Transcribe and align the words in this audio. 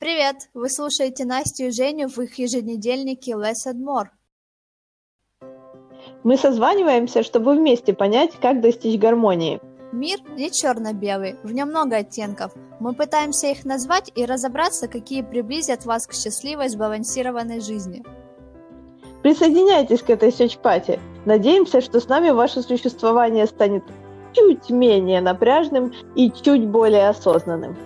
Привет! 0.00 0.48
Вы 0.54 0.70
слушаете 0.70 1.26
Настю 1.26 1.64
и 1.64 1.70
Женю 1.70 2.08
в 2.08 2.18
их 2.20 2.38
еженедельнике 2.38 3.32
Less 3.32 3.66
and 3.68 3.84
More. 3.84 4.06
Мы 6.24 6.38
созваниваемся, 6.38 7.22
чтобы 7.22 7.54
вместе 7.54 7.92
понять, 7.92 8.32
как 8.40 8.62
достичь 8.62 8.98
гармонии. 8.98 9.60
Мир 9.92 10.20
не 10.38 10.50
черно-белый, 10.50 11.36
в 11.42 11.52
нем 11.52 11.68
много 11.68 11.98
оттенков. 11.98 12.54
Мы 12.80 12.94
пытаемся 12.94 13.48
их 13.48 13.66
назвать 13.66 14.10
и 14.14 14.24
разобраться, 14.24 14.88
какие 14.88 15.20
приблизят 15.20 15.84
вас 15.84 16.06
к 16.06 16.14
счастливой, 16.14 16.70
сбалансированной 16.70 17.60
жизни. 17.60 18.02
Присоединяйтесь 19.22 20.00
к 20.00 20.08
этой 20.08 20.32
сечпати. 20.32 20.98
Надеемся, 21.26 21.82
что 21.82 22.00
с 22.00 22.08
нами 22.08 22.30
ваше 22.30 22.62
существование 22.62 23.46
станет 23.46 23.84
чуть 24.32 24.70
менее 24.70 25.20
напряжным 25.20 25.92
и 26.14 26.30
чуть 26.30 26.66
более 26.66 27.10
осознанным. 27.10 27.76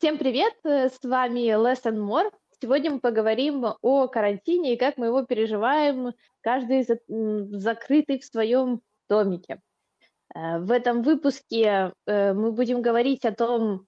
Всем 0.00 0.16
привет, 0.16 0.54
с 0.64 0.98
вами 1.04 1.54
Less 1.54 1.82
and 1.84 1.98
More. 1.98 2.32
Сегодня 2.58 2.92
мы 2.92 3.00
поговорим 3.00 3.66
о 3.82 4.08
карантине 4.08 4.72
и 4.72 4.78
как 4.78 4.96
мы 4.96 5.08
его 5.08 5.26
переживаем, 5.26 6.14
каждый 6.40 6.86
закрытый 7.58 8.18
в 8.18 8.24
своем 8.24 8.80
домике. 9.10 9.60
Э, 10.34 10.58
в 10.58 10.72
этом 10.72 11.02
выпуске 11.02 11.92
э, 12.06 12.32
мы 12.32 12.50
будем 12.52 12.80
говорить 12.80 13.26
о 13.26 13.32
том, 13.32 13.84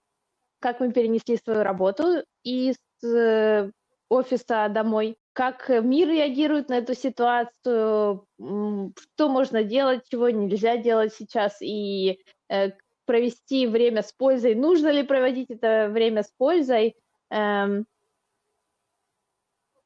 как 0.61 0.81
мы 0.81 0.93
перенесли 0.93 1.39
свою 1.39 1.63
работу 1.63 2.23
из 2.43 2.77
э, 3.03 3.71
офиса 4.11 4.69
домой, 4.69 5.17
как 5.33 5.71
мир 5.71 6.09
реагирует 6.09 6.69
на 6.69 6.75
эту 6.75 6.93
ситуацию, 6.93 8.27
что 8.37 9.29
можно 9.31 9.65
делать, 9.65 10.03
чего 10.11 10.29
нельзя 10.29 10.77
делать 10.77 11.15
сейчас, 11.15 11.63
и 11.63 12.19
провести 13.05 13.67
время 13.67 14.03
с 14.03 14.13
пользой, 14.13 14.55
нужно 14.55 14.89
ли 14.89 15.03
проводить 15.03 15.51
это 15.51 15.89
время 15.91 16.23
с 16.23 16.31
пользой, 16.37 16.97
эм, 17.31 17.87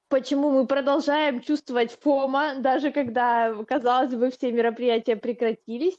почему 0.08 0.50
мы 0.50 0.66
продолжаем 0.66 1.40
чувствовать 1.40 1.92
фома, 1.92 2.56
даже 2.56 2.92
когда, 2.92 3.54
казалось 3.64 4.14
бы, 4.14 4.30
все 4.30 4.52
мероприятия 4.52 5.16
прекратились. 5.16 5.98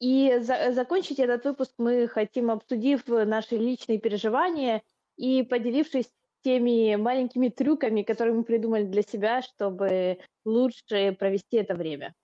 И 0.00 0.38
за 0.40 0.72
закончить 0.72 1.18
этот 1.18 1.44
выпуск 1.44 1.74
мы 1.76 2.08
хотим, 2.08 2.50
обсудив 2.50 3.06
наши 3.06 3.56
личные 3.56 3.98
переживания 3.98 4.82
и 5.16 5.42
поделившись 5.42 6.10
теми 6.42 6.96
маленькими 6.96 7.48
трюками, 7.48 8.02
которые 8.02 8.34
мы 8.34 8.44
придумали 8.44 8.84
для 8.84 9.02
себя, 9.02 9.42
чтобы 9.42 10.18
лучше 10.46 11.14
провести 11.18 11.58
это 11.58 11.74
время. 11.74 12.14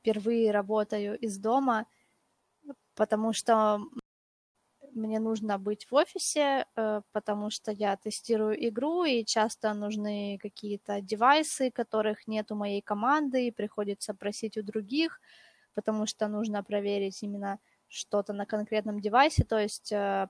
Впервые 0.00 0.50
работаю 0.50 1.18
из 1.18 1.38
дома, 1.38 1.86
потому 2.94 3.32
что 3.32 3.80
мне 4.92 5.20
нужно 5.20 5.58
быть 5.58 5.86
в 5.90 5.94
офисе, 5.94 6.66
э, 6.76 7.02
потому 7.12 7.50
что 7.50 7.70
я 7.72 7.96
тестирую 7.96 8.68
игру, 8.68 9.04
и 9.04 9.24
часто 9.24 9.72
нужны 9.74 10.38
какие-то 10.42 11.00
девайсы, 11.00 11.70
которых 11.70 12.26
нет 12.26 12.50
у 12.52 12.56
моей 12.56 12.82
команды, 12.82 13.46
и 13.46 13.52
приходится 13.52 14.14
просить 14.14 14.56
у 14.56 14.62
других, 14.62 15.20
потому 15.74 16.06
что 16.06 16.28
нужно 16.28 16.62
проверить 16.64 17.22
именно 17.22 17.58
что-то 17.88 18.32
на 18.32 18.46
конкретном 18.46 19.00
девайсе. 19.00 19.44
То 19.44 19.58
есть 19.58 19.92
э, 19.92 20.28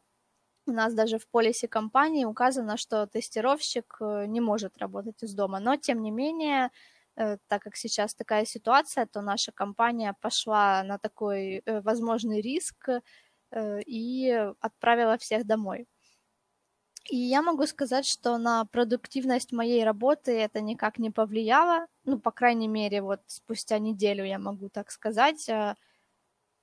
у 0.67 0.73
нас 0.73 0.95
даже 0.95 1.19
в 1.19 1.29
полисе 1.29 1.69
компании 1.69 2.25
указано, 2.25 2.77
что 2.77 3.07
тестировщик 3.07 3.97
э, 4.01 4.27
не 4.27 4.41
может 4.41 4.79
работать 4.79 5.23
из 5.23 5.35
дома, 5.35 5.61
но 5.61 5.77
тем 5.77 6.03
не 6.03 6.11
менее 6.11 6.71
так 7.14 7.62
как 7.62 7.77
сейчас 7.77 8.14
такая 8.14 8.44
ситуация, 8.44 9.06
то 9.06 9.20
наша 9.20 9.53
компания 9.53 10.14
пошла 10.20 10.83
на 10.83 10.98
такой 10.98 11.62
возможный 11.67 12.41
риск 12.41 12.89
Э, 13.52 13.80
и 13.83 14.30
отправила 14.61 15.18
всех 15.18 15.45
домой. 15.46 15.86
И 17.11 17.17
я 17.17 17.42
могу 17.42 17.67
сказать, 17.67 18.07
что 18.07 18.39
на 18.39 18.64
продуктивность 18.67 19.52
моей 19.52 19.85
работы 19.85 20.33
это 20.33 20.61
никак 20.61 20.98
не 20.98 21.11
повлияло. 21.11 21.86
Ну, 22.05 22.20
по 22.20 22.30
крайней 22.30 22.68
мере, 22.68 23.02
вот 23.02 23.20
спустя 23.27 23.79
неделю 23.79 24.24
я 24.24 24.39
могу 24.39 24.68
так 24.68 24.90
сказать. 24.90 25.48
Э, 25.48 25.74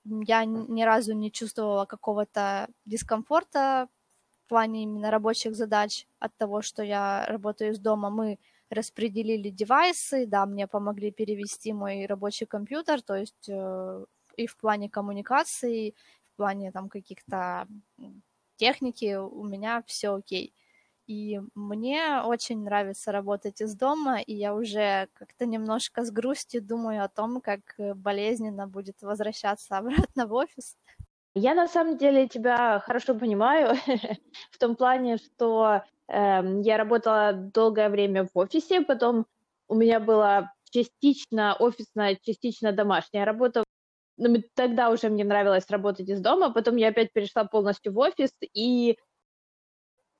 я 0.05 0.45
ни 0.45 0.83
разу 0.83 1.13
не 1.13 1.31
чувствовала 1.31 1.85
какого-то 1.85 2.69
дискомфорта 2.85 3.89
в 4.45 4.49
плане 4.49 4.83
именно 4.83 5.11
рабочих 5.11 5.55
задач 5.55 6.07
от 6.19 6.35
того, 6.37 6.61
что 6.61 6.83
я 6.83 7.25
работаю 7.27 7.71
из 7.71 7.79
дома. 7.79 8.09
Мы 8.09 8.39
распределили 8.69 9.49
девайсы, 9.49 10.25
да, 10.25 10.45
мне 10.45 10.67
помогли 10.67 11.11
перевести 11.11 11.73
мой 11.73 12.05
рабочий 12.05 12.45
компьютер, 12.45 13.01
то 13.01 13.15
есть 13.15 13.49
э, 13.49 14.05
и 14.35 14.47
в 14.47 14.57
плане 14.57 14.89
коммуникации, 14.89 15.95
плане 16.37 16.71
там 16.71 16.87
каких-то 16.87 17.67
техники 18.55 19.15
у 19.15 19.43
меня 19.43 19.83
все 19.85 20.15
окей. 20.15 20.53
И 21.07 21.39
мне 21.55 22.21
очень 22.21 22.63
нравится 22.63 23.11
работать 23.11 23.61
из 23.61 23.75
дома, 23.75 24.19
и 24.19 24.33
я 24.33 24.53
уже 24.53 25.07
как-то 25.13 25.45
немножко 25.45 26.03
с 26.03 26.11
грустью 26.11 26.61
думаю 26.61 27.03
о 27.03 27.07
том, 27.07 27.41
как 27.41 27.61
болезненно 27.95 28.67
будет 28.67 29.01
возвращаться 29.01 29.77
обратно 29.77 30.27
в 30.27 30.33
офис. 30.33 30.77
Я 31.33 31.53
на 31.53 31.67
самом 31.67 31.97
деле 31.97 32.27
тебя 32.27 32.79
хорошо 32.79 33.15
понимаю 33.15 33.75
в 34.51 34.57
том 34.57 34.75
плане, 34.75 35.17
что 35.17 35.83
я 36.09 36.77
работала 36.77 37.33
долгое 37.33 37.89
время 37.89 38.25
в 38.25 38.37
офисе, 38.37 38.81
потом 38.81 39.25
у 39.67 39.75
меня 39.75 39.99
была 39.99 40.53
частично 40.69 41.55
офисная, 41.55 42.17
частично 42.21 42.71
домашняя 42.71 43.25
работа 43.25 43.63
ну, 44.17 44.43
тогда 44.55 44.89
уже 44.89 45.09
мне 45.09 45.23
нравилось 45.23 45.69
работать 45.69 46.09
из 46.09 46.19
дома, 46.21 46.51
потом 46.51 46.75
я 46.75 46.89
опять 46.89 47.13
перешла 47.13 47.45
полностью 47.45 47.93
в 47.93 47.99
офис, 47.99 48.31
и 48.53 48.97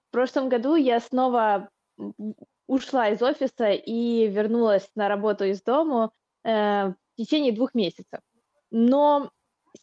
в 0.10 0.12
прошлом 0.12 0.50
году 0.50 0.76
я 0.76 1.00
снова 1.00 1.70
ушла 2.68 3.10
из 3.10 3.22
офиса 3.22 3.72
и 3.72 4.28
вернулась 4.28 4.88
на 4.96 5.08
работу 5.08 5.46
из 5.46 5.62
дома 5.64 6.12
э, 6.44 6.90
в 6.90 6.96
течение 7.18 7.52
двух 7.52 7.74
месяцев. 7.74 8.20
Но 8.70 9.32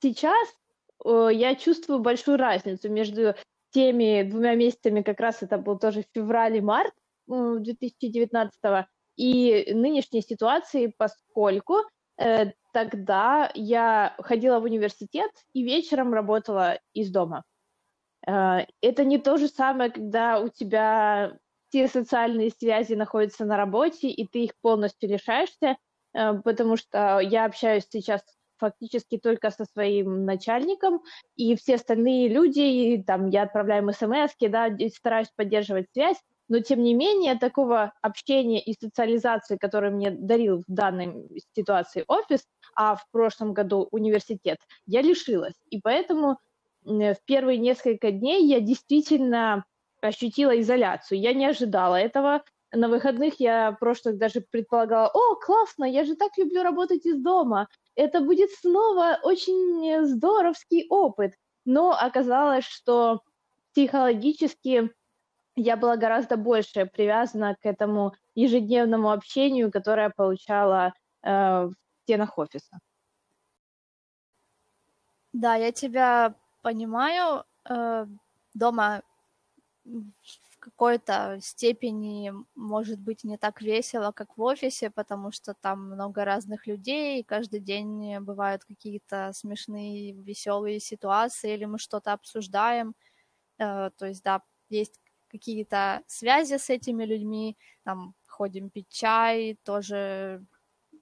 сейчас 0.00 0.48
э, 1.04 1.28
я 1.32 1.56
чувствую 1.56 1.98
большую 1.98 2.36
разницу 2.36 2.88
между 2.88 3.34
теми 3.74 4.22
двумя 4.22 4.54
месяцами, 4.54 5.02
как 5.02 5.20
раз 5.20 5.42
это 5.42 5.58
был 5.58 5.78
тоже 5.78 6.04
февраль 6.14 6.56
и 6.56 6.60
март 6.60 6.94
э, 7.30 7.56
2019 7.58 8.86
и 9.16 9.72
нынешней 9.74 10.22
ситуации, 10.22 10.94
поскольку 10.96 11.78
э, 12.16 12.52
тогда 12.72 13.50
я 13.54 14.14
ходила 14.18 14.60
в 14.60 14.64
университет 14.64 15.30
и 15.52 15.64
вечером 15.64 16.14
работала 16.14 16.78
из 16.92 17.10
дома. 17.10 17.42
Э, 18.26 18.66
это 18.80 19.04
не 19.04 19.18
то 19.18 19.36
же 19.36 19.48
самое, 19.48 19.90
когда 19.90 20.38
у 20.40 20.48
тебя 20.48 21.36
все 21.68 21.88
социальные 21.88 22.50
связи 22.50 22.94
находятся 22.94 23.44
на 23.44 23.56
работе, 23.56 24.08
и 24.08 24.28
ты 24.28 24.44
их 24.44 24.52
полностью 24.60 25.10
лишаешься, 25.10 25.76
э, 26.12 26.34
потому 26.44 26.76
что 26.76 27.18
я 27.18 27.44
общаюсь 27.44 27.86
сейчас 27.90 28.22
фактически 28.58 29.18
только 29.18 29.50
со 29.50 29.64
своим 29.64 30.24
начальником, 30.24 31.02
и 31.36 31.56
все 31.56 31.76
остальные 31.76 32.28
люди, 32.28 32.60
и, 32.60 33.02
там, 33.02 33.28
я 33.28 33.42
отправляю 33.42 33.82
им 33.82 33.92
смс, 33.92 34.34
да, 34.40 34.68
стараюсь 34.94 35.30
поддерживать 35.36 35.86
связь, 35.92 36.18
но 36.48 36.60
тем 36.60 36.82
не 36.82 36.94
менее 36.94 37.38
такого 37.38 37.92
общения 38.02 38.60
и 38.60 38.74
социализации, 38.78 39.56
которую 39.56 39.94
мне 39.94 40.10
дарил 40.10 40.58
в 40.58 40.72
данной 40.72 41.28
ситуации 41.56 42.04
офис, 42.06 42.46
а 42.76 42.96
в 42.96 43.10
прошлом 43.10 43.54
году 43.54 43.88
университет, 43.90 44.58
я 44.86 45.00
лишилась. 45.00 45.54
И 45.70 45.80
поэтому 45.80 46.38
в 46.84 47.16
первые 47.24 47.58
несколько 47.58 48.10
дней 48.10 48.46
я 48.46 48.60
действительно 48.60 49.64
ощутила 50.02 50.60
изоляцию. 50.60 51.18
Я 51.18 51.32
не 51.32 51.46
ожидала 51.46 51.96
этого. 51.96 52.42
На 52.72 52.88
выходных 52.88 53.40
я 53.40 53.72
прошлых 53.72 54.18
даже 54.18 54.42
предполагала, 54.42 55.08
о, 55.08 55.36
классно, 55.36 55.84
я 55.84 56.04
же 56.04 56.16
так 56.16 56.36
люблю 56.36 56.62
работать 56.62 57.06
из 57.06 57.16
дома. 57.22 57.68
Это 57.96 58.20
будет 58.20 58.50
снова 58.50 59.18
очень 59.22 60.04
здоровский 60.06 60.86
опыт. 60.88 61.34
Но 61.64 61.90
оказалось, 61.92 62.64
что 62.64 63.20
психологически 63.72 64.92
я 65.56 65.76
была 65.76 65.96
гораздо 65.96 66.36
больше 66.36 66.86
привязана 66.86 67.54
к 67.54 67.64
этому 67.64 68.14
ежедневному 68.34 69.12
общению, 69.12 69.70
которое 69.70 70.10
получала 70.10 70.92
э, 71.22 71.30
в 71.66 71.74
стенах 72.02 72.38
офиса. 72.38 72.80
Да, 75.32 75.54
я 75.54 75.70
тебя 75.72 76.34
понимаю. 76.62 77.44
Э, 77.68 78.06
дома 78.54 79.02
какой-то 80.64 81.38
степени 81.42 82.32
может 82.54 82.98
быть 82.98 83.22
не 83.24 83.36
так 83.36 83.60
весело, 83.60 84.12
как 84.12 84.38
в 84.38 84.42
офисе, 84.42 84.90
потому 84.90 85.30
что 85.30 85.54
там 85.54 85.90
много 85.90 86.24
разных 86.24 86.66
людей, 86.66 87.20
и 87.20 87.22
каждый 87.24 87.60
день 87.60 88.18
бывают 88.20 88.64
какие-то 88.64 89.32
смешные, 89.34 90.12
веселые 90.12 90.80
ситуации, 90.80 91.52
или 91.54 91.66
мы 91.66 91.78
что-то 91.78 92.14
обсуждаем. 92.14 92.94
Э, 93.58 93.90
то 93.98 94.06
есть, 94.06 94.22
да, 94.24 94.42
есть 94.70 95.00
какие-то 95.28 96.02
связи 96.06 96.58
с 96.58 96.70
этими 96.70 97.04
людьми, 97.04 97.58
там 97.84 98.14
ходим 98.26 98.70
пить 98.70 98.88
чай, 98.88 99.58
тоже 99.64 100.44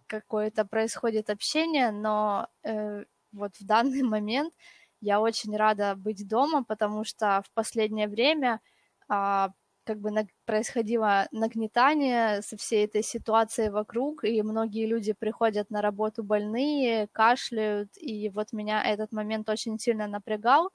какое-то 0.09 0.64
происходит 0.64 1.31
общение, 1.31 1.93
но 1.93 2.49
э, 2.64 3.05
вот 3.32 3.56
в 3.61 3.64
данный 3.67 4.03
момент 4.17 4.55
я 5.00 5.20
очень 5.20 5.56
рада 5.56 5.94
быть 5.97 6.26
дома, 6.29 6.64
потому 6.64 7.05
что 7.05 7.43
в 7.47 7.50
последнее 7.55 8.09
время 8.09 8.61
как 9.08 10.00
бы 10.00 10.10
происходило 10.46 11.28
нагнетание 11.32 12.43
со 12.43 12.56
всей 12.56 12.84
этой 12.87 13.02
ситуацией 13.02 13.70
вокруг, 13.70 14.25
и 14.25 14.43
многие 14.43 14.87
люди 14.87 15.12
приходят 15.12 15.70
на 15.70 15.82
работу 15.82 16.22
больные, 16.22 17.08
кашляют, 17.12 17.90
и 17.96 18.28
вот 18.31 18.52
меня 18.52 18.82
этот 18.84 19.12
момент 19.12 19.49
очень 19.50 19.78
сильно 19.78 20.06
напрягал. 20.06 20.70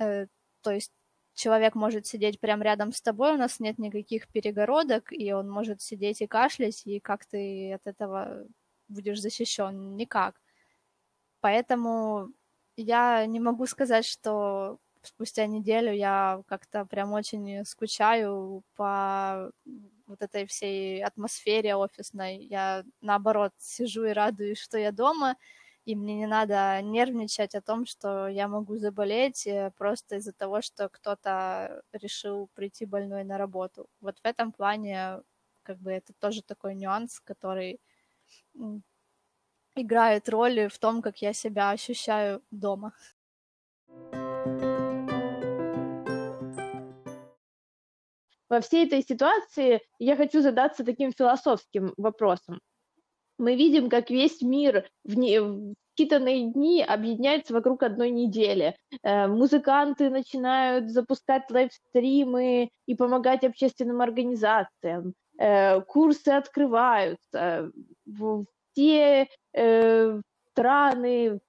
Э, 0.00 0.26
то 0.62 0.70
есть 0.72 0.92
человек 1.34 1.74
может 1.74 2.06
сидеть 2.06 2.40
прямо 2.40 2.64
рядом 2.64 2.92
с 2.92 3.02
тобой, 3.02 3.34
у 3.34 3.38
нас 3.38 3.60
нет 3.60 3.78
никаких 3.78 4.28
перегородок, 4.28 5.12
и 5.12 5.32
он 5.32 5.50
может 5.50 5.82
сидеть 5.82 6.22
и 6.22 6.26
кашлять, 6.26 6.82
и 6.86 7.00
как 7.00 7.26
ты 7.26 7.72
от 7.74 7.86
этого 7.86 8.46
будешь 8.88 9.20
защищен? 9.20 9.96
Никак. 9.96 10.40
Поэтому 11.40 12.28
я 12.76 13.24
не 13.26 13.40
могу 13.40 13.66
сказать, 13.66 14.04
что 14.06 14.78
спустя 15.06 15.46
неделю 15.46 15.92
я 15.92 16.42
как-то 16.46 16.84
прям 16.86 17.12
очень 17.12 17.64
скучаю 17.64 18.62
по 18.76 19.50
вот 20.06 20.22
этой 20.22 20.46
всей 20.46 21.02
атмосфере 21.04 21.74
офисной. 21.76 22.38
Я, 22.38 22.84
наоборот, 23.00 23.52
сижу 23.58 24.04
и 24.04 24.12
радуюсь, 24.12 24.58
что 24.58 24.78
я 24.78 24.92
дома, 24.92 25.36
и 25.84 25.94
мне 25.96 26.16
не 26.16 26.26
надо 26.26 26.80
нервничать 26.82 27.54
о 27.54 27.62
том, 27.62 27.86
что 27.86 28.28
я 28.28 28.48
могу 28.48 28.76
заболеть 28.78 29.46
э, 29.46 29.70
просто 29.76 30.16
из-за 30.16 30.32
того, 30.32 30.60
что 30.62 30.88
кто-то 30.88 31.82
решил 31.92 32.48
прийти 32.54 32.86
больной 32.86 33.24
на 33.24 33.38
работу. 33.38 33.88
Вот 34.00 34.18
в 34.18 34.26
этом 34.26 34.52
плане 34.52 35.22
как 35.62 35.78
бы 35.78 35.92
это 35.92 36.12
тоже 36.20 36.42
такой 36.42 36.74
нюанс, 36.74 37.20
который 37.20 37.80
играет 39.76 40.28
роль 40.28 40.68
в 40.68 40.78
том, 40.78 41.02
как 41.02 41.18
я 41.22 41.32
себя 41.32 41.70
ощущаю 41.70 42.42
дома. 42.50 42.92
Во 48.48 48.60
всей 48.60 48.86
этой 48.86 49.02
ситуации 49.02 49.80
я 49.98 50.16
хочу 50.16 50.40
задаться 50.40 50.84
таким 50.84 51.12
философским 51.12 51.92
вопросом. 51.96 52.60
Мы 53.38 53.54
видим, 53.56 53.90
как 53.90 54.10
весь 54.10 54.40
мир 54.40 54.88
в, 55.04 55.16
не, 55.16 55.40
в 55.40 55.74
считанные 55.98 56.52
дни 56.52 56.82
объединяется 56.82 57.52
вокруг 57.52 57.82
одной 57.82 58.10
недели. 58.10 58.76
Э, 59.02 59.26
музыканты 59.26 60.10
начинают 60.10 60.90
запускать 60.90 61.50
лайвстримы 61.50 62.70
и 62.86 62.94
помогать 62.94 63.44
общественным 63.44 64.00
организациям. 64.00 65.14
Э, 65.38 65.80
курсы 65.82 66.28
открываются. 66.28 67.70
Все 68.72 69.28
э, 69.54 70.20
страны 70.52 71.40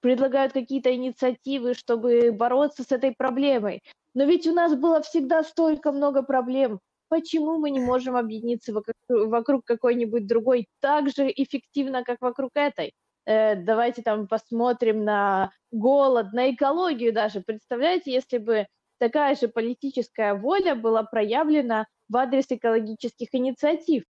предлагают 0.00 0.52
какие-то 0.52 0.94
инициативы, 0.94 1.74
чтобы 1.74 2.32
бороться 2.32 2.82
с 2.82 2.92
этой 2.92 3.12
проблемой. 3.12 3.82
Но 4.14 4.24
ведь 4.24 4.46
у 4.46 4.52
нас 4.52 4.74
было 4.74 5.02
всегда 5.02 5.42
столько 5.42 5.92
много 5.92 6.22
проблем. 6.22 6.80
Почему 7.08 7.58
мы 7.58 7.70
не 7.70 7.80
можем 7.80 8.16
объединиться 8.16 8.72
вокруг, 9.08 9.64
какой-нибудь 9.64 10.26
другой 10.26 10.66
так 10.80 11.08
же 11.10 11.28
эффективно, 11.28 12.04
как 12.04 12.20
вокруг 12.20 12.50
этой? 12.54 12.92
Э, 13.26 13.56
давайте 13.56 14.02
там 14.02 14.28
посмотрим 14.28 15.04
на 15.04 15.52
голод, 15.70 16.32
на 16.32 16.52
экологию 16.52 17.12
даже. 17.12 17.40
Представляете, 17.40 18.12
если 18.12 18.38
бы 18.38 18.66
такая 18.98 19.34
же 19.34 19.48
политическая 19.48 20.34
воля 20.34 20.74
была 20.74 21.02
проявлена 21.02 21.86
в 22.08 22.16
адрес 22.16 22.46
экологических 22.48 23.28
инициатив 23.32 24.04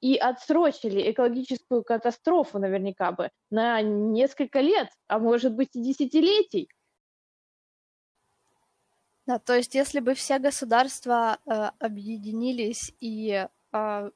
и 0.00 0.16
отсрочили 0.16 1.10
экологическую 1.10 1.82
катастрофу 1.82 2.58
наверняка 2.58 3.10
бы 3.12 3.30
на 3.50 3.80
несколько 3.80 4.60
лет, 4.60 4.88
а 5.08 5.18
может 5.18 5.54
быть 5.54 5.70
и 5.74 5.82
десятилетий. 5.82 6.68
Да, 9.26 9.38
то 9.38 9.54
есть 9.54 9.74
если 9.74 10.00
бы 10.00 10.14
все 10.14 10.38
государства 10.38 11.38
э, 11.46 11.70
объединились 11.78 12.92
и 13.00 13.46
э, 13.72 14.10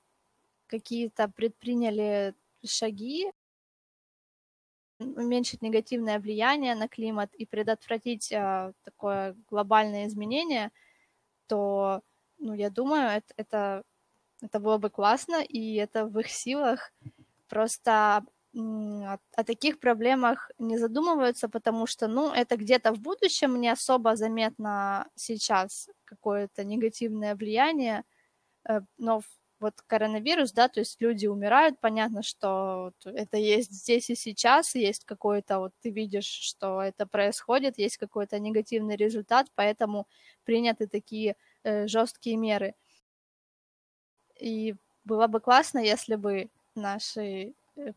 какие-то 0.66 1.28
предприняли 1.28 2.34
шаги, 2.66 3.32
уменьшить 5.00 5.62
негативное 5.62 6.18
влияние 6.18 6.74
на 6.74 6.88
климат 6.88 7.34
и 7.34 7.46
предотвратить 7.46 8.32
э, 8.32 8.72
такое 8.84 9.34
глобальное 9.48 10.06
изменение, 10.08 10.72
то, 11.46 12.02
ну, 12.38 12.54
я 12.54 12.70
думаю, 12.70 13.08
это, 13.08 13.34
это, 13.36 13.82
это 14.42 14.60
было 14.60 14.78
бы 14.78 14.90
классно, 14.90 15.42
и 15.42 15.74
это 15.76 16.06
в 16.06 16.18
их 16.18 16.28
силах. 16.28 16.92
Просто 17.48 18.24
о, 18.54 19.44
таких 19.44 19.78
проблемах 19.78 20.50
не 20.58 20.78
задумываются, 20.78 21.48
потому 21.48 21.86
что, 21.86 22.08
ну, 22.08 22.32
это 22.32 22.56
где-то 22.56 22.92
в 22.92 23.00
будущем 23.00 23.60
не 23.60 23.68
особо 23.68 24.16
заметно 24.16 25.06
сейчас 25.14 25.88
какое-то 26.04 26.64
негативное 26.64 27.34
влияние, 27.34 28.04
э, 28.68 28.80
но 28.98 29.22
вот 29.60 29.74
коронавирус, 29.86 30.52
да, 30.52 30.68
то 30.68 30.80
есть 30.80 31.00
люди 31.00 31.26
умирают, 31.26 31.80
понятно, 31.80 32.22
что 32.22 32.92
это 33.04 33.36
есть 33.38 33.72
здесь 33.72 34.10
и 34.10 34.14
сейчас, 34.14 34.74
есть 34.74 35.04
какой-то, 35.04 35.58
вот 35.58 35.72
ты 35.82 35.90
видишь, 35.90 36.26
что 36.26 36.80
это 36.82 37.06
происходит, 37.06 37.78
есть 37.78 37.96
какой-то 37.96 38.38
негативный 38.38 38.96
результат, 38.96 39.48
поэтому 39.54 40.06
приняты 40.44 40.86
такие 40.86 41.36
э, 41.64 41.86
жесткие 41.88 42.36
меры. 42.36 42.74
И 44.40 44.76
было 45.04 45.26
бы 45.26 45.40
классно, 45.40 45.80
если 45.80 46.14
бы 46.16 46.50
наши 46.74 47.54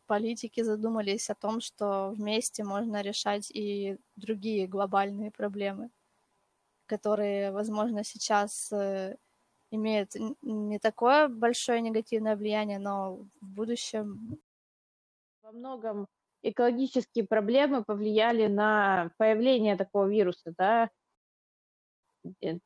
политики 0.07 0.61
задумались 0.61 1.29
о 1.29 1.35
том, 1.35 1.61
что 1.61 2.11
вместе 2.11 2.63
можно 2.63 3.01
решать 3.01 3.51
и 3.51 3.97
другие 4.15 4.67
глобальные 4.67 5.31
проблемы, 5.31 5.89
которые, 6.85 7.51
возможно, 7.51 8.03
сейчас 8.03 8.71
э, 8.71 9.17
имеют 9.71 10.11
не 10.41 10.79
такое 10.79 11.27
большое 11.27 11.81
негативное 11.81 12.35
влияние, 12.35 12.79
но 12.79 13.17
в 13.41 13.45
будущем... 13.45 14.39
Во 15.41 15.51
многом 15.51 16.07
экологические 16.43 17.25
проблемы 17.25 17.83
повлияли 17.83 18.47
на 18.47 19.11
появление 19.17 19.75
такого 19.75 20.07
вируса, 20.07 20.53
да, 20.57 20.89
Э, 20.89 21.00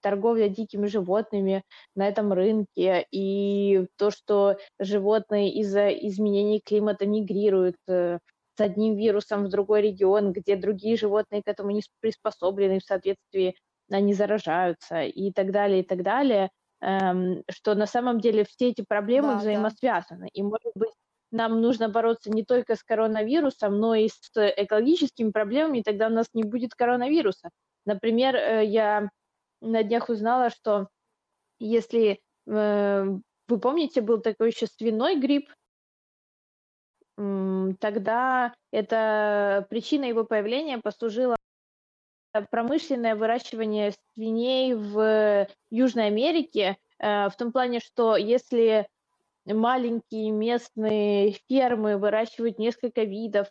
торговля 0.02 0.50
дикими 0.50 0.88
животными 0.88 1.64
на 1.96 2.08
этом 2.08 2.34
рынке, 2.34 3.06
и 3.12 3.88
то, 3.98 4.12
что 4.12 4.58
животные 4.80 5.54
из-за 5.54 5.90
изменений 5.90 6.62
климата 6.64 7.06
мигрируют 7.06 7.78
э, 7.88 8.20
с 8.58 8.62
одним 8.62 8.96
вирусом 8.96 9.46
в 9.46 9.50
другой 9.50 9.82
регион, 9.82 10.32
где 10.32 10.56
другие 10.56 10.98
животные 10.98 11.44
к 11.44 11.48
этому 11.48 11.72
не 11.72 11.82
приспособлены, 12.00 12.80
в 12.80 12.84
соответствии 12.84 13.56
они 13.92 14.14
заражаются 14.14 15.04
и 15.04 15.32
так 15.32 15.52
далее, 15.52 15.82
и 15.82 15.84
так 15.84 16.02
далее, 16.02 16.50
эм, 16.82 17.44
что 17.50 17.76
на 17.76 17.86
самом 17.86 18.20
деле 18.20 18.46
все 18.46 18.70
эти 18.70 18.84
проблемы 18.88 19.34
да, 19.34 19.38
взаимосвязаны. 19.38 20.26
Да. 20.26 20.30
И, 20.34 20.42
может 20.42 20.72
быть, 20.76 20.92
нам 21.32 21.62
нужно 21.62 21.90
бороться 21.90 22.32
не 22.32 22.44
только 22.44 22.76
с 22.76 22.84
коронавирусом, 22.84 23.80
но 23.80 23.94
и 23.96 24.08
с 24.08 24.32
экологическими 24.36 25.32
проблемами, 25.32 25.80
и 25.80 25.84
тогда 25.84 26.08
у 26.08 26.12
нас 26.12 26.28
не 26.34 26.44
будет 26.44 26.74
коронавируса. 26.74 27.50
Например, 27.86 28.36
э, 28.36 28.66
я 28.66 29.10
на 29.62 29.84
днях 29.84 30.10
узнала, 30.10 30.50
что 30.50 30.88
если 31.60 32.20
э, 32.48 33.06
вы 33.48 33.60
помните, 33.60 34.02
был 34.02 34.20
такой 34.22 34.50
еще 34.50 34.68
свиной 34.68 35.20
грипп, 35.20 35.50
тогда 37.80 38.54
это 38.72 39.66
причина 39.70 40.06
его 40.06 40.26
появления 40.26 40.80
послужила 40.80 41.38
промышленное 42.52 43.16
выращивание 43.16 43.94
свиней 44.14 44.74
в 44.74 45.48
Южной 45.70 46.08
Америке, 46.08 46.78
э, 47.00 47.30
в 47.30 47.36
том 47.38 47.54
плане, 47.54 47.80
что 47.80 48.18
если 48.18 48.88
маленькие 49.46 50.32
местные 50.32 51.38
фермы 51.48 51.98
выращивают 51.98 52.60
несколько 52.60 53.04
видов 53.04 53.48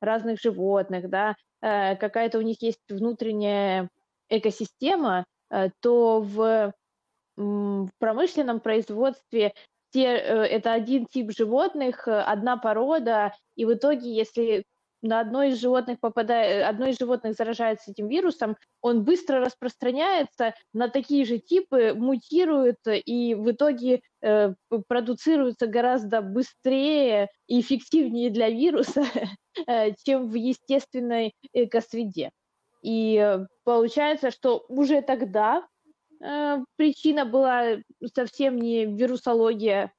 разных 0.00 0.40
животных, 0.40 1.08
да, 1.10 1.34
э, 1.60 1.96
какая-то 1.96 2.38
у 2.38 2.42
них 2.42 2.62
есть 2.62 2.82
внутренняя 2.88 3.88
экосистема, 4.28 5.24
Э, 5.24 5.39
то 5.80 6.20
в, 6.20 6.72
промышленном 7.98 8.60
производстве 8.60 9.54
те, 9.92 10.04
э, 10.04 10.44
это 10.44 10.72
один 10.72 11.06
тип 11.06 11.32
животных, 11.36 12.06
э, 12.06 12.20
одна 12.20 12.56
порода, 12.56 13.34
и 13.56 13.64
в 13.64 13.74
итоге, 13.74 14.12
если 14.14 14.64
на 15.02 15.20
одно 15.20 15.42
из 15.44 15.58
животных 15.58 15.98
попадает, 15.98 16.66
одно 16.66 16.86
из 16.86 16.98
животных 16.98 17.34
заражается 17.34 17.90
этим 17.90 18.08
вирусом, 18.08 18.56
он 18.82 19.02
быстро 19.02 19.40
распространяется 19.40 20.54
на 20.74 20.88
такие 20.88 21.24
же 21.24 21.38
типы, 21.38 21.94
мутирует 21.94 22.76
и 22.86 23.34
в 23.34 23.50
итоге 23.50 24.02
э, 24.20 24.52
продуцируется 24.86 25.66
гораздо 25.66 26.20
быстрее 26.20 27.28
и 27.46 27.60
эффективнее 27.60 28.30
для 28.30 28.50
вируса, 28.50 29.02
э, 29.66 29.92
чем 30.04 30.28
в 30.28 30.34
естественной 30.34 31.32
экосреде. 31.54 32.30
И 32.82 33.38
получается, 33.64 34.30
что 34.30 34.64
уже 34.68 35.02
тогда 35.02 35.66
э, 36.22 36.58
причина 36.76 37.24
была 37.24 37.76
совсем 38.14 38.56
не 38.56 38.86
вирусология, 38.86 39.92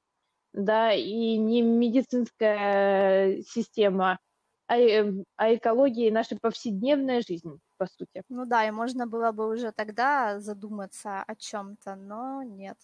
да, 0.52 0.92
и 0.92 1.36
не 1.36 1.62
медицинская 1.62 3.42
система, 3.42 4.18
а, 4.66 4.78
э, 4.78 5.12
а 5.36 5.54
экология 5.54 6.08
и 6.08 6.12
наша 6.12 6.36
повседневная 6.40 7.22
жизнь, 7.22 7.60
по 7.76 7.86
сути. 7.86 8.22
Ну 8.28 8.46
да, 8.46 8.66
и 8.66 8.70
можно 8.70 9.06
было 9.06 9.32
бы 9.32 9.48
уже 9.48 9.72
тогда 9.72 10.40
задуматься 10.40 11.22
о 11.22 11.36
чем-то, 11.36 11.96
но 11.96 12.42
нет. 12.42 12.76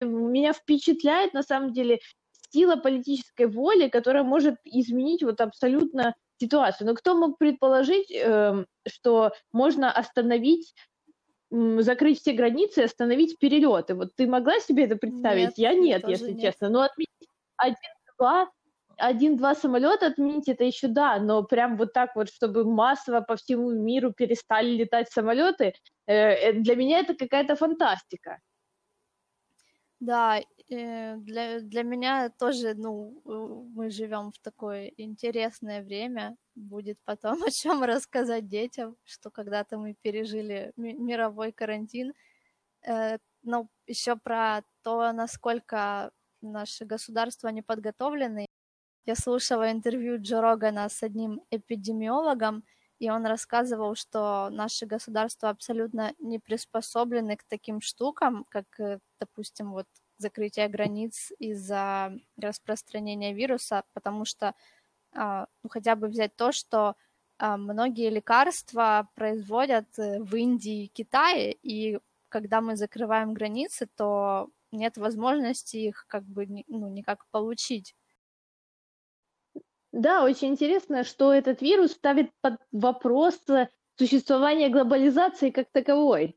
Меня 0.00 0.52
впечатляет, 0.52 1.32
на 1.32 1.42
самом 1.42 1.72
деле, 1.72 2.00
сила 2.50 2.76
политической 2.76 3.46
воли, 3.46 3.88
которая 3.88 4.24
может 4.24 4.56
изменить 4.64 5.22
вот 5.22 5.40
абсолютно 5.40 6.14
ситуацию. 6.42 6.86
Но 6.86 6.94
кто 6.94 7.14
мог 7.14 7.38
предположить, 7.38 8.10
э, 8.10 8.64
что 8.86 9.32
можно 9.52 9.90
остановить 9.90 10.74
закрыть 11.50 12.20
все 12.20 12.32
границы 12.32 12.80
и 12.80 12.84
остановить 12.84 13.38
перелеты. 13.38 13.94
Вот 13.94 14.14
ты 14.16 14.26
могла 14.26 14.58
себе 14.60 14.84
это 14.84 14.96
представить? 14.96 15.58
Нет, 15.58 15.58
я 15.58 15.74
нет, 15.74 16.08
если 16.08 16.32
нет. 16.32 16.40
честно. 16.40 16.70
Но 16.70 16.80
отменить 16.80 17.28
один-два 17.56 18.48
один-два 18.98 19.54
самолета 19.54 20.06
отменить 20.06 20.48
это 20.48 20.64
еще 20.64 20.88
да, 20.88 21.18
но 21.18 21.42
прям 21.42 21.76
вот 21.76 21.92
так 21.92 22.14
вот, 22.14 22.28
чтобы 22.28 22.64
массово 22.64 23.20
по 23.20 23.36
всему 23.36 23.70
миру 23.70 24.12
перестали 24.12 24.70
летать 24.70 25.10
самолеты, 25.10 25.74
э, 26.06 26.14
э, 26.14 26.52
для 26.52 26.76
меня 26.76 27.00
это 27.00 27.14
какая-то 27.14 27.56
фантастика. 27.56 28.38
Да, 30.02 30.40
э, 30.68 31.16
для, 31.18 31.60
для 31.60 31.82
меня 31.84 32.28
тоже, 32.28 32.74
ну, 32.74 33.22
мы 33.76 33.88
живем 33.90 34.32
в 34.32 34.38
такое 34.40 34.92
интересное 34.96 35.80
время. 35.82 36.36
Будет 36.56 36.98
потом 37.04 37.40
о 37.44 37.50
чем 37.50 37.84
рассказать 37.84 38.48
детям, 38.48 38.96
что 39.04 39.30
когда-то 39.30 39.78
мы 39.78 39.94
пережили 39.94 40.72
мировой 40.76 41.52
карантин. 41.52 42.14
Э, 42.86 43.18
но 43.44 43.68
еще 43.86 44.16
про 44.16 44.62
то, 44.82 45.12
насколько 45.12 46.10
наши 46.42 46.84
государства 46.84 47.48
не 47.48 47.62
подготовлены. 47.62 48.46
Я 49.06 49.14
слушала 49.16 49.70
интервью 49.70 50.18
Джо 50.20 50.40
Рогана 50.40 50.88
с 50.88 51.02
одним 51.04 51.42
эпидемиологом, 51.52 52.64
и 53.02 53.10
он 53.10 53.26
рассказывал, 53.26 53.96
что 53.96 54.48
наши 54.50 54.86
государства 54.86 55.48
абсолютно 55.48 56.14
не 56.20 56.38
приспособлены 56.38 57.36
к 57.36 57.42
таким 57.42 57.80
штукам, 57.80 58.46
как, 58.48 58.66
э, 58.78 59.00
допустим, 59.18 59.72
вот 59.72 59.88
закрытие 60.18 60.68
границ 60.68 61.32
из-за 61.40 62.12
распространения 62.40 63.34
вируса, 63.34 63.82
потому 63.92 64.24
что 64.24 64.54
а, 65.14 65.46
ну, 65.64 65.68
хотя 65.68 65.96
бы 65.96 66.06
взять 66.06 66.36
то, 66.36 66.52
что 66.52 66.94
а, 67.38 67.56
многие 67.56 68.08
лекарства 68.08 69.08
производят 69.16 69.88
э, 69.98 70.20
в 70.22 70.36
Индии 70.36 70.84
и 70.84 70.88
Китае, 70.88 71.56
и 71.60 71.98
когда 72.28 72.60
мы 72.60 72.76
закрываем 72.76 73.34
границы, 73.34 73.88
то 73.96 74.48
нет 74.70 74.96
возможности 74.96 75.76
их 75.76 76.06
как 76.06 76.22
бы 76.22 76.46
ну, 76.68 76.88
никак 76.88 77.26
получить. 77.32 77.96
Да, 79.92 80.24
очень 80.24 80.48
интересно, 80.48 81.04
что 81.04 81.32
этот 81.32 81.60
вирус 81.60 81.92
ставит 81.92 82.30
под 82.40 82.54
вопрос 82.72 83.38
существование 83.98 84.70
глобализации 84.70 85.50
как 85.50 85.68
таковой. 85.70 86.36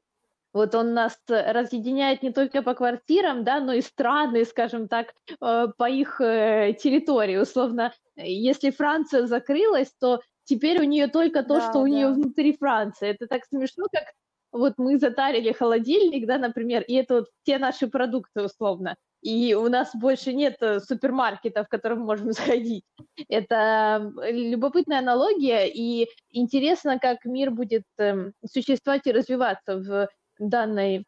Вот 0.53 0.73
он 0.75 0.93
нас 0.93 1.17
разъединяет 1.27 2.23
не 2.23 2.31
только 2.31 2.61
по 2.61 2.73
квартирам, 2.73 3.43
да, 3.43 3.59
но 3.59 3.73
и 3.73 3.81
страны, 3.81 4.45
скажем 4.45 4.87
так, 4.87 5.13
э, 5.41 5.67
по 5.77 5.89
их 5.89 6.21
э, 6.21 6.73
территории. 6.81 7.35
Условно, 7.35 7.93
если 8.15 8.71
Франция 8.71 9.25
закрылась, 9.25 9.91
то 9.99 10.21
теперь 10.45 10.79
у 10.79 10.85
нее 10.85 11.07
только 11.07 11.43
то, 11.43 11.55
да, 11.55 11.69
что 11.69 11.79
у 11.79 11.83
да. 11.83 11.89
нее 11.89 12.07
внутри 12.07 12.55
Франции. 12.55 13.09
Это 13.09 13.27
так 13.27 13.43
смешно, 13.45 13.87
как 13.91 14.05
вот 14.53 14.75
мы 14.77 14.97
затарили 14.97 15.51
холодильник, 15.51 16.25
да, 16.25 16.37
например, 16.37 16.83
и 16.83 16.93
это 16.93 17.15
вот 17.15 17.25
те 17.43 17.57
наши 17.57 17.87
продукты 17.87 18.43
условно 18.43 18.95
и 19.25 19.55
у 19.55 19.69
нас 19.69 19.89
больше 19.95 20.33
нет 20.33 20.57
э, 20.61 20.79
супермаркетов, 20.79 21.65
в 21.65 21.69
которые 21.69 21.97
мы 21.97 22.05
можем 22.05 22.31
сходить. 22.33 22.83
Это 23.27 24.13
любопытная 24.29 24.99
аналогия, 24.99 25.65
и 25.67 26.07
интересно, 26.29 26.99
как 26.99 27.25
мир 27.25 27.49
будет 27.49 27.85
эм, 27.97 28.33
существовать 28.45 29.07
и 29.07 29.11
развиваться 29.11 29.77
в 29.77 30.09
данной, 30.37 31.05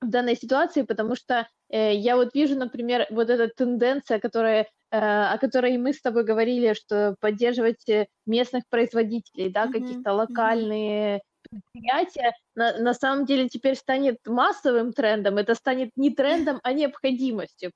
в 0.00 0.08
данной 0.08 0.36
ситуации, 0.36 0.82
потому 0.82 1.16
что 1.16 1.48
э, 1.68 1.96
я 1.96 2.14
вот 2.14 2.32
вижу, 2.32 2.56
например, 2.56 3.08
вот 3.10 3.28
эта 3.28 3.48
тенденция, 3.48 4.20
которая 4.20 4.68
э, 4.92 4.96
о 4.96 5.36
которой 5.38 5.76
мы 5.78 5.94
с 5.94 6.00
тобой 6.00 6.22
говорили, 6.22 6.74
что 6.74 7.16
поддерживать 7.18 7.84
местных 8.24 8.62
производителей, 8.70 9.50
да, 9.50 9.66
mm-hmm. 9.66 9.72
каких-то 9.72 10.12
локальные 10.12 11.22
предприятие 11.60 12.32
на, 12.54 12.78
на 12.78 12.94
самом 12.94 13.26
деле 13.26 13.48
теперь 13.48 13.76
станет 13.76 14.18
массовым 14.26 14.92
трендом, 14.92 15.38
это 15.38 15.54
станет 15.54 15.90
не 15.96 16.10
трендом, 16.14 16.60
а 16.62 16.72
необходимостью. 16.72 17.72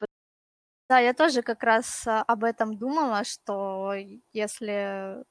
Да, 0.89 0.99
я 0.99 1.15
тоже 1.15 1.43
как 1.43 1.63
раз 1.63 2.07
а, 2.07 2.23
об 2.23 2.43
этом 2.43 2.77
думала, 2.77 3.23
что 3.25 3.95
если 4.33 5.23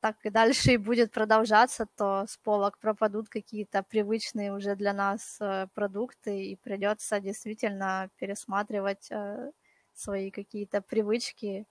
так 0.00 0.16
и 0.24 0.30
дальше 0.30 0.72
и 0.72 0.76
будет 0.76 1.12
продолжаться, 1.12 1.86
то 1.96 2.26
с 2.28 2.36
полок 2.36 2.78
пропадут 2.78 3.28
какие-то 3.28 3.82
привычные 3.82 4.52
уже 4.54 4.76
для 4.76 4.92
нас 4.92 5.38
э, 5.40 5.66
продукты, 5.74 6.44
и 6.44 6.56
придется 6.56 7.20
действительно 7.20 8.10
пересматривать 8.18 9.10
э, 9.10 9.50
свои 9.94 10.30
какие-то 10.30 10.82
привычки 10.82 11.66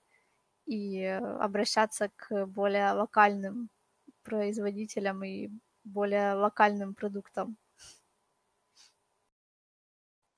и 0.65 1.05
обращаться 1.39 2.10
к 2.15 2.48
более 2.48 2.91
локальным 2.93 3.70
производителям 4.24 5.24
и 5.24 5.50
более 5.84 6.34
локальным 6.34 6.94
продуктам. 6.96 7.58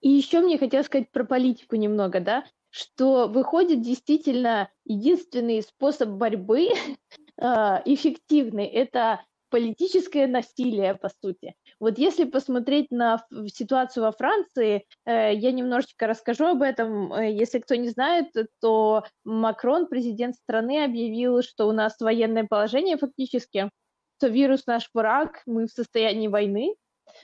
И 0.02 0.10
еще 0.10 0.42
мне 0.42 0.58
хотелось 0.58 0.86
сказать 0.86 1.12
про 1.12 1.24
политику 1.24 1.76
немного, 1.76 2.20
да, 2.20 2.46
что 2.70 3.28
выходит 3.28 3.82
действительно 3.82 4.70
единственный 4.84 5.64
способ 5.64 6.10
борьбы 6.10 6.70
а, 7.40 7.82
эффективный– 7.86 8.66
это 8.68 9.24
политическое 9.50 10.28
насилие, 10.28 10.96
по 10.96 11.10
сути. 11.22 11.56
Вот 11.80 11.98
если 11.98 12.26
посмотреть 12.26 12.92
на 12.92 13.26
ситуацию 13.48 14.04
во 14.04 14.12
Франции, 14.12 14.86
э, 15.06 15.34
я 15.34 15.52
немножечко 15.54 16.08
расскажу 16.08 16.48
об 16.48 16.62
этом. 16.62 17.14
Э, 17.14 17.32
если 17.32 17.60
кто 17.60 17.76
не 17.76 17.88
знает, 17.88 18.28
то 18.60 19.06
Макрон, 19.24 19.88
президент 19.88 20.36
страны, 20.36 20.84
объявил, 20.84 21.42
что 21.42 21.68
у 21.68 21.72
нас 21.72 21.96
военное 22.02 22.46
положение 22.46 22.98
фактически, 22.98 23.70
что 24.18 24.28
вирус 24.28 24.66
наш 24.66 24.90
враг, 24.94 25.42
мы 25.46 25.68
в 25.68 25.72
состоянии 25.72 26.28
войны, 26.28 26.76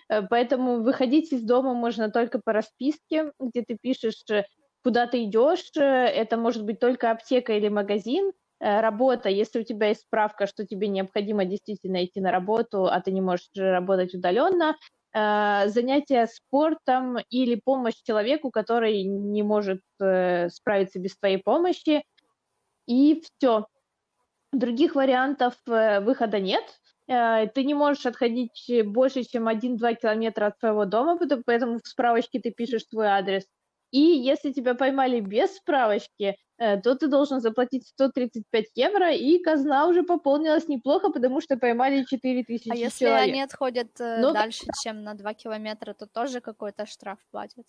э, 0.10 0.22
поэтому 0.24 0.82
выходить 0.82 1.32
из 1.32 1.42
дома 1.42 1.74
можно 1.74 2.10
только 2.10 2.40
по 2.44 2.54
расписке, 2.54 3.32
где 3.40 3.64
ты 3.64 3.78
пишешь, 3.82 4.24
э, 4.30 4.44
куда 4.84 5.08
ты 5.08 5.24
идешь, 5.24 5.72
э, 5.78 5.82
это 5.82 6.38
может 6.38 6.66
быть 6.66 6.80
только 6.80 7.12
аптека 7.12 7.54
или 7.54 7.70
магазин, 7.70 8.32
работа, 8.64 9.28
если 9.28 9.62
у 9.62 9.64
тебя 9.64 9.88
есть 9.88 10.02
справка, 10.02 10.46
что 10.46 10.68
тебе 10.68 10.88
необходимо 10.88 11.46
действительно 11.46 12.06
идти 12.06 12.22
на 12.22 12.32
работу, 12.32 12.86
а 12.86 13.02
ты 13.02 13.12
не 13.12 13.20
можешь 13.20 13.50
работать 13.56 14.14
удаленно, 14.14 14.78
занятия 15.12 16.28
спортом 16.28 17.18
или 17.32 17.56
помощь 17.56 17.96
человеку, 18.04 18.52
который 18.52 19.02
не 19.02 19.42
может 19.42 19.82
справиться 19.98 21.00
без 21.00 21.18
твоей 21.18 21.40
помощи, 21.40 22.04
и 22.86 23.24
все. 23.24 23.66
Других 24.52 24.94
вариантов 24.94 25.56
выхода 25.66 26.40
нет, 26.40 26.81
ты 27.54 27.64
не 27.64 27.74
можешь 27.74 28.06
отходить 28.06 28.72
больше, 28.86 29.24
чем 29.24 29.48
1-2 29.48 29.96
километра 29.96 30.48
от 30.48 30.60
своего 30.60 30.86
дома, 30.86 31.20
поэтому 31.46 31.80
в 31.84 31.88
справочке 31.88 32.40
ты 32.40 32.52
пишешь 32.52 32.86
свой 32.86 33.08
адрес. 33.08 33.46
И 33.92 34.00
если 34.00 34.54
тебя 34.54 34.74
поймали 34.74 35.20
без 35.20 35.56
справочки, 35.58 36.38
э, 36.58 36.82
то 36.82 36.96
ты 36.96 37.08
должен 37.08 37.42
заплатить 37.42 37.88
135 37.88 38.66
евро, 38.76 39.12
и 39.14 39.38
казна 39.40 39.88
уже 39.88 40.04
пополнилась 40.04 40.70
неплохо, 40.70 41.12
потому 41.12 41.42
что 41.42 41.58
поймали 41.58 42.06
4000 42.06 42.64
человек. 42.64 42.82
А 42.82 42.86
если 42.86 43.06
человек. 43.06 43.30
они 43.30 43.42
отходят 43.42 44.00
э, 44.00 44.22
Но... 44.22 44.32
дальше, 44.32 44.64
чем 44.82 45.04
на 45.04 45.14
2 45.14 45.34
километра, 45.34 45.94
то 45.94 46.08
тоже 46.08 46.40
какой-то 46.40 46.86
штраф 46.86 47.20
платят? 47.32 47.66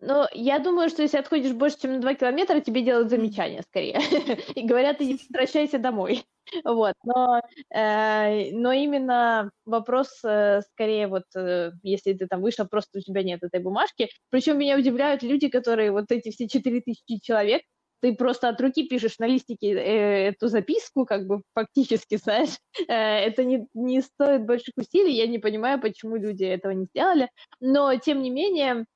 Но 0.00 0.28
я 0.32 0.58
думаю, 0.58 0.88
что 0.88 1.02
если 1.02 1.18
отходишь 1.18 1.52
больше, 1.52 1.80
чем 1.80 1.92
на 1.92 2.00
2 2.00 2.14
километра, 2.14 2.60
тебе 2.60 2.82
делают 2.82 3.10
замечание 3.10 3.62
скорее. 3.62 4.00
И 4.54 4.66
говорят, 4.66 5.00
иди 5.00 5.18
возвращайся 5.28 5.78
домой. 5.78 6.24
Вот. 6.64 6.94
Но, 7.04 7.40
э, 7.72 8.50
но 8.50 8.72
именно 8.72 9.52
вопрос 9.64 10.08
э, 10.24 10.62
скорее 10.72 11.06
вот, 11.06 11.22
э, 11.36 11.70
если 11.84 12.12
ты 12.12 12.26
там 12.26 12.40
вышел, 12.40 12.66
просто 12.66 12.98
у 12.98 13.02
тебя 13.02 13.22
нет 13.22 13.44
этой 13.44 13.60
бумажки. 13.60 14.08
Причем 14.30 14.58
меня 14.58 14.76
удивляют 14.76 15.22
люди, 15.22 15.48
которые 15.48 15.92
вот 15.92 16.10
эти 16.10 16.32
все 16.32 16.48
4000 16.48 17.20
человек, 17.20 17.62
ты 18.00 18.14
просто 18.14 18.48
от 18.48 18.60
руки 18.60 18.88
пишешь 18.88 19.18
на 19.18 19.26
листике 19.26 19.74
э, 19.74 20.28
эту 20.28 20.48
записку, 20.48 21.04
как 21.04 21.26
бы 21.26 21.42
фактически, 21.54 22.16
знаешь, 22.22 22.58
э, 22.88 22.92
это 22.92 23.44
не, 23.44 23.66
не 23.74 24.00
стоит 24.00 24.44
больших 24.44 24.74
усилий, 24.76 25.14
я 25.14 25.26
не 25.26 25.38
понимаю, 25.38 25.80
почему 25.80 26.16
люди 26.16 26.44
этого 26.44 26.72
не 26.72 26.86
сделали, 26.86 27.28
но 27.60 27.94
тем 27.96 28.22
не 28.22 28.30
менее, 28.30 28.86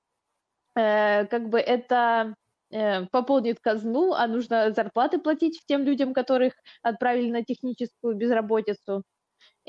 Э, 0.76 1.26
как 1.26 1.48
бы 1.48 1.58
это 1.58 2.34
э, 2.70 3.06
пополнит 3.06 3.60
казну, 3.60 4.12
а 4.12 4.26
нужно 4.26 4.72
зарплаты 4.72 5.18
платить 5.18 5.62
тем 5.66 5.84
людям, 5.84 6.14
которых 6.14 6.54
отправили 6.82 7.30
на 7.30 7.44
техническую 7.44 8.14
безработицу. 8.16 9.02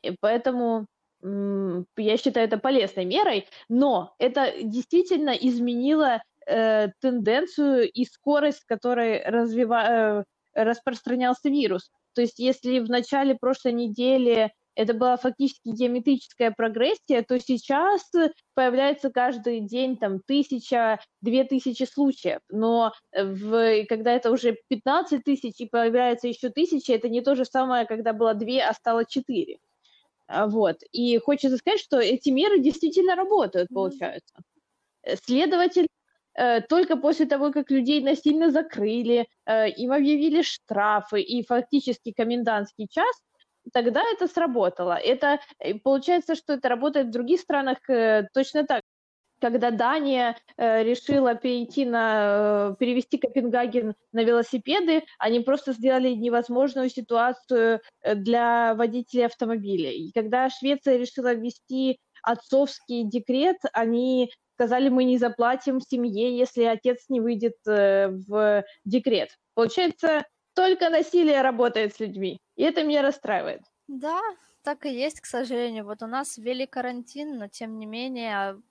И 0.02 0.12
поэтому 0.20 0.88
я 1.24 2.18
считаю 2.18 2.48
это 2.48 2.58
полезной 2.58 3.06
мерой, 3.06 3.48
но 3.70 4.14
это 4.20 4.54
действительно 4.62 5.32
изменило 5.32 6.22
э, 6.46 6.90
тенденцию 7.02 7.90
и 7.92 8.06
скорость, 8.06 8.60
с 8.60 8.66
которой 8.66 9.24
развива... 9.24 10.22
э, 10.22 10.24
распространялся 10.54 11.50
вирус. 11.50 11.92
То 12.14 12.22
есть 12.22 12.40
если 12.40 12.80
в 12.80 12.90
начале 12.90 13.36
прошлой 13.36 13.74
недели 13.74 14.54
это 14.76 14.94
была 14.94 15.18
фактически 15.18 15.70
геометрическая 15.70 16.52
прогрессия, 16.52 17.24
то 17.24 17.40
сейчас 17.40 18.02
появляется 18.54 19.10
каждый 19.10 19.62
день 19.62 19.98
там 19.98 20.20
тысяча, 20.20 21.00
две 21.22 21.46
тысячи 21.46 21.84
случаев. 21.84 22.40
Но 22.50 22.94
в, 23.14 23.86
когда 23.86 24.14
это 24.14 24.32
уже 24.32 24.58
15 24.68 25.24
тысяч 25.24 25.56
и 25.60 25.66
появляется 25.66 26.28
еще 26.28 26.50
тысяча, 26.50 26.94
это 26.94 27.10
не 27.10 27.22
то 27.22 27.36
же 27.36 27.46
самое, 27.46 27.86
когда 27.86 28.14
было 28.14 28.34
две, 28.34 28.62
а 28.62 28.74
стало 28.74 29.06
четыре. 29.06 29.58
А, 30.28 30.48
вот. 30.48 30.78
И 30.92 31.18
хочется 31.20 31.58
сказать, 31.58 31.80
что 31.80 32.00
эти 32.00 32.30
меры 32.30 32.60
действительно 32.60 33.16
работают, 33.16 33.70
получается. 33.74 34.36
Следовательно, 35.26 35.88
э, 36.34 36.62
только 36.62 36.98
после 36.98 37.28
того, 37.28 37.52
как 37.52 37.70
людей 37.72 38.02
насильно 38.02 38.52
закрыли, 38.52 39.28
э, 39.46 39.70
им 39.70 39.92
объявили 39.92 40.42
штрафы 40.42 41.22
и 41.22 41.46
фактически 41.46 42.12
комендантский 42.12 42.88
час, 42.90 43.16
тогда 43.74 44.02
это 44.14 44.28
сработало. 44.28 44.94
Это 44.94 45.40
э, 45.60 45.76
получается, 45.76 46.36
что 46.36 46.54
это 46.54 46.70
работает 46.70 47.08
в 47.08 47.12
других 47.12 47.40
странах 47.40 47.78
точно 48.34 48.66
так 48.66 48.82
когда 49.42 49.72
Дания 49.72 50.38
э, 50.58 50.84
решила 50.84 51.36
перейти 51.36 51.86
на, 51.86 52.72
э, 52.72 52.76
перевести 52.80 53.18
Копенгаген 53.18 53.94
на 54.12 54.24
велосипеды, 54.24 55.04
они 55.20 55.42
просто 55.42 55.74
сделали 55.74 56.10
невозможную 56.10 56.90
ситуацию 56.90 57.82
э, 58.02 58.16
для 58.16 58.74
водителей 58.76 59.26
автомобилей. 59.26 60.08
И 60.08 60.12
когда 60.14 60.50
Швеция 60.50 60.98
решила 60.98 61.34
ввести 61.34 62.00
отцовский 62.24 63.04
декрет, 63.04 63.58
они 63.74 64.32
сказали, 64.56 64.90
мы 64.90 65.04
не 65.04 65.18
заплатим 65.18 65.82
семье, 65.82 66.38
если 66.38 66.64
отец 66.64 67.06
не 67.10 67.20
выйдет 67.20 67.56
э, 67.68 68.10
в 68.28 68.64
декрет. 68.86 69.30
Получается, 69.54 70.24
только 70.56 70.90
насилие 70.90 71.42
работает 71.42 71.94
с 71.96 72.00
людьми, 72.00 72.40
и 72.56 72.64
это 72.64 72.84
меня 72.84 73.02
расстраивает. 73.02 73.62
Да, 73.88 74.22
так 74.64 74.86
и 74.86 74.94
есть, 74.94 75.22
к 75.22 75.26
сожалению. 75.26 75.86
Вот 75.86 76.02
у 76.02 76.08
нас 76.08 76.38
ввели 76.38 76.66
карантин, 76.66 77.38
но 77.38 77.48
тем 77.48 77.78
не 77.78 77.86
менее 77.86 78.62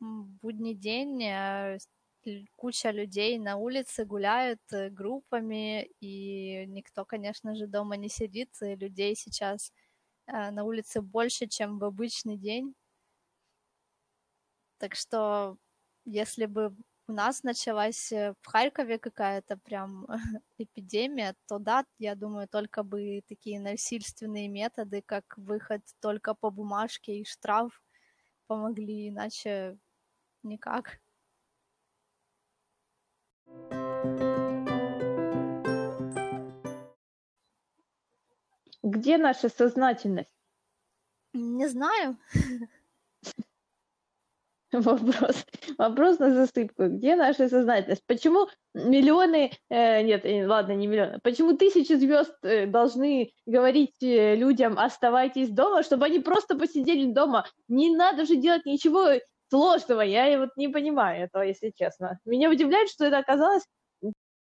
будний 0.00 0.74
день, 0.74 1.22
э, 1.22 1.78
куча 2.56 2.90
людей 2.90 3.38
на 3.38 3.56
улице 3.56 4.04
гуляют 4.04 4.60
э, 4.72 4.90
группами, 4.90 5.84
и 6.00 6.66
никто, 6.66 7.04
конечно 7.04 7.54
же, 7.54 7.66
дома 7.66 7.96
не 7.96 8.08
сидит, 8.08 8.50
и 8.62 8.74
людей 8.74 9.14
сейчас 9.16 9.72
э, 10.26 10.50
на 10.50 10.64
улице 10.64 11.02
больше, 11.02 11.46
чем 11.46 11.78
в 11.78 11.84
обычный 11.84 12.36
день. 12.36 12.74
Так 14.78 14.94
что, 14.94 15.56
если 16.04 16.46
бы 16.46 16.74
у 17.06 17.12
нас 17.12 17.42
началась 17.42 18.10
в 18.10 18.36
Харькове 18.42 18.98
какая-то 18.98 19.56
прям 19.58 20.06
эпидемия, 20.58 21.34
то 21.46 21.58
да, 21.58 21.84
я 21.98 22.14
думаю, 22.14 22.48
только 22.48 22.82
бы 22.82 23.22
такие 23.28 23.60
насильственные 23.60 24.48
методы, 24.48 25.02
как 25.02 25.24
выход 25.36 25.82
только 26.00 26.34
по 26.34 26.50
бумажке 26.50 27.18
и 27.20 27.24
штраф 27.24 27.82
помогли, 28.46 29.08
иначе 29.08 29.78
никак. 30.42 30.98
Где 38.82 39.16
наша 39.16 39.48
сознательность? 39.48 40.34
Не 41.32 41.68
знаю. 41.68 42.18
Вопрос. 44.82 45.46
Вопрос 45.78 46.18
на 46.18 46.34
засыпку. 46.34 46.88
Где 46.88 47.14
наша 47.14 47.48
сознательность? 47.48 48.02
Почему 48.06 48.48
миллионы, 48.74 49.52
э, 49.70 50.02
нет, 50.02 50.24
э, 50.24 50.46
ладно, 50.46 50.72
не 50.72 50.88
миллионы, 50.88 51.20
почему 51.22 51.56
тысячи 51.56 51.92
звезд 51.92 52.34
э, 52.42 52.66
должны 52.66 53.32
говорить 53.46 54.02
э, 54.02 54.34
людям 54.34 54.76
оставайтесь 54.78 55.50
дома, 55.50 55.84
чтобы 55.84 56.06
они 56.06 56.18
просто 56.18 56.56
посидели 56.56 57.06
дома? 57.12 57.46
Не 57.68 57.94
надо 57.94 58.24
же 58.24 58.34
делать 58.34 58.66
ничего 58.66 59.20
сложного. 59.48 60.00
Я 60.00 60.40
вот 60.40 60.50
не 60.56 60.68
понимаю 60.68 61.24
этого, 61.24 61.42
если 61.42 61.70
честно. 61.70 62.18
Меня 62.24 62.50
удивляет, 62.50 62.88
что 62.88 63.04
это 63.04 63.18
оказалось 63.18 63.62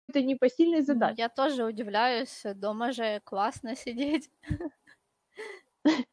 это 0.09 0.23
непосильной 0.23 0.81
задачей. 0.81 1.21
Я 1.21 1.29
тоже 1.29 1.63
удивляюсь. 1.63 2.41
Дома 2.55 2.91
же 2.91 3.21
классно 3.23 3.75
сидеть. 3.75 4.29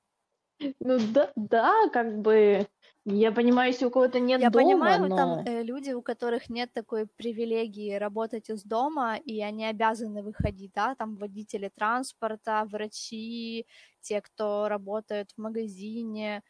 Ну 0.81 0.99
да, 1.13 1.33
да, 1.37 1.89
как 1.93 2.21
бы 2.21 2.67
я 3.07 3.33
понимаю, 3.33 3.71
если 3.71 3.85
у 3.85 3.91
кого-то 3.91 4.19
нет 4.19 4.41
Я 4.41 4.51
дома, 4.51 4.65
понимаю, 4.65 5.09
но... 5.09 5.17
там 5.17 5.39
э, 5.47 5.63
люди, 5.63 5.91
у 5.93 6.01
которых 6.01 6.49
нет 6.49 6.73
такой 6.73 7.07
привилегии 7.07 7.93
работать 7.95 8.49
из 8.49 8.65
дома, 8.65 9.17
и 9.17 9.43
они 9.43 9.67
обязаны 9.67 10.23
выходить, 10.23 10.73
да, 10.75 10.95
там 10.95 11.17
водители 11.17 11.71
транспорта, 11.75 12.65
врачи, 12.65 13.67
те, 14.01 14.23
кто 14.23 14.69
работают 14.69 15.33
в 15.33 15.39
магазине, 15.41 16.43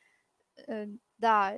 э, 0.69 0.87
да, 1.19 1.57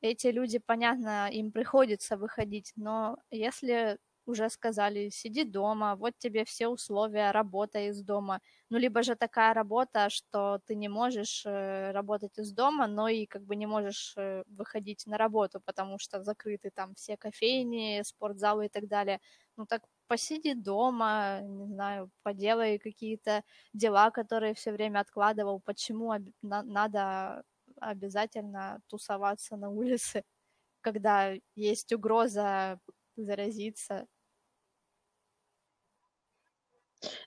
эти 0.00 0.28
люди, 0.28 0.58
понятно, 0.58 1.28
им 1.30 1.50
приходится 1.50 2.16
выходить, 2.16 2.72
но 2.76 3.18
если 3.30 3.98
уже 4.26 4.48
сказали, 4.50 5.10
сиди 5.10 5.44
дома, 5.44 5.96
вот 5.96 6.14
тебе 6.18 6.44
все 6.44 6.68
условия, 6.68 7.32
работа 7.32 7.78
из 7.88 8.02
дома. 8.02 8.40
Ну, 8.70 8.78
либо 8.78 9.02
же 9.02 9.14
такая 9.16 9.54
работа, 9.54 10.10
что 10.10 10.60
ты 10.66 10.74
не 10.74 10.88
можешь 10.88 11.44
э, 11.46 11.92
работать 11.92 12.38
из 12.38 12.52
дома, 12.52 12.86
но 12.86 13.08
и 13.08 13.26
как 13.26 13.42
бы 13.44 13.56
не 13.56 13.66
можешь 13.66 14.14
э, 14.16 14.42
выходить 14.46 15.06
на 15.06 15.18
работу, 15.18 15.60
потому 15.64 15.98
что 15.98 16.22
закрыты 16.22 16.70
там 16.70 16.94
все 16.94 17.16
кофейни, 17.16 18.02
спортзалы 18.04 18.66
и 18.66 18.68
так 18.68 18.88
далее. 18.88 19.20
Ну, 19.56 19.66
так 19.66 19.82
посиди 20.06 20.54
дома, 20.54 21.40
не 21.42 21.66
знаю, 21.66 22.10
поделай 22.22 22.78
какие-то 22.78 23.42
дела, 23.72 24.10
которые 24.10 24.54
все 24.54 24.72
время 24.72 25.00
откладывал. 25.00 25.60
Почему 25.60 26.12
надо 26.42 27.44
обязательно 27.80 28.80
тусоваться 28.88 29.56
на 29.56 29.70
улице, 29.70 30.24
когда 30.80 31.34
есть 31.54 31.92
угроза 31.92 32.78
заразиться. 33.16 34.06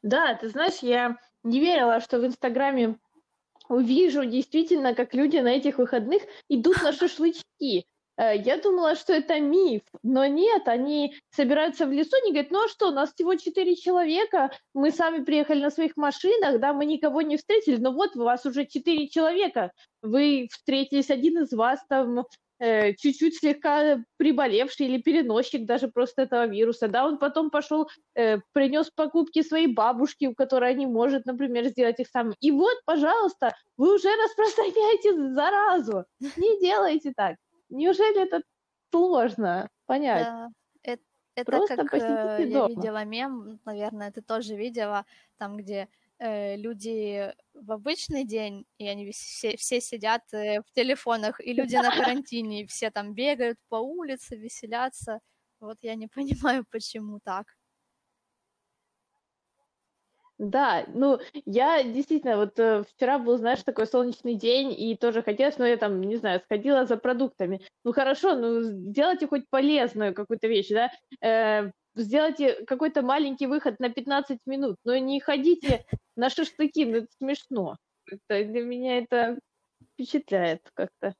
Да, 0.02 0.36
ты 0.36 0.50
знаешь, 0.50 0.80
я 0.82 1.17
не 1.43 1.60
верила, 1.60 2.00
что 2.00 2.19
в 2.19 2.26
Инстаграме 2.26 2.98
увижу 3.69 4.26
действительно, 4.26 4.93
как 4.95 5.13
люди 5.13 5.38
на 5.38 5.50
этих 5.50 5.78
выходных 5.78 6.21
идут 6.50 6.82
на 6.84 6.93
шашлычки. 6.93 7.86
Э, 8.17 8.38
я 8.38 8.58
думала, 8.58 8.95
что 8.95 9.13
это 9.13 9.39
миф, 9.39 9.82
но 10.04 10.26
нет, 10.26 10.67
они 10.67 11.15
собираются 11.32 11.86
в 11.86 11.91
лесу, 11.91 12.12
они 12.21 12.32
говорят, 12.32 12.52
ну 12.52 12.65
а 12.65 12.67
что, 12.69 12.91
нас 12.91 13.13
всего 13.13 13.36
четыре 13.36 13.76
человека, 13.76 14.52
мы 14.74 14.91
сами 14.91 15.24
приехали 15.24 15.62
на 15.62 15.71
своих 15.71 15.98
машинах, 15.98 16.60
да, 16.60 16.74
мы 16.74 16.86
никого 16.86 17.21
не 17.21 17.38
встретили, 17.38 17.78
но 17.78 17.91
вот 17.91 18.15
у 18.15 18.24
вас 18.24 18.45
уже 18.45 18.65
четыре 18.65 19.10
человека, 19.10 19.71
вы 20.02 20.48
встретились, 20.52 21.10
один 21.10 21.43
из 21.43 21.52
вас 21.52 21.84
там 21.89 22.24
чуть-чуть 22.60 23.38
слегка 23.38 24.04
приболевший 24.18 24.88
или 24.88 25.02
переносчик 25.02 25.65
даже 25.65 25.88
просто 25.88 26.24
этого 26.24 26.48
вируса, 26.48 26.88
да, 26.88 27.06
он 27.06 27.18
потом 27.18 27.50
пошел, 27.50 27.89
э, 28.15 28.38
принес 28.54 28.89
покупки 28.89 29.41
своей 29.41 29.68
бабушке, 29.68 30.28
у 30.30 30.34
которой 30.34 30.74
не 30.76 30.86
может, 30.86 31.26
например, 31.26 31.65
сделать 31.68 32.00
их 32.00 32.08
сам. 32.08 32.34
И 32.39 32.52
вот, 32.52 32.78
пожалуйста, 32.86 33.54
вы 33.78 33.96
уже 33.96 34.08
распространяете 34.24 35.34
заразу. 35.34 36.06
Не 36.20 36.60
делайте 36.62 37.12
так. 37.15 37.36
Неужели 37.70 38.24
это 38.24 38.41
сложно 38.91 39.68
понять? 39.86 40.26
Да. 40.26 40.50
Это, 40.84 41.04
это 41.36 41.52
Просто 41.52 41.76
как 41.76 41.94
э, 41.94 42.48
я 42.48 42.68
видела 42.68 43.04
мем, 43.04 43.60
наверное, 43.65 44.12
ты 44.12 44.22
тоже 44.22 44.56
видела, 44.56 45.06
там, 45.38 45.58
где 45.58 45.76
э, 45.76 45.88
люди 46.19 47.34
в 47.54 47.71
обычный 47.71 48.25
день, 48.25 48.65
и 48.78 48.88
они 48.88 49.12
все, 49.12 49.58
все 49.58 49.82
сидят 49.82 50.21
э, 50.34 50.62
в 50.62 50.71
телефонах, 50.71 51.39
и 51.39 51.54
люди 51.54 51.75
на 51.75 51.89
карантине, 52.23 52.62
и 52.62 52.67
все 52.67 52.91
там 52.91 53.13
бегают 53.13 53.58
по 53.69 53.75
улице, 53.75 54.36
веселятся. 54.36 55.19
Вот 55.60 55.78
я 55.82 55.95
не 55.95 56.08
понимаю, 56.15 56.65
почему 56.69 57.19
так. 57.23 57.47
Да, 60.38 60.86
ну, 60.89 61.19
я 61.45 61.82
действительно, 61.82 62.36
вот 62.36 62.60
э, 62.60 62.84
вчера 62.84 63.19
был, 63.19 63.38
знаешь, 63.38 63.63
такой 63.63 63.88
солнечный 63.88 64.36
день, 64.36 64.73
и 64.78 64.97
тоже 64.97 65.23
хотелось, 65.23 65.58
но 65.58 65.65
я 65.65 65.78
там, 65.78 66.01
не 66.01 66.17
знаю, 66.17 66.41
сходила 66.41 66.86
за 66.86 66.97
продуктами. 66.97 67.62
Ну, 67.86 67.93
хорошо, 67.93 68.36
ну, 68.36 68.62
сделайте 68.62 69.28
хоть 69.28 69.49
полезную 69.49 70.13
какую-то 70.13 70.47
вещь, 70.47 70.69
да, 70.69 70.91
э, 71.21 71.71
сделайте 71.96 72.66
какой-то 72.66 73.02
маленький 73.02 73.48
выход 73.48 73.80
на 73.80 73.90
15 73.90 74.40
минут, 74.46 74.78
но 74.84 74.98
не 74.98 75.20
ходите 75.20 75.86
на 76.16 76.30
шашлыки, 76.30 76.86
ну, 76.86 76.98
это 76.98 77.08
смешно. 77.18 77.78
Это, 78.06 78.46
для 78.46 78.62
меня 78.64 79.00
это 79.00 79.40
впечатляет 79.94 80.62
как-то. 80.74 81.16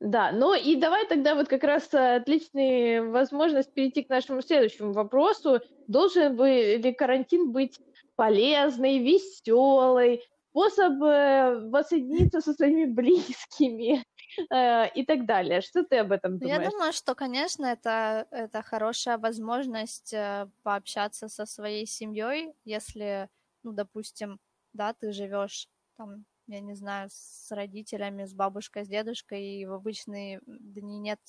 Да, 0.00 0.32
ну 0.32 0.54
и 0.54 0.76
давай 0.76 1.06
тогда 1.06 1.34
вот 1.34 1.48
как 1.48 1.64
раз 1.64 1.92
э, 1.94 2.16
отличная 2.16 3.02
возможность 3.02 3.72
перейти 3.72 4.02
к 4.02 4.10
нашему 4.10 4.42
следующему 4.42 4.92
вопросу. 4.92 5.60
Должен 5.86 6.36
бы 6.36 6.78
ли 6.82 6.92
карантин 6.92 7.52
быть 7.52 7.78
полезный, 8.16 8.98
веселый? 8.98 10.22
способ 10.54 11.02
э, 11.02 11.68
воссоединиться 11.68 12.40
со 12.40 12.52
своими 12.52 12.84
близкими 12.84 14.04
э, 14.38 14.88
и 14.94 15.04
так 15.04 15.26
далее. 15.26 15.60
Что 15.60 15.84
ты 15.84 15.98
об 15.98 16.12
этом 16.12 16.38
думаешь? 16.38 16.62
Я 16.64 16.70
думаю, 16.70 16.92
что, 16.92 17.14
конечно, 17.14 17.66
это, 17.66 18.26
это 18.30 18.62
хорошая 18.62 19.18
возможность 19.18 20.12
э, 20.12 20.48
пообщаться 20.62 21.28
со 21.28 21.46
своей 21.46 21.86
семьей, 21.86 22.54
если, 22.64 23.28
ну, 23.62 23.72
допустим, 23.72 24.40
да, 24.72 24.92
ты 24.92 25.12
живешь 25.12 25.68
там, 25.96 26.24
я 26.46 26.60
не 26.60 26.74
знаю, 26.74 27.08
с 27.10 27.50
родителями, 27.50 28.24
с 28.24 28.34
бабушкой, 28.34 28.84
с 28.84 28.88
дедушкой, 28.88 29.44
и 29.44 29.66
в 29.66 29.72
обычные 29.72 30.40
дни 30.46 30.98
нет 30.98 31.20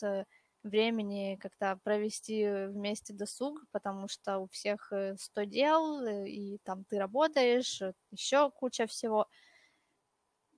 времени 0.66 1.38
как-то 1.40 1.80
провести 1.84 2.46
вместе 2.68 3.14
досуг, 3.14 3.64
потому 3.72 4.08
что 4.08 4.40
у 4.40 4.48
всех 4.48 4.92
100 5.18 5.42
э, 5.42 5.46
дел, 5.46 6.02
э, 6.02 6.28
и 6.28 6.58
там 6.64 6.84
ты 6.86 6.98
работаешь, 6.98 7.82
э, 7.82 7.94
еще 8.12 8.52
куча 8.52 8.88
всего. 8.88 9.28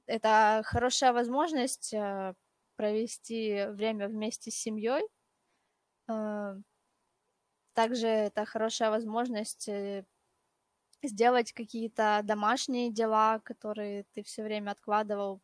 Это 0.07 0.61
хорошая 0.65 1.13
возможность 1.13 1.93
провести 2.75 3.65
время 3.67 4.07
вместе 4.07 4.51
с 4.51 4.55
семьей. 4.55 5.03
Также 7.73 8.07
это 8.07 8.45
хорошая 8.45 8.89
возможность 8.89 9.69
сделать 11.03 11.53
какие-то 11.53 12.21
домашние 12.23 12.91
дела, 12.91 13.39
которые 13.43 14.05
ты 14.13 14.23
все 14.23 14.43
время 14.43 14.71
откладывал, 14.71 15.41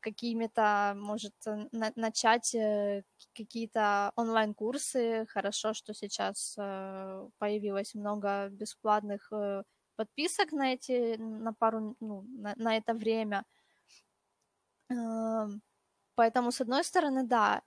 какими-то, 0.00 0.94
может, 0.96 1.34
на 1.72 1.92
начать 1.94 2.54
э, 2.54 3.04
какие-то 3.34 4.12
онлайн-курсы. 4.16 5.26
Хорошо, 5.28 5.74
что 5.74 5.94
сейчас 5.94 6.56
э, 6.58 7.28
появилось 7.38 7.94
много 7.94 8.48
бесплатных 8.50 9.32
э, 9.32 9.62
подписок 10.04 10.52
на 10.52 10.72
эти, 10.72 11.16
на 11.18 11.52
пару, 11.52 11.96
ну, 12.00 12.24
на, 12.28 12.54
на 12.56 12.76
это 12.76 12.94
время. 12.94 13.44
Эм, 14.90 15.62
поэтому, 16.14 16.50
с 16.50 16.60
одной 16.60 16.84
стороны, 16.84 17.24
да, 17.24 17.62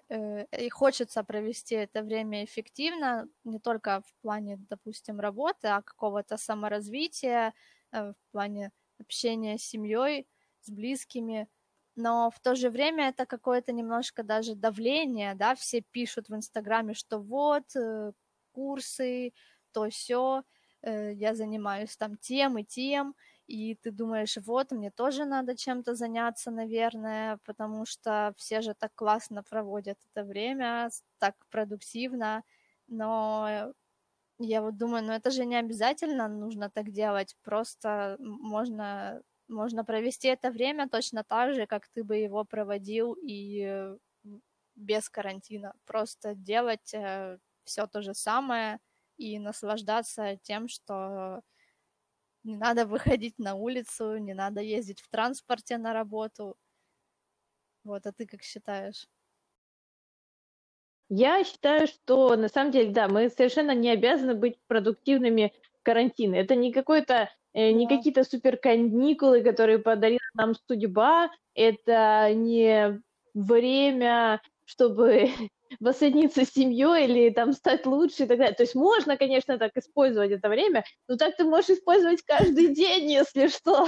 и 0.60 0.69
хочется 0.69 1.24
провести 1.24 1.76
это 1.76 2.04
время 2.04 2.43
эффективно, 2.43 3.28
не 3.43 3.60
только 3.60 4.02
в 4.02 4.13
плане, 4.22 4.58
допустим, 4.69 5.19
работы, 5.19 5.67
а 5.67 5.82
какого-то 5.82 6.38
саморазвития, 6.38 7.54
в 7.91 8.15
плане 8.32 8.72
общения 9.00 9.58
с 9.58 9.63
семьей, 9.63 10.28
с 10.62 10.69
близкими– 10.69 11.48
но 11.96 12.32
в 12.32 12.39
то 12.39 12.56
же 12.56 12.69
время 12.69 13.10
это 13.10 13.26
какое-то 13.26 13.72
немножко 13.72 14.24
даже 14.24 14.56
давление, 14.56 15.36
да, 15.36 15.54
все 15.56 15.82
пишут 15.82 16.30
в 16.30 16.36
Инстаграме, 16.36 16.93
что 16.93 17.19
вот, 17.19 17.76
э, 17.76 18.13
курсы, 18.52 19.34
то 19.72 19.89
все, 19.89 20.39
э, 20.39 20.43
я 20.89 21.36
занимаюсь 21.36 21.96
там 21.98 22.17
тем 22.17 22.58
и 22.58 22.63
тем, 22.63 23.15
и 23.48 23.76
ты 23.76 23.91
думаешь, 23.91 24.38
вот, 24.46 24.72
мне 24.72 24.91
тоже 24.91 25.26
надо 25.26 25.56
чем-то 25.56 25.96
заняться, 25.96 26.52
наверное, 26.52 27.39
потому 27.46 27.86
что 27.86 28.34
все 28.38 28.62
же 28.62 28.74
так 28.74 28.91
классно 28.96 29.43
проводят 29.43 29.98
это 30.13 30.26
время, 30.26 30.89
так 31.19 31.36
продуктивно, 31.50 32.43
но 32.88 33.74
я 34.39 34.62
вот 34.62 34.78
думаю, 34.78 35.04
ну 35.04 35.13
это 35.13 35.32
же 35.32 35.46
не 35.46 35.56
обязательно 35.56 36.28
нужно 36.28 36.69
так 36.69 36.91
делать, 36.91 37.36
просто 37.43 38.17
можно 38.19 39.22
можно 39.50 39.84
провести 39.86 40.30
это 40.30 40.52
время 40.52 40.89
точно 40.89 41.24
так 41.24 41.54
же, 41.54 41.67
как 41.67 41.88
ты 41.89 42.04
бы 42.04 42.15
его 42.17 42.43
проводил 42.46 43.13
и 43.22 43.93
без 44.76 45.10
карантина. 45.10 45.74
Просто 45.86 46.34
делать 46.34 46.93
э, 46.93 47.38
все 47.63 47.88
то 47.88 48.02
же 48.02 48.13
самое 48.13 48.80
и 49.17 49.39
наслаждаться 49.39 50.38
тем, 50.43 50.67
что 50.67 51.41
не 52.43 52.58
надо 52.58 52.86
выходить 52.86 53.39
на 53.39 53.56
улицу, 53.56 54.17
не 54.17 54.34
надо 54.34 54.62
ездить 54.62 55.02
в 55.02 55.10
транспорте 55.10 55.78
на 55.78 55.93
работу. 55.93 56.56
Вот, 57.84 58.06
а 58.06 58.12
ты 58.12 58.26
как 58.26 58.43
считаешь? 58.43 59.08
Я 61.10 61.43
считаю, 61.43 61.88
что 61.88 62.36
на 62.36 62.47
самом 62.47 62.71
деле, 62.71 62.91
да, 62.91 63.08
мы 63.08 63.30
совершенно 63.30 63.76
не 63.76 63.89
обязаны 63.89 64.36
быть 64.36 64.60
продуктивными 64.67 65.54
в 65.80 65.84
карантине. 65.84 66.39
Это 66.39 66.56
не 66.56 66.71
какой-то 66.71 67.30
Э, 67.54 67.71
не 67.71 67.88
какие-то 67.88 68.23
супер 68.23 68.58
каникулы, 68.58 69.43
которые 69.43 69.78
подарила 69.80 70.19
нам 70.34 70.56
судьба, 70.67 71.30
это 71.54 72.34
не 72.34 73.02
время, 73.34 74.41
чтобы 74.65 75.30
воссоединиться 75.79 76.45
с 76.45 76.49
семьей 76.49 77.05
или 77.05 77.29
там 77.29 77.53
стать 77.53 77.86
лучше 77.86 78.23
и 78.23 78.25
так 78.25 78.38
далее. 78.38 78.55
То 78.55 78.63
есть 78.63 78.75
можно, 78.75 79.17
конечно, 79.17 79.57
так 79.57 79.75
использовать 79.75 80.31
это 80.31 80.49
время, 80.49 80.83
но 81.07 81.17
так 81.17 81.36
ты 81.36 81.43
можешь 81.43 81.71
использовать 81.71 82.21
каждый 82.23 82.67
день, 82.75 83.12
если 83.12 83.47
что. 83.47 83.88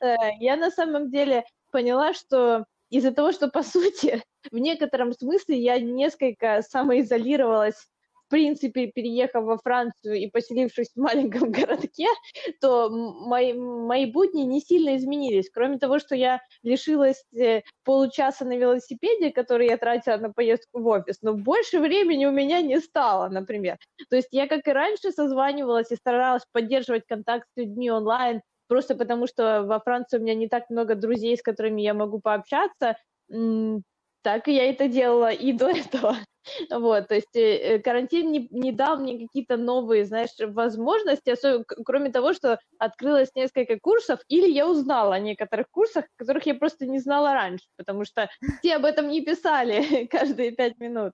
Э, 0.00 0.14
я 0.40 0.56
на 0.56 0.70
самом 0.70 1.10
деле 1.10 1.44
поняла, 1.70 2.14
что 2.14 2.64
из-за 2.90 3.12
того, 3.12 3.32
что, 3.32 3.48
по 3.48 3.62
сути, 3.62 4.22
в 4.50 4.58
некотором 4.58 5.12
смысле 5.12 5.58
я 5.58 5.78
несколько 5.78 6.62
самоизолировалась 6.62 7.88
принципе, 8.34 8.88
переехав 8.88 9.44
во 9.44 9.58
Францию 9.58 10.14
и 10.14 10.26
поселившись 10.26 10.90
в 10.96 11.00
маленьком 11.00 11.52
городке, 11.60 12.08
то 12.60 12.90
мои, 12.90 13.52
мои 13.52 14.06
будни 14.06 14.42
не 14.42 14.60
сильно 14.60 14.96
изменились. 14.96 15.50
Кроме 15.50 15.78
того, 15.78 16.00
что 16.00 16.16
я 16.16 16.40
лишилась 16.64 17.24
э, 17.38 17.62
получаса 17.84 18.44
на 18.44 18.56
велосипеде, 18.56 19.30
который 19.30 19.68
я 19.68 19.76
тратила 19.76 20.16
на 20.16 20.32
поездку 20.32 20.80
в 20.80 20.86
офис, 20.88 21.18
но 21.22 21.34
больше 21.34 21.78
времени 21.78 22.26
у 22.26 22.32
меня 22.32 22.60
не 22.60 22.80
стало, 22.80 23.28
например. 23.28 23.76
То 24.10 24.16
есть 24.16 24.30
я, 24.32 24.48
как 24.48 24.66
и 24.66 24.72
раньше, 24.72 25.12
созванивалась 25.12 25.92
и 25.92 25.96
старалась 25.96 26.42
поддерживать 26.50 27.06
контакт 27.06 27.46
с 27.54 27.60
людьми 27.60 27.88
онлайн, 27.88 28.40
просто 28.66 28.96
потому 28.96 29.28
что 29.28 29.62
во 29.62 29.78
Франции 29.78 30.18
у 30.18 30.22
меня 30.22 30.34
не 30.34 30.48
так 30.48 30.70
много 30.70 30.96
друзей, 30.96 31.36
с 31.36 31.42
которыми 31.42 31.82
я 31.82 31.94
могу 31.94 32.18
пообщаться, 32.18 32.96
так 33.28 34.48
я 34.48 34.70
это 34.70 34.88
делала 34.88 35.30
и 35.30 35.52
до 35.52 35.68
этого. 35.70 36.16
Вот, 36.70 37.08
то 37.08 37.14
есть 37.14 37.34
э, 37.34 37.78
карантин 37.78 38.30
не, 38.30 38.48
не 38.50 38.72
дал 38.72 38.98
мне 38.98 39.18
какие-то 39.18 39.56
новые, 39.56 40.04
знаешь, 40.04 40.30
возможности, 40.38 41.30
особенно, 41.30 41.64
кроме 41.64 42.10
того, 42.10 42.32
что 42.32 42.58
открылось 42.78 43.34
несколько 43.34 43.78
курсов, 43.78 44.20
или 44.28 44.48
я 44.50 44.68
узнала 44.68 45.14
о 45.14 45.20
некоторых 45.20 45.70
курсах, 45.70 46.04
которых 46.16 46.46
я 46.46 46.54
просто 46.54 46.86
не 46.86 46.98
знала 46.98 47.32
раньше, 47.32 47.66
потому 47.76 48.04
что 48.04 48.28
все 48.58 48.76
об 48.76 48.84
этом 48.84 49.08
не 49.08 49.22
писали 49.22 50.06
каждые 50.10 50.52
пять 50.52 50.78
минут. 50.78 51.12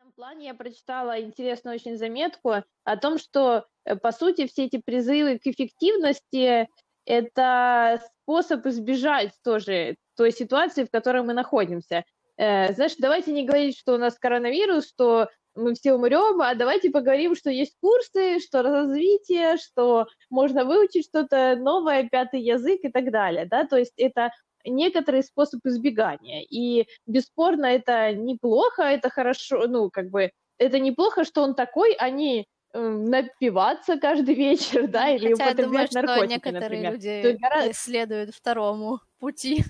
В 0.00 0.12
плане 0.14 0.46
я 0.46 0.54
прочитала 0.54 1.20
интересную 1.20 1.76
очень 1.76 1.96
заметку 1.96 2.54
о 2.84 2.96
том, 2.96 3.18
что, 3.18 3.66
э, 3.84 3.96
по 3.96 4.12
сути, 4.12 4.46
все 4.46 4.66
эти 4.66 4.80
призывы 4.84 5.38
к 5.38 5.46
эффективности– 5.46 6.68
это 7.04 8.02
способ 8.22 8.66
избежать 8.66 9.32
тоже 9.42 9.96
той 10.16 10.32
ситуации, 10.32 10.84
в 10.84 10.90
которой 10.90 11.22
мы 11.22 11.32
находимся. 11.32 12.04
Э, 12.38 12.72
знаешь, 12.72 12.94
давайте 12.98 13.32
не 13.32 13.44
говорить, 13.44 13.76
что 13.76 13.94
у 13.94 13.98
нас 13.98 14.18
коронавирус, 14.18 14.88
что 14.88 15.28
мы 15.54 15.74
все 15.74 15.94
умрем, 15.94 16.40
а 16.40 16.54
давайте 16.54 16.90
поговорим, 16.90 17.34
что 17.34 17.50
есть 17.50 17.74
курсы, 17.80 18.38
что 18.38 18.62
развитие, 18.62 19.56
что 19.56 20.06
можно 20.30 20.64
выучить 20.64 21.06
что-то 21.06 21.56
новое, 21.56 22.08
пятый 22.08 22.40
язык 22.40 22.80
и 22.84 22.90
так 22.90 23.10
далее, 23.10 23.44
да, 23.44 23.66
то 23.66 23.76
есть 23.76 23.94
это 23.96 24.30
некоторый 24.64 25.24
способ 25.24 25.60
избегания, 25.66 26.42
и 26.48 26.86
бесспорно 27.06 27.66
это 27.66 28.12
неплохо, 28.12 28.82
это 28.82 29.10
хорошо, 29.10 29.66
ну, 29.66 29.90
как 29.90 30.10
бы, 30.10 30.30
это 30.58 30.78
неплохо, 30.78 31.24
что 31.24 31.42
он 31.42 31.56
такой, 31.56 31.94
а 31.94 32.08
не 32.08 32.46
напиваться 32.72 33.98
каждый 33.98 34.34
вечер, 34.34 34.86
да, 34.86 35.10
или 35.10 35.32
Хотя 35.32 35.44
употреблять 35.46 35.94
я 35.94 36.02
думаю, 36.02 36.18
наркотики, 36.18 36.38
что 36.38 36.50
некоторые 36.50 36.82
например. 36.82 36.92
люди 36.92 37.36
гораздо... 37.40 37.72
следуют 37.74 38.34
второму 38.34 39.00
пути. 39.18 39.64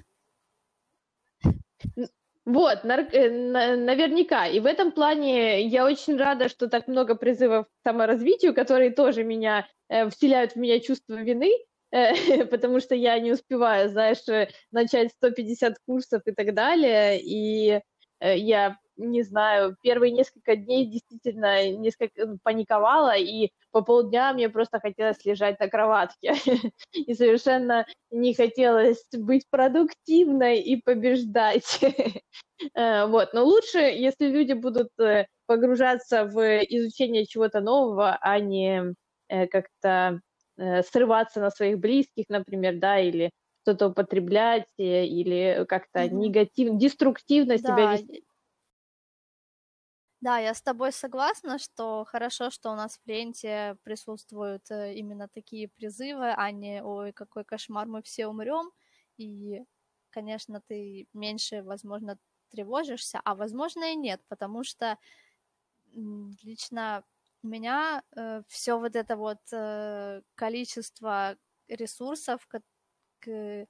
Вот, 2.49 2.83
нар- 2.83 3.11
э, 3.13 3.29
наверняка. 3.77 4.47
И 4.47 4.59
в 4.61 4.65
этом 4.65 4.91
плане 4.93 5.61
я 5.69 5.85
очень 5.85 6.17
рада, 6.17 6.49
что 6.49 6.67
так 6.67 6.89
много 6.89 7.15
призывов 7.15 7.67
к 7.67 7.69
саморазвитию, 7.87 8.55
которые 8.55 8.91
тоже 8.91 9.23
меня 9.23 9.69
э, 9.91 10.09
вселяют 10.09 10.53
в 10.53 10.57
меня 10.57 10.81
чувство 10.81 11.17
вины, 11.17 11.53
э, 11.91 12.13
потому 12.47 12.81
что 12.81 12.95
я 12.95 13.19
не 13.19 13.33
успеваю, 13.33 13.91
знаешь, 13.91 14.27
э, 14.29 14.49
начать 14.73 15.11
150 15.13 15.75
курсов 15.87 16.23
и 16.25 16.33
так 16.33 16.55
далее. 16.55 17.21
И 17.21 17.83
э, 18.21 18.39
я 18.39 18.79
не 18.99 19.23
знаю, 19.23 19.77
первые 19.83 20.13
несколько 20.13 20.57
дней 20.57 20.85
действительно 20.87 21.71
несколько 21.71 22.37
паниковала, 22.43 23.17
и 23.17 23.51
по 23.71 23.83
полдня 23.83 24.33
мне 24.33 24.49
просто 24.49 24.81
хотелось 24.81 25.25
лежать 25.25 25.59
на 25.61 25.69
кроватке. 25.69 26.35
И 26.95 27.15
совершенно 27.15 27.87
не 28.11 28.35
хотелось 28.35 29.05
быть 29.13 29.45
продуктивной 29.51 30.61
и 30.61 30.81
побеждать. 30.83 31.81
Э, 32.75 33.07
вот. 33.07 33.35
Но 33.35 33.45
лучше, 33.45 33.79
если 33.79 34.27
люди 34.27 34.53
будут 34.53 34.89
э, 34.99 35.27
погружаться 35.47 36.25
в 36.25 36.41
изучение 36.65 37.25
чего-то 37.25 37.61
нового, 37.61 38.19
а 38.21 38.41
не 38.41 38.95
э, 39.29 39.47
как-то 39.47 40.21
срываться 40.91 41.39
на 41.39 41.51
своих 41.51 41.79
близких, 41.79 42.25
например, 42.29 42.81
да, 42.81 42.99
или 42.99 43.31
что-то 43.63 43.91
употреблять, 43.91 44.67
или 44.77 45.65
как-то 45.69 46.09
негативно, 46.09 46.81
деструктивно 46.81 47.59
да. 47.59 47.59
себя 47.59 47.93
вести. 47.93 48.25
Да, 50.21 50.39
я 50.39 50.53
с 50.55 50.61
тобой 50.63 50.91
согласна, 50.93 51.59
что 51.59 52.05
хорошо, 52.05 52.51
что 52.51 52.73
у 52.73 52.75
нас 52.75 52.99
в 52.99 53.07
ленте 53.09 53.77
присутствуют 53.85 54.69
э, 54.71 54.95
именно 54.95 55.29
такие 55.29 55.69
призывы, 55.69 56.33
а 56.37 56.51
не 56.51 56.83
«Ой, 56.83 57.13
какой 57.13 57.45
кошмар, 57.45 57.87
мы 57.87 58.03
все 58.03 58.27
умрем». 58.27 58.73
И, 59.17 59.63
конечно, 60.11 60.61
ты 60.67 61.07
меньше, 61.13 61.63
возможно, 61.63 62.19
тревожишься, 62.51 63.21
а 63.25 63.35
возможно 63.37 63.93
и 63.93 63.97
нет, 63.97 64.21
потому 64.29 64.65
что 64.65 64.99
лично 66.43 67.05
у 67.43 67.47
меня 67.49 68.03
э, 68.17 68.43
все 68.49 68.79
вот 68.79 68.97
это 68.97 69.17
вот 69.17 69.39
э, 69.53 70.23
количество 70.35 71.37
ресурсов 71.69 72.47
к, 72.47 72.61
к, 73.21 73.67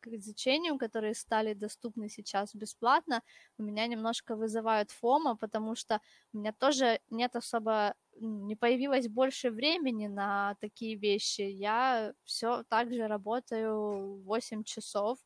к 0.00 0.08
изучению, 0.08 0.78
которые 0.78 1.14
стали 1.14 1.54
доступны 1.54 2.08
сейчас 2.08 2.54
бесплатно, 2.54 3.22
у 3.58 3.62
меня 3.62 3.86
немножко 3.86 4.36
вызывают 4.36 4.90
фома, 4.90 5.36
потому 5.36 5.74
что 5.74 6.00
у 6.32 6.38
меня 6.38 6.52
тоже 6.52 7.00
нет 7.10 7.36
особо, 7.36 7.94
не 8.20 8.56
появилось 8.56 9.08
больше 9.08 9.50
времени 9.50 10.06
на 10.06 10.56
такие 10.60 10.96
вещи. 10.96 11.42
Я 11.42 12.12
все 12.24 12.64
так 12.68 12.92
же 12.92 13.06
работаю 13.06 14.22
8 14.24 14.64
часов, 14.64 15.18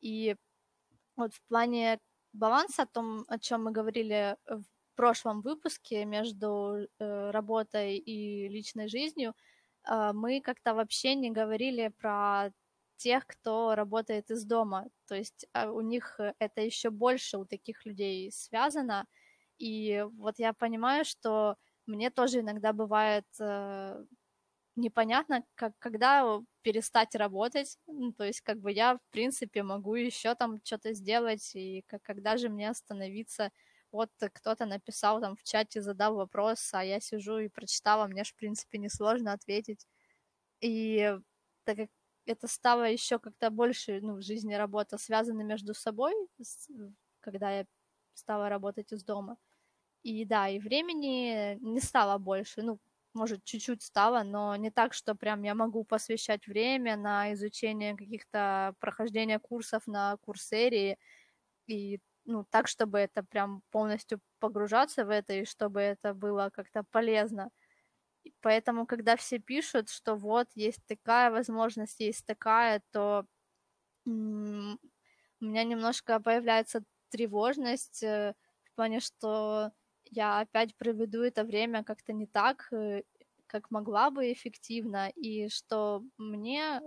и 0.00 0.36
вот 1.16 1.34
в 1.34 1.42
плане 1.48 1.98
баланса, 2.32 2.82
о 2.82 2.86
том, 2.86 3.24
о 3.28 3.38
чем 3.38 3.64
мы 3.64 3.72
говорили 3.72 4.36
в 4.46 4.64
прошлом 4.94 5.42
выпуске 5.42 6.04
между 6.04 6.88
э, 6.98 7.30
работой 7.30 7.98
и 7.98 8.48
личной 8.48 8.88
жизнью, 8.88 9.34
э, 9.84 10.12
мы 10.12 10.40
как-то 10.40 10.74
вообще 10.74 11.14
не 11.14 11.30
говорили 11.30 11.92
про 11.98 12.50
тех, 12.98 13.26
кто 13.26 13.74
работает 13.76 14.30
из 14.30 14.44
дома. 14.44 14.88
То 15.08 15.14
есть 15.16 15.46
а, 15.54 15.70
у 15.72 15.80
них 15.82 16.20
это 16.38 16.62
еще 16.62 16.90
больше 16.90 17.38
у 17.38 17.46
таких 17.46 17.86
людей 17.86 18.30
связано. 18.32 19.06
И 19.58 20.04
вот 20.18 20.38
я 20.38 20.52
понимаю, 20.54 21.04
что 21.04 21.56
мне 21.86 22.10
тоже 22.10 22.40
иногда 22.40 22.72
бывает 22.72 23.26
э, 23.40 24.04
непонятно, 24.76 25.44
как, 25.54 25.72
когда 25.78 26.40
перестать 26.62 27.14
работать. 27.14 27.78
Ну, 27.86 28.12
то 28.12 28.24
есть, 28.24 28.40
как 28.42 28.58
бы 28.60 28.72
я, 28.72 28.96
в 28.96 29.00
принципе, 29.10 29.62
могу 29.62 29.94
еще 29.96 30.34
там 30.34 30.58
что-то 30.64 30.94
сделать, 30.94 31.52
и 31.54 31.82
как, 31.86 32.02
когда 32.02 32.36
же 32.36 32.48
мне 32.48 32.70
остановиться. 32.70 33.50
Вот 33.92 34.10
кто-то 34.34 34.66
написал 34.66 35.20
там 35.20 35.36
в 35.36 35.42
чате, 35.44 35.80
задал 35.82 36.16
вопрос, 36.16 36.70
а 36.74 36.84
я 36.84 37.00
сижу 37.00 37.38
и 37.38 37.48
прочитала, 37.48 38.06
мне 38.06 38.24
же, 38.24 38.32
в 38.32 38.36
принципе, 38.36 38.78
несложно 38.78 39.32
ответить. 39.32 39.86
И 40.60 41.16
так 41.64 41.76
как 41.78 41.90
это 42.28 42.48
стало 42.48 42.84
еще 42.90 43.18
как-то 43.18 43.50
больше, 43.50 44.00
ну, 44.02 44.16
в 44.16 44.22
жизни 44.22 44.54
работа 44.54 44.98
связана 44.98 45.42
между 45.42 45.74
собой, 45.74 46.14
когда 47.20 47.50
я 47.58 47.66
стала 48.14 48.48
работать 48.48 48.92
из 48.92 49.04
дома. 49.04 49.36
И 50.04 50.24
да, 50.26 50.48
и 50.48 50.58
времени 50.60 51.58
не 51.60 51.80
стало 51.80 52.18
больше, 52.18 52.62
ну, 52.62 52.80
может, 53.14 53.44
чуть-чуть 53.44 53.82
стало, 53.82 54.22
но 54.24 54.56
не 54.56 54.70
так, 54.70 54.94
что 54.94 55.14
прям 55.16 55.42
я 55.44 55.54
могу 55.54 55.84
посвящать 55.84 56.46
время 56.48 56.96
на 56.96 57.32
изучение 57.34 57.96
каких-то 57.96 58.74
прохождения 58.80 59.38
курсов 59.40 59.86
на 59.88 60.16
курсерии 60.18 60.98
и 61.66 62.00
ну, 62.24 62.44
так, 62.50 62.68
чтобы 62.68 62.98
это 62.98 63.22
прям 63.24 63.62
полностью 63.70 64.20
погружаться 64.40 65.04
в 65.06 65.10
это 65.10 65.34
и 65.34 65.44
чтобы 65.44 65.80
это 65.80 66.14
было 66.14 66.50
как-то 66.52 66.84
полезно. 66.90 67.50
Поэтому, 68.40 68.86
когда 68.86 69.16
все 69.16 69.38
пишут, 69.38 69.90
что 69.90 70.16
вот 70.16 70.48
есть 70.54 70.80
такая 70.86 71.30
возможность, 71.30 72.00
есть 72.00 72.26
такая, 72.26 72.82
то 72.92 73.26
у 74.06 74.10
меня 75.46 75.64
немножко 75.64 76.20
появляется 76.20 76.82
тревожность 77.10 78.02
э, 78.02 78.34
в 78.64 78.74
плане, 78.74 79.00
что 79.00 79.72
я 80.10 80.40
опять 80.40 80.76
проведу 80.76 81.22
это 81.22 81.44
время 81.44 81.84
как-то 81.84 82.12
не 82.12 82.26
так, 82.26 82.68
э, 82.72 83.02
как 83.46 83.70
могла 83.70 84.10
бы 84.10 84.32
эффективно, 84.32 85.08
и 85.10 85.48
что 85.48 86.02
мне 86.18 86.80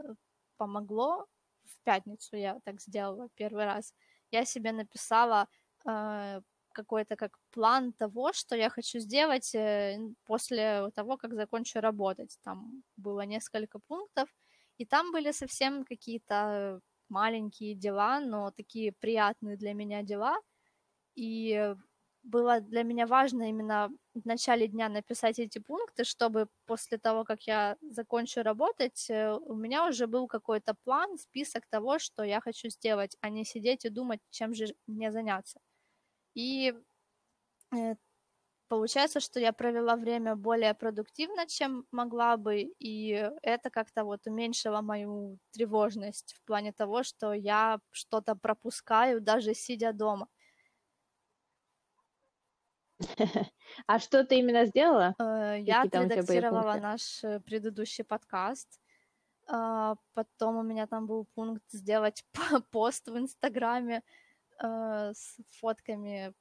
помогло 0.58 1.26
в 1.66 1.80
пятницу, 1.84 2.36
я 2.38 2.60
так 2.66 2.82
сделала 2.82 3.30
первый 3.36 3.66
раз, 3.66 3.94
я 4.32 4.46
себе 4.46 4.72
написала 4.72 5.48
э, 5.88 6.42
какой-то 6.72 7.16
как 7.16 7.38
план 7.52 7.94
того, 7.94 8.34
что 8.34 8.56
я 8.56 8.70
хочу 8.70 9.00
сделать 9.00 9.56
э, 9.56 9.98
после 10.26 10.90
того, 10.96 11.18
как 11.18 11.34
закончу 11.34 11.80
работать. 11.82 12.38
Там 12.44 12.84
было 12.98 13.22
несколько 13.22 13.80
пунктов, 13.80 14.30
и 14.78 14.86
там 14.86 15.12
были 15.12 15.32
совсем 15.32 15.84
какие-то 15.86 16.82
маленькие 17.10 17.76
дела, 17.76 18.20
но 18.20 18.52
такие 18.52 18.94
приятные 18.94 19.58
для 19.58 19.74
меня 19.74 20.04
дела. 20.04 20.38
И 21.16 21.76
было 22.24 22.62
для 22.62 22.84
меня 22.84 23.08
важно 23.08 23.50
именно 23.50 23.90
в 24.14 24.26
начале 24.26 24.68
дня 24.68 24.90
написать 24.90 25.40
эти 25.40 25.60
пункты, 25.60 26.04
чтобы 26.04 26.48
после 26.66 26.98
того, 26.98 27.24
как 27.24 27.42
я 27.48 27.78
закончу 27.82 28.44
работать, 28.44 29.10
э, 29.10 29.32
у 29.34 29.56
меня 29.56 29.88
уже 29.88 30.08
был 30.08 30.28
какой-то 30.28 30.76
план, 30.84 31.18
список 31.18 31.66
того, 31.68 32.00
что 32.00 32.24
я 32.24 32.40
хочу 32.42 32.70
сделать, 32.70 33.18
а 33.22 33.30
не 33.30 33.46
сидеть 33.46 33.86
и 33.86 33.90
думать, 33.90 34.20
чем 34.30 34.54
же 34.54 34.68
мне 34.88 35.12
заняться. 35.12 35.60
И 36.34 36.74
э, 37.76 37.96
получается, 38.68 39.20
что 39.20 39.40
я 39.40 39.54
провела 39.54 39.96
время 39.96 40.36
более 40.36 40.74
продуктивно, 40.74 41.46
чем 41.48 41.86
могла 41.92 42.38
бы, 42.38 42.74
и 42.80 43.30
это 43.42 43.70
как-то 43.70 44.04
вот 44.04 44.28
уменьшило 44.28 44.82
мою 44.82 45.38
тревожность 45.52 46.34
в 46.34 46.46
плане 46.46 46.72
того, 46.72 47.04
что 47.04 47.34
я 47.34 47.80
что-то 47.92 48.36
пропускаю, 48.36 49.22
даже 49.22 49.54
сидя 49.54 49.94
дома. 49.94 50.28
А 53.88 54.00
что 54.00 54.24
ты 54.24 54.40
именно 54.40 54.66
сделала? 54.66 55.16
Э, 55.20 55.58
я 55.60 55.82
отредактировала 55.82 56.76
наш 56.76 57.24
э, 57.24 57.40
предыдущий 57.40 58.04
подкаст. 58.04 58.80
А, 59.48 59.96
потом 60.14 60.58
у 60.58 60.64
меня 60.64 60.88
там 60.88 61.08
был 61.08 61.26
пункт 61.36 61.64
сделать 61.72 62.24
пост 62.72 63.08
в 63.08 63.18
Инстаграме 63.18 64.02
э, 64.62 65.12
с 65.14 65.38
фотками 65.60 66.34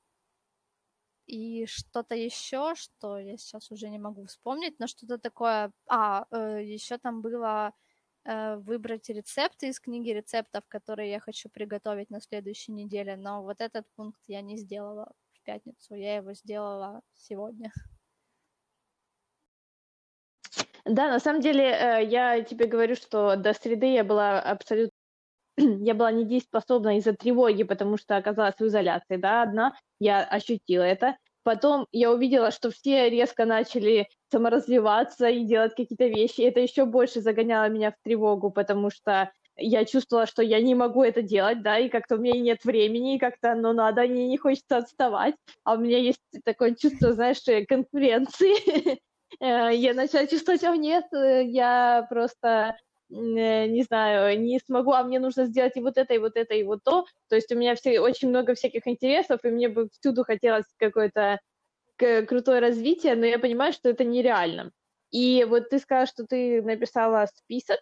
и 1.27 1.67
что-то 1.67 2.15
еще, 2.15 2.75
что 2.75 3.19
я 3.19 3.37
сейчас 3.37 3.71
уже 3.71 3.89
не 3.89 3.99
могу 3.99 4.27
вспомнить, 4.27 4.79
но 4.81 4.87
что-то 4.87 5.19
такое. 5.19 5.73
А, 5.89 6.27
еще 6.61 6.99
там 6.99 7.23
было 7.23 7.73
выбрать 8.25 9.09
рецепты 9.09 9.69
из 9.69 9.81
книги 9.81 10.11
рецептов, 10.11 10.65
которые 10.69 11.11
я 11.11 11.21
хочу 11.21 11.49
приготовить 11.49 12.11
на 12.11 12.21
следующей 12.21 12.73
неделе, 12.73 13.17
но 13.17 13.43
вот 13.43 13.61
этот 13.61 13.87
пункт 13.97 14.21
я 14.27 14.43
не 14.43 14.59
сделала 14.59 15.13
пятницу. 15.51 15.95
Я 15.95 16.17
его 16.17 16.33
сделала 16.33 17.03
сегодня. 17.15 17.73
Да, 20.85 21.09
на 21.09 21.21
самом 21.21 21.41
деле 21.41 21.65
э, 21.65 22.05
я 22.05 22.43
тебе 22.43 22.67
говорю, 22.67 22.95
что 22.97 23.37
до 23.37 23.53
среды 23.53 23.93
я 23.93 24.05
была 24.05 24.41
абсолютно 24.41 24.97
я 25.81 25.95
была 25.95 26.13
недееспособна 26.13 26.99
из-за 26.99 27.15
тревоги, 27.15 27.63
потому 27.63 27.97
что 27.97 28.17
оказалась 28.17 28.57
в 28.59 28.67
изоляции, 28.67 29.17
да, 29.17 29.43
одна, 29.43 29.75
я 29.99 30.23
ощутила 30.23 30.83
это. 30.83 31.17
Потом 31.43 31.87
я 31.91 32.13
увидела, 32.13 32.51
что 32.51 32.71
все 32.71 33.09
резко 33.09 33.47
начали 33.47 34.09
саморазвиваться 34.31 35.29
и 35.29 35.45
делать 35.45 35.75
какие-то 35.75 36.07
вещи. 36.07 36.43
Это 36.43 36.61
еще 36.61 36.85
больше 36.85 37.23
загоняло 37.23 37.69
меня 37.69 37.93
в 37.93 37.95
тревогу, 38.05 38.51
потому 38.51 38.91
что 38.91 39.33
я 39.57 39.85
чувствовала, 39.85 40.27
что 40.27 40.43
я 40.43 40.61
не 40.61 40.75
могу 40.75 41.03
это 41.03 41.23
делать, 41.23 41.63
да, 41.63 41.79
и 41.79 41.89
как-то 41.89 42.17
у 42.17 42.19
меня 42.19 42.39
нет 42.41 42.65
времени, 42.65 43.17
и 43.17 43.19
как-то, 43.19 43.55
ну, 43.55 43.73
надо, 43.73 44.03
мне 44.03 44.29
не 44.29 44.39
хочется 44.39 44.79
отставать, 44.79 45.35
а 45.65 45.75
у 45.75 45.79
меня 45.79 45.99
есть 45.99 46.21
такое 46.45 46.75
чувство, 46.75 47.13
знаешь, 47.13 47.39
конкуренции. 47.69 49.01
Э, 49.39 49.71
я 49.73 49.95
начала 49.95 50.27
чувствовать, 50.27 50.65
а 50.65 50.77
нет, 50.77 51.05
э, 51.13 51.45
я 51.45 52.05
просто 52.11 52.49
э, 52.49 52.90
не 53.11 53.83
знаю, 53.83 54.41
не 54.41 54.59
смогу, 54.61 54.93
а 54.93 55.03
мне 55.03 55.19
нужно 55.19 55.47
сделать 55.47 55.77
и 55.77 55.81
вот 55.81 55.99
это, 55.99 56.15
и 56.15 56.19
вот 56.19 56.37
это, 56.37 56.55
и 56.55 56.63
вот 56.63 56.81
то. 56.85 57.05
То 57.29 57.37
есть 57.37 57.53
у 57.53 57.57
меня 57.57 57.75
все, 57.75 58.01
очень 58.01 58.29
много 58.29 58.55
всяких 58.55 58.87
интересов, 58.87 59.41
и 59.45 59.49
мне 59.49 59.69
бы 59.69 59.89
всюду 60.01 60.25
хотелось 60.25 60.67
какое-то 60.79 61.41
крутое 61.97 62.61
развитие, 62.61 63.15
но 63.15 63.27
я 63.27 63.39
понимаю, 63.39 63.73
что 63.73 63.91
это 63.91 64.05
нереально. 64.05 64.71
И 65.11 65.45
вот 65.45 65.69
ты 65.69 65.79
сказала, 65.79 66.07
что 66.07 66.25
ты 66.25 66.63
написала 66.63 67.27
список, 67.27 67.81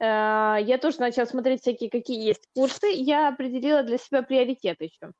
Э, 0.00 0.56
я 0.60 0.78
тоже 0.78 1.00
начала 1.00 1.26
смотреть 1.26 1.62
всякие, 1.62 1.90
какие 1.90 2.26
есть 2.26 2.46
курсы. 2.54 2.88
Я 2.88 3.28
определила 3.28 3.82
для 3.82 3.98
себя 3.98 4.22
приоритеты 4.22 4.84
еще. 4.84 5.12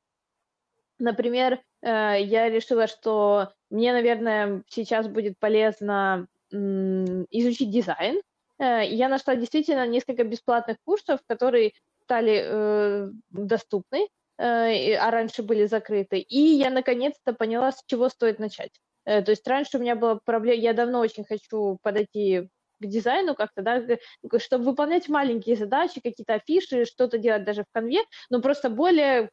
Например, 0.98 1.60
э, 1.82 2.22
я 2.22 2.48
решила, 2.48 2.86
что 2.86 3.52
мне, 3.70 3.92
наверное, 3.92 4.62
сейчас 4.68 5.08
будет 5.08 5.38
полезно 5.38 6.26
изучить 6.50 7.70
дизайн. 7.70 8.20
Э, 8.58 8.84
я 8.86 9.08
нашла 9.08 9.36
действительно 9.36 9.86
несколько 9.86 10.24
бесплатных 10.24 10.78
курсов, 10.84 11.20
которые 11.26 11.72
стали 12.04 13.08
доступны, 13.30 14.08
а 14.36 15.10
раньше 15.10 15.42
были 15.42 15.64
закрыты. 15.64 16.18
И 16.18 16.38
я 16.38 16.68
наконец-то 16.68 17.32
поняла, 17.32 17.72
с 17.72 17.82
чего 17.86 18.10
стоит 18.10 18.38
начать. 18.38 18.78
То 19.04 19.24
есть 19.26 19.46
раньше 19.48 19.78
у 19.78 19.80
меня 19.80 19.96
была 19.96 20.18
проблема, 20.22 20.60
я 20.60 20.74
давно 20.74 21.00
очень 21.00 21.24
хочу 21.24 21.78
подойти 21.82 22.50
к 22.80 22.86
дизайну 22.86 23.34
как-то, 23.34 23.62
да, 23.62 23.82
чтобы 24.38 24.64
выполнять 24.64 25.08
маленькие 25.08 25.56
задачи, 25.56 26.00
какие-то 26.02 26.34
афиши, 26.34 26.84
что-то 26.84 27.18
делать 27.18 27.44
даже 27.44 27.62
в 27.62 27.66
конве, 27.72 28.00
но 28.30 28.40
просто 28.40 28.70
более 28.70 29.30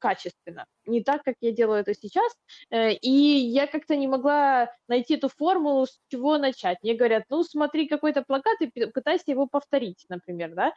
качественно, 0.00 0.66
не 0.86 1.02
так, 1.02 1.22
как 1.22 1.36
я 1.40 1.52
делаю 1.52 1.80
это 1.80 1.94
сейчас. 1.94 2.32
Э, 2.70 2.92
и 2.92 3.10
я 3.10 3.66
как-то 3.66 3.96
не 3.96 4.06
могла 4.06 4.70
найти 4.88 5.14
эту 5.14 5.28
формулу, 5.28 5.86
с 5.86 5.98
чего 6.08 6.38
начать. 6.38 6.78
Мне 6.82 6.94
говорят, 6.94 7.24
ну, 7.28 7.42
смотри 7.42 7.88
какой-то 7.88 8.22
плакат 8.22 8.60
и 8.60 8.86
пытайся 8.86 9.24
его 9.26 9.46
повторить, 9.46 10.04
например, 10.08 10.54
да. 10.54 10.72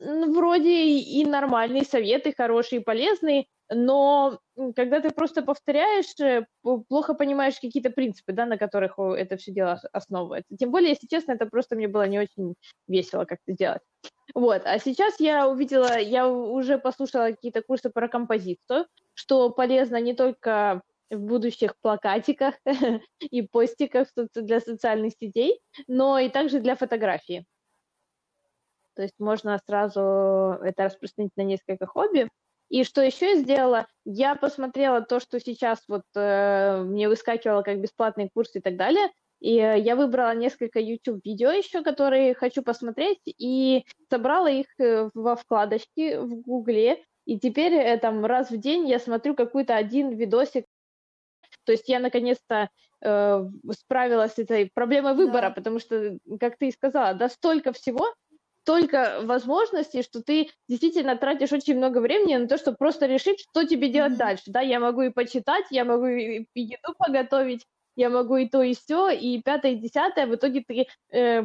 Вроде 0.00 0.70
и 0.98 1.24
нормальные 1.24 1.84
советы, 1.84 2.34
хорошие 2.36 2.80
полезные, 2.80 3.46
но 3.70 4.38
когда 4.76 5.00
ты 5.00 5.10
просто 5.10 5.42
повторяешь, 5.42 6.18
э, 6.20 6.46
плохо 6.62 7.14
понимаешь 7.14 7.60
какие-то 7.60 7.90
принципы, 7.90 8.32
да, 8.32 8.46
на 8.46 8.58
которых 8.58 8.98
это 8.98 9.36
все 9.36 9.52
дело 9.52 9.80
основывается. 9.92 10.56
Тем 10.56 10.70
более, 10.70 10.90
если 10.90 11.06
честно, 11.06 11.32
это 11.32 11.46
просто 11.46 11.76
мне 11.76 11.88
было 11.88 12.06
не 12.06 12.18
очень 12.18 12.54
весело 12.86 13.24
как-то 13.24 13.52
делать. 13.52 13.82
Вот, 14.34 14.62
а 14.64 14.78
сейчас 14.78 15.20
я 15.20 15.48
увидела, 15.48 15.98
я 15.98 16.28
уже 16.28 16.78
послушала 16.78 17.30
какие-то 17.30 17.62
курсы 17.62 17.90
про 17.90 18.08
композицию, 18.08 18.86
что 19.14 19.50
полезно 19.50 20.00
не 20.00 20.14
только 20.14 20.82
в 21.10 21.18
будущих 21.18 21.76
плакатиках 21.80 22.54
и 23.20 23.42
постиках 23.42 24.08
для 24.34 24.60
социальных 24.60 25.12
сетей, 25.20 25.60
но 25.86 26.18
и 26.18 26.28
также 26.28 26.60
для 26.60 26.76
фотографии. 26.76 27.46
То 28.94 29.02
есть 29.02 29.14
можно 29.18 29.58
сразу 29.66 30.00
это 30.62 30.84
распространить 30.84 31.36
на 31.36 31.42
несколько 31.42 31.86
хобби. 31.86 32.28
И 32.68 32.84
что 32.84 33.02
еще 33.02 33.34
я 33.34 33.36
сделала? 33.36 33.86
Я 34.04 34.34
посмотрела 34.34 35.00
то, 35.00 35.20
что 35.20 35.38
сейчас 35.38 35.82
вот 35.88 36.02
э, 36.14 36.82
мне 36.82 37.08
выскакивало 37.08 37.62
как 37.62 37.80
бесплатный 37.80 38.30
курс 38.32 38.54
и 38.54 38.60
так 38.60 38.76
далее. 38.76 39.08
И 39.40 39.58
э, 39.58 39.78
я 39.78 39.96
выбрала 39.96 40.34
несколько 40.34 40.80
YouTube-видео 40.80 41.50
еще, 41.50 41.82
которые 41.82 42.34
хочу 42.34 42.62
посмотреть, 42.62 43.20
и 43.26 43.84
собрала 44.10 44.50
их 44.50 44.66
э, 44.78 45.10
во 45.14 45.36
вкладочки 45.36 46.16
в 46.16 46.40
Гугле. 46.40 47.04
И 47.26 47.38
теперь 47.38 47.74
э, 47.74 47.98
там 47.98 48.24
раз 48.24 48.50
в 48.50 48.56
день 48.56 48.88
я 48.88 48.98
смотрю 48.98 49.34
какой-то 49.34 49.76
один 49.76 50.10
видосик. 50.10 50.64
То 51.64 51.72
есть 51.72 51.88
я 51.88 52.00
наконец-то 52.00 52.68
э, 53.02 53.44
справилась 53.72 54.32
с 54.32 54.38
этой 54.38 54.70
проблемой 54.72 55.14
выбора, 55.14 55.48
да. 55.48 55.50
потому 55.50 55.78
что, 55.78 56.18
как 56.40 56.56
ты 56.58 56.68
и 56.68 56.72
сказала, 56.72 57.14
да, 57.14 57.28
столько 57.28 57.72
всего, 57.72 58.12
столько 58.64 59.20
возможностей, 59.22 60.02
что 60.02 60.22
ты 60.22 60.48
действительно 60.68 61.16
тратишь 61.16 61.52
очень 61.52 61.76
много 61.76 61.98
времени 61.98 62.36
на 62.36 62.48
то, 62.48 62.56
чтобы 62.56 62.78
просто 62.78 63.04
решить, 63.04 63.40
что 63.40 63.64
тебе 63.64 63.90
делать 63.90 64.14
mm-hmm. 64.14 64.16
дальше. 64.16 64.44
Да, 64.46 64.60
я 64.62 64.80
могу 64.80 65.02
и 65.02 65.10
почитать, 65.10 65.66
я 65.70 65.84
могу 65.84 66.06
и 66.06 66.46
еду 66.54 66.94
поготовить, 66.98 67.66
я 67.94 68.08
могу 68.08 68.36
и 68.36 68.48
то, 68.48 68.62
и 68.62 68.74
все, 68.74 69.10
и 69.10 69.42
пятое, 69.42 69.72
и 69.72 69.76
десятое. 69.76 70.26
В 70.26 70.34
итоге 70.34 70.64
ты 70.66 70.86
э, 71.12 71.42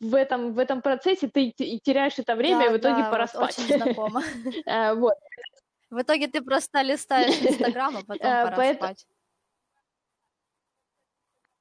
в 0.00 0.14
этом, 0.14 0.52
в 0.52 0.58
этом 0.58 0.82
процессе 0.82 1.28
ты 1.28 1.52
теряешь 1.56 2.18
это 2.18 2.36
время, 2.36 2.58
да, 2.58 2.66
и 2.66 2.68
в 2.74 2.76
итоге 2.76 3.02
да, 3.02 3.10
пора 3.10 3.26
вот 3.32 3.52
спать. 3.52 3.58
Очень 3.58 3.82
знакомо. 3.82 4.22
Э, 4.66 4.94
вот. 4.94 5.14
В 5.88 6.02
итоге 6.02 6.26
ты 6.28 6.42
просто 6.42 6.82
листаешь 6.82 7.34
Инстаграм, 7.42 7.96
а 7.96 8.00
потом 8.00 8.30
э, 8.30 8.44
пора 8.44 8.74
спать. 8.74 9.06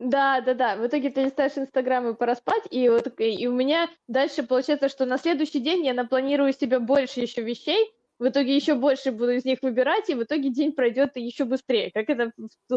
Да, 0.03 0.41
да, 0.41 0.53
да. 0.53 0.75
В 0.75 0.85
итоге 0.85 1.09
ты 1.11 1.23
листаешь 1.23 1.57
Инстаграм 1.57 2.05
и 2.09 2.13
пора 2.13 2.35
спать, 2.35 2.63
и 2.69 2.89
вот 2.89 3.07
и 3.19 3.47
у 3.47 3.53
меня 3.53 3.89
дальше 4.09 4.43
получается, 4.43 4.89
что 4.89 5.05
на 5.05 5.17
следующий 5.17 5.59
день 5.61 5.85
я 5.85 5.93
напланирую 5.93 6.51
себе 6.51 6.79
больше 6.79 7.21
еще 7.21 7.41
вещей, 7.41 7.89
в 8.19 8.27
итоге 8.27 8.53
еще 8.53 8.73
больше 8.75 9.11
буду 9.13 9.31
из 9.31 9.45
них 9.45 9.59
выбирать, 9.61 10.09
и 10.09 10.15
в 10.15 10.23
итоге 10.23 10.49
день 10.49 10.73
пройдет 10.73 11.15
еще 11.15 11.45
быстрее, 11.45 11.89
как 11.93 12.09
это 12.09 12.33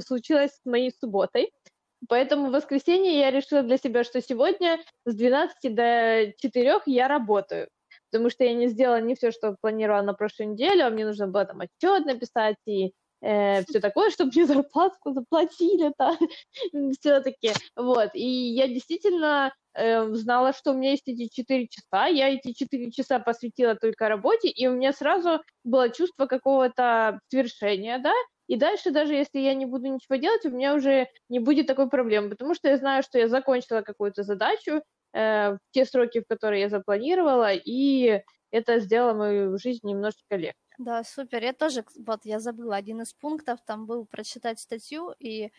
случилось 0.07 0.53
с 0.53 0.65
моей 0.65 0.93
субботой. 0.93 1.51
Поэтому 2.09 2.49
в 2.49 2.53
воскресенье 2.53 3.19
я 3.19 3.33
решила 3.33 3.63
для 3.63 3.77
себя, 3.77 4.05
что 4.05 4.21
сегодня 4.21 4.79
с 5.05 5.15
12 5.15 5.75
до 5.75 6.33
4 6.39 6.81
я 6.87 7.09
работаю, 7.09 7.69
потому 8.13 8.31
что 8.31 8.45
я 8.45 8.55
не 8.55 8.69
сделала 8.69 9.01
не 9.01 9.17
все, 9.17 9.33
что 9.33 9.57
планировала 9.61 10.03
на 10.03 10.15
прошлую 10.15 10.53
неделю, 10.53 10.87
а 10.87 10.91
мне 10.91 11.05
нужно 11.05 11.27
было 11.27 11.45
там 11.45 11.61
отчет 11.61 12.07
написать 12.07 12.57
и 12.67 12.93
э, 13.23 13.63
все 13.65 13.81
такое, 13.81 14.11
чтобы 14.11 14.33
мне 14.35 14.47
зарплату 14.47 14.97
заплатили-то 15.05 16.17
все-таки. 17.01 17.53
Вот. 17.77 18.11
И 18.15 18.27
я 18.27 18.69
действительно 18.69 19.53
э, 19.75 20.07
знала, 20.15 20.53
что 20.53 20.73
у 20.73 20.75
меня 20.75 20.91
есть 20.91 21.09
эти 21.09 21.29
четыре 21.29 21.69
часа. 21.69 22.07
Я 22.07 22.29
эти 22.29 22.53
четыре 22.53 22.91
часа 22.91 23.19
посвятила 23.19 23.75
только 23.75 24.09
работе, 24.09 24.49
и 24.49 24.67
у 24.67 24.73
меня 24.73 24.93
сразу 24.93 25.43
было 25.65 25.91
чувство 25.91 26.27
какого-то 26.27 27.21
свершения, 27.29 27.99
да, 27.99 28.13
и 28.49 28.57
дальше, 28.57 28.91
даже 28.91 29.15
если 29.15 29.41
я 29.41 29.55
не 29.55 29.67
буду 29.67 29.87
ничего 29.89 30.17
делать, 30.17 30.45
у 30.45 30.51
меня 30.51 30.75
уже 30.75 31.09
не 31.29 31.41
будет 31.41 31.67
такой 31.67 31.89
проблемы, 31.89 32.31
потому 32.31 32.55
что 32.55 32.69
я 32.69 32.77
знаю, 32.77 33.03
что 33.03 33.19
я 33.19 33.29
закончила 33.29 33.83
какую-то 33.83 34.23
задачу 34.23 34.83
э, 35.13 35.55
в 35.55 35.59
те 35.73 35.85
сроки, 35.85 36.21
в 36.21 36.27
которые 36.29 36.63
я 36.63 36.69
запланировала, 36.69 37.53
и 37.53 38.23
это 38.53 38.79
сделало 38.79 39.15
мою 39.15 39.59
жизнь 39.59 39.81
немножечко 39.83 40.37
легче. 40.37 40.66
Да, 40.79 41.05
супер. 41.05 41.43
Я 41.43 41.53
тоже, 41.53 41.85
вот 42.07 42.25
я 42.25 42.39
забыла, 42.41 42.77
один 42.77 43.01
из 43.03 43.13
пунктов 43.15 43.61
там 43.65 43.87
был 43.87 44.05
прочитать 44.07 44.61
статью, 44.61 45.15
и 45.19 45.51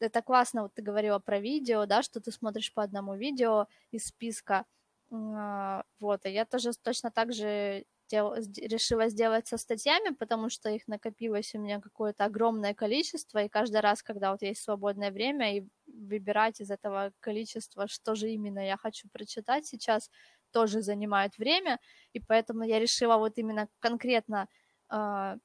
это 0.00 0.22
классно, 0.22 0.62
вот 0.62 0.74
ты 0.74 0.82
говорила 0.82 1.18
про 1.18 1.38
видео, 1.40 1.86
да, 1.86 2.02
что 2.02 2.20
ты 2.20 2.30
смотришь 2.30 2.72
по 2.72 2.82
одному 2.82 3.14
видео 3.16 3.66
из 3.92 4.06
списка, 4.06 4.66
а, 5.10 5.84
вот, 6.00 6.26
и 6.26 6.30
я 6.30 6.44
тоже 6.44 6.72
точно 6.82 7.10
так 7.10 7.32
же 7.32 7.84
дел, 8.08 8.34
решила 8.34 9.08
сделать 9.08 9.48
со 9.48 9.56
статьями, 9.56 10.14
потому 10.14 10.50
что 10.50 10.68
их 10.70 10.86
накопилось 10.86 11.54
у 11.54 11.58
меня 11.60 11.80
какое-то 11.80 12.24
огромное 12.26 12.74
количество, 12.74 13.42
и 13.42 13.48
каждый 13.48 13.80
раз, 13.80 14.02
когда 14.02 14.32
вот 14.32 14.42
есть 14.42 14.62
свободное 14.62 15.10
время, 15.10 15.56
и 15.58 15.66
выбирать 15.86 16.60
из 16.60 16.70
этого 16.70 17.12
количества, 17.20 17.88
что 17.88 18.14
же 18.14 18.30
именно 18.30 18.64
я 18.66 18.76
хочу 18.76 19.08
прочитать 19.08 19.66
сейчас, 19.66 20.10
тоже 20.56 20.80
занимает 20.80 21.36
время, 21.38 21.78
и 22.14 22.20
поэтому 22.20 22.64
я 22.64 22.78
решила 22.78 23.18
вот 23.18 23.38
именно 23.38 23.68
конкретно 23.78 24.48
э, 24.90 25.36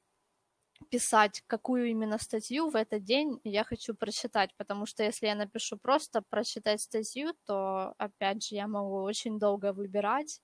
писать, 0.90 1.42
какую 1.46 1.90
именно 1.90 2.18
статью 2.18 2.70
в 2.70 2.76
этот 2.76 3.04
день 3.04 3.38
я 3.44 3.62
хочу 3.64 3.94
прочитать, 3.94 4.50
потому 4.56 4.86
что 4.86 5.02
если 5.02 5.26
я 5.26 5.34
напишу 5.34 5.76
просто 5.76 6.22
прочитать 6.30 6.80
статью, 6.80 7.34
то, 7.44 7.94
опять 7.98 8.42
же, 8.42 8.54
я 8.54 8.66
могу 8.66 9.02
очень 9.02 9.38
долго 9.38 9.74
выбирать, 9.74 10.40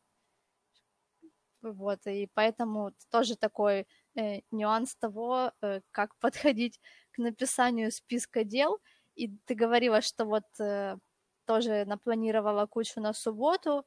вот, 1.62 2.06
и 2.06 2.28
поэтому 2.34 2.92
тоже 3.10 3.36
такой 3.36 3.86
э, 4.16 4.40
нюанс 4.50 4.96
того, 4.96 5.52
э, 5.62 5.80
как 5.92 6.14
подходить 6.20 6.78
к 7.12 7.18
написанию 7.22 7.90
списка 7.90 8.44
дел, 8.44 8.78
и 9.14 9.28
ты 9.46 9.54
говорила, 9.54 10.02
что 10.02 10.26
вот 10.26 10.44
э, 10.60 10.98
тоже 11.46 11.86
напланировала 11.86 12.66
кучу 12.66 13.00
на 13.00 13.14
субботу, 13.14 13.86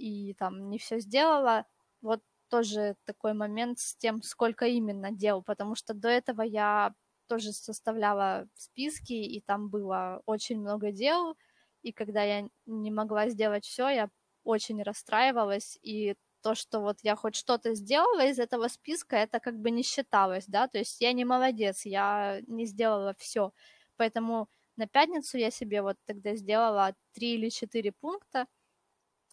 и 0.00 0.34
там 0.34 0.70
не 0.70 0.78
все 0.78 1.00
сделала. 1.00 1.66
Вот 2.02 2.22
тоже 2.48 2.96
такой 3.04 3.34
момент 3.34 3.78
с 3.78 3.96
тем, 3.96 4.22
сколько 4.22 4.66
именно 4.66 5.12
дел, 5.12 5.42
потому 5.42 5.74
что 5.74 5.94
до 5.94 6.08
этого 6.08 6.42
я 6.42 6.94
тоже 7.28 7.52
составляла 7.52 8.48
списки, 8.54 9.12
и 9.12 9.40
там 9.40 9.68
было 9.68 10.22
очень 10.26 10.58
много 10.60 10.90
дел, 10.90 11.36
и 11.82 11.92
когда 11.92 12.22
я 12.24 12.48
не 12.66 12.90
могла 12.90 13.28
сделать 13.28 13.64
все, 13.64 13.88
я 13.88 14.10
очень 14.44 14.82
расстраивалась, 14.82 15.78
и 15.82 16.16
то, 16.42 16.54
что 16.54 16.80
вот 16.80 16.98
я 17.02 17.14
хоть 17.16 17.36
что-то 17.36 17.74
сделала 17.74 18.26
из 18.26 18.38
этого 18.38 18.68
списка, 18.68 19.16
это 19.16 19.38
как 19.40 19.56
бы 19.60 19.70
не 19.70 19.82
считалось, 19.82 20.46
да, 20.46 20.66
то 20.66 20.78
есть 20.78 21.00
я 21.00 21.12
не 21.12 21.24
молодец, 21.24 21.84
я 21.84 22.40
не 22.48 22.66
сделала 22.66 23.14
все, 23.18 23.52
поэтому 23.96 24.48
на 24.76 24.88
пятницу 24.88 25.38
я 25.38 25.50
себе 25.50 25.82
вот 25.82 25.96
тогда 26.06 26.34
сделала 26.34 26.94
три 27.12 27.34
или 27.34 27.50
четыре 27.50 27.92
пункта, 27.92 28.46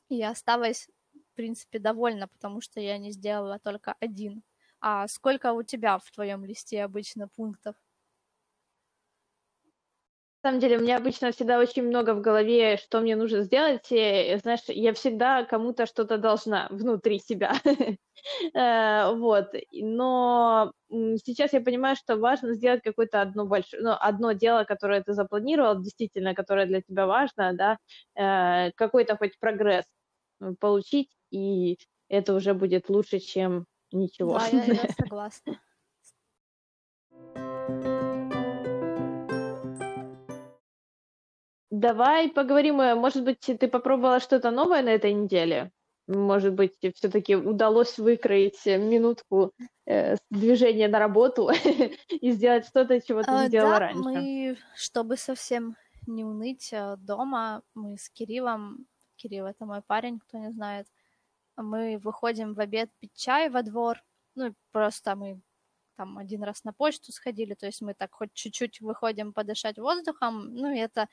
и 0.10 0.22
осталась, 0.24 0.90
в 1.14 1.36
принципе, 1.36 1.80
довольна, 1.80 2.28
потому 2.28 2.62
что 2.62 2.80
я 2.80 2.98
не 2.98 3.12
сделала 3.12 3.60
только 3.60 3.96
один. 4.00 4.44
А 4.80 5.08
сколько 5.08 5.54
у 5.54 5.64
тебя 5.64 5.98
в 6.00 6.12
твоем 6.12 6.46
листе 6.46 6.84
обычно 6.84 7.28
пунктов? 7.28 7.76
На 10.44 10.50
самом 10.52 10.62
деле, 10.62 10.78
у 10.78 10.82
меня 10.82 10.98
обычно 10.98 11.32
всегда 11.32 11.60
очень 11.60 11.84
много 11.84 12.14
в 12.14 12.22
голове, 12.22 12.78
что 12.78 13.02
мне 13.02 13.16
нужно 13.16 13.42
сделать. 13.42 13.88
И, 13.92 14.38
знаешь, 14.42 14.62
я 14.68 14.94
всегда 14.94 15.44
кому-то 15.44 15.86
что-то 15.88 16.18
должна 16.18 16.68
внутри 16.70 17.20
себя. 17.20 17.54
Э, 18.56 19.14
вот. 19.16 19.54
Но 19.72 20.72
сейчас 21.24 21.54
я 21.54 21.62
понимаю, 21.62 21.96
что 21.96 22.18
важно 22.18 22.54
сделать 22.56 22.82
какое-то 22.84 23.22
одно 23.22 23.46
большое, 23.46 23.82
ну, 23.84 23.92
одно 24.00 24.32
дело, 24.34 24.64
которое 24.64 25.04
ты 25.04 25.14
запланировал, 25.14 25.80
действительно, 25.82 26.34
которое 26.34 26.66
для 26.66 26.82
тебя 26.82 27.06
важно, 27.06 27.54
да, 27.54 27.78
э, 28.16 28.72
какой-то 28.76 29.18
хоть 29.18 29.40
прогресс 29.40 29.86
получить, 30.60 31.10
и 31.32 31.78
это 32.10 32.34
уже 32.34 32.54
будет 32.54 32.90
лучше, 32.90 33.20
чем 33.20 33.66
ничего. 33.92 34.40
Да, 34.40 34.48
я, 34.48 34.64
я 34.66 34.90
согласна. 34.98 35.60
Давай 41.70 42.30
поговорим, 42.30 42.82
э, 42.82 42.96
может 42.96 43.24
быть, 43.24 43.40
ты 43.40 43.68
попробовала 43.68 44.20
что-то 44.20 44.52
новое 44.52 44.82
на 44.82 44.90
этой 44.90 45.14
неделе? 45.14 45.72
Может 46.08 46.54
быть, 46.54 46.74
все-таки 46.96 47.36
удалось 47.36 47.98
выкроить 48.00 48.66
минутку 48.66 49.52
э, 49.86 50.16
движения 50.32 50.88
на 50.88 51.00
работу 51.00 51.50
и 52.10 52.32
сделать 52.32 52.66
что-то, 52.66 53.02
чего 53.02 53.22
ты 53.22 53.32
не 53.32 53.50
делала 53.50 53.74
да, 53.74 53.80
раньше? 53.80 54.02
мы, 54.02 54.58
чтобы 54.76 55.18
совсем 55.18 55.76
не 56.08 56.24
уныть 56.24 56.70
э, 56.72 56.96
дома. 56.98 57.62
Мы 57.76 57.98
с 57.98 58.10
Кириллом, 58.10 58.88
Кирилл 59.18 59.48
это 59.48 59.66
мой 59.66 59.82
парень, 59.82 60.20
кто 60.20 60.38
не 60.38 60.52
знает, 60.52 60.88
мы 61.58 61.98
выходим 62.00 62.54
в 62.54 62.60
обед 62.60 62.92
пить 63.00 63.14
чай 63.16 63.50
во 63.50 63.64
двор, 63.64 64.04
ну, 64.36 64.54
просто 64.72 65.16
мы 65.16 65.42
там 65.98 66.18
один 66.18 66.44
раз 66.44 66.64
на 66.64 66.74
почту 66.74 67.12
сходили, 67.12 67.56
то 67.56 67.66
есть 67.66 67.82
мы 67.82 67.94
так 67.96 68.14
хоть 68.14 68.34
чуть-чуть 68.34 68.82
выходим 68.82 69.34
подышать 69.34 69.80
воздухом, 69.80 70.56
ну, 70.56 70.74
и 70.74 70.78
это 70.80 71.10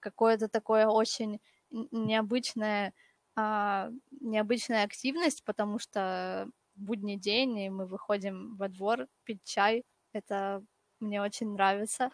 какое-то 0.00 0.48
такое 0.48 0.86
очень 0.88 1.40
необычное, 1.70 2.94
а, 3.36 3.90
необычная 4.20 4.84
активность, 4.84 5.44
потому 5.44 5.78
что 5.78 6.48
будний 6.76 7.16
день, 7.18 7.58
и 7.58 7.70
мы 7.70 7.86
выходим 7.86 8.56
во 8.56 8.68
двор 8.68 9.08
пить 9.24 9.42
чай, 9.44 9.84
это 10.12 10.62
мне 11.00 11.22
очень 11.22 11.52
нравится. 11.52 12.10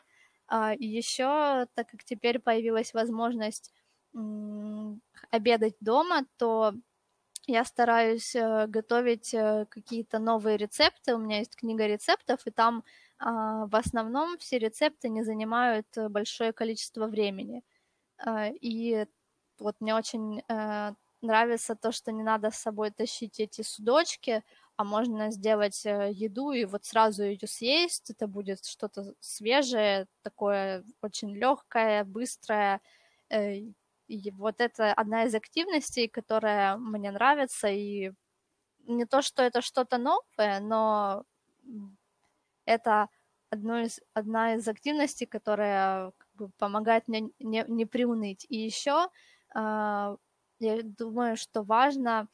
А, 0.48 0.74
и 0.74 0.86
еще, 0.86 1.66
так 1.74 1.88
как 1.88 2.04
теперь 2.04 2.38
появилась 2.38 2.94
возможность 2.94 3.72
обедать 5.30 5.76
дома, 5.80 6.26
то 6.36 6.74
я 7.46 7.64
стараюсь 7.64 8.34
э, 8.36 8.66
готовить 8.68 9.34
э, 9.34 9.66
какие-то 9.68 10.18
новые 10.18 10.56
рецепты. 10.56 11.14
У 11.14 11.18
меня 11.18 11.38
есть 11.38 11.56
книга 11.56 11.86
рецептов, 11.86 12.46
и 12.46 12.50
там 12.50 12.84
а, 13.18 13.66
в 13.66 13.74
основном 13.76 14.38
все 14.38 14.58
рецепты 14.58 15.08
не 15.08 15.24
занимают 15.24 15.86
э, 15.96 16.08
большое 16.08 16.52
количество 16.52 17.06
времени. 17.06 17.62
И 18.60 19.04
вот 19.58 19.74
мне 19.80 19.96
очень 19.96 20.42
нравится 21.22 21.74
то, 21.74 21.90
что 21.90 22.12
не 22.12 22.22
надо 22.22 22.52
с 22.52 22.58
собой 22.58 22.92
тащить 22.92 23.40
эти 23.40 23.62
судочки, 23.62 24.44
а 24.76 24.84
можно 24.84 25.32
сделать 25.32 25.84
еду 25.84 26.52
и 26.52 26.64
вот 26.64 26.84
сразу 26.84 27.24
ее 27.24 27.48
съесть. 27.48 28.10
Это 28.10 28.28
будет 28.28 28.64
что-то 28.64 29.14
свежее, 29.18 30.06
такое 30.22 30.84
очень 31.00 31.34
легкое, 31.34 32.04
быстрое. 32.04 32.80
И 34.12 34.30
вот 34.32 34.60
это 34.60 34.92
одна 34.92 35.24
из 35.24 35.34
активностей, 35.34 36.06
которая 36.06 36.76
мне 36.76 37.10
нравится, 37.10 37.68
и 37.68 38.12
не 38.86 39.06
то, 39.06 39.22
что 39.22 39.42
это 39.42 39.62
что-то 39.62 39.96
новое, 39.96 40.60
но 40.60 41.24
это 42.66 43.08
одно 43.48 43.80
из, 43.80 44.00
одна 44.12 44.54
из 44.54 44.68
активностей, 44.68 45.26
которая 45.26 46.12
как 46.18 46.28
бы, 46.34 46.50
помогает 46.58 47.08
мне 47.08 47.30
не, 47.38 47.64
не 47.68 47.86
приуныть. 47.86 48.44
И 48.50 48.58
еще 48.58 49.08
э, 49.54 50.16
я 50.60 50.82
думаю, 50.82 51.36
что 51.38 51.62
важно, 51.62 52.28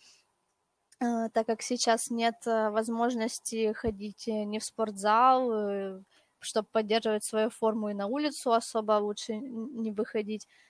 э, 1.01 1.29
так 1.33 1.47
как 1.47 1.63
сейчас 1.63 2.11
нет 2.11 2.37
э, 2.47 2.71
возможности 2.71 3.73
ходить 3.73 4.27
не 4.27 4.59
в 4.59 4.65
спортзал, 4.65 5.53
э, 5.53 6.03
чтобы 6.41 6.69
поддерживать 6.73 7.23
свою 7.25 7.51
форму 7.51 7.91
и 7.91 7.95
на 7.95 8.07
улицу 8.07 8.53
особо 8.53 8.93
лучше 8.95 9.37
не 9.37 9.93
выходить, 9.93 10.49
а, 10.49 10.68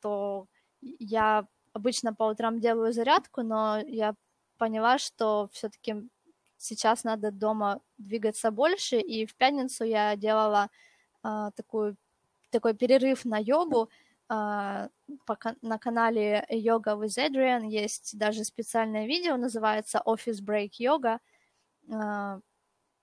то 0.00 0.46
я 0.80 1.46
обычно 1.72 2.14
по 2.14 2.24
утрам 2.24 2.60
делаю 2.60 2.92
зарядку, 2.92 3.42
но 3.42 3.78
я 3.78 4.14
поняла, 4.58 4.98
что 4.98 5.48
все-таки 5.52 6.08
сейчас 6.56 7.04
надо 7.04 7.30
дома 7.30 7.80
двигаться 7.98 8.50
больше, 8.50 9.00
и 9.00 9.26
в 9.26 9.34
пятницу 9.34 9.84
я 9.84 10.16
делала 10.16 10.68
а, 11.22 11.50
такую, 11.52 11.96
такой 12.50 12.74
перерыв 12.74 13.24
на 13.24 13.38
йогу. 13.38 13.90
А, 14.28 14.88
на 15.62 15.78
канале 15.78 16.46
Yoga 16.50 16.96
with 16.96 17.18
Adrian 17.18 17.66
есть 17.66 18.16
даже 18.16 18.44
специальное 18.44 19.06
видео, 19.06 19.36
называется 19.36 20.02
Office 20.06 20.40
Break 20.40 20.70
Yoga, 20.80 21.18
а, 21.90 22.40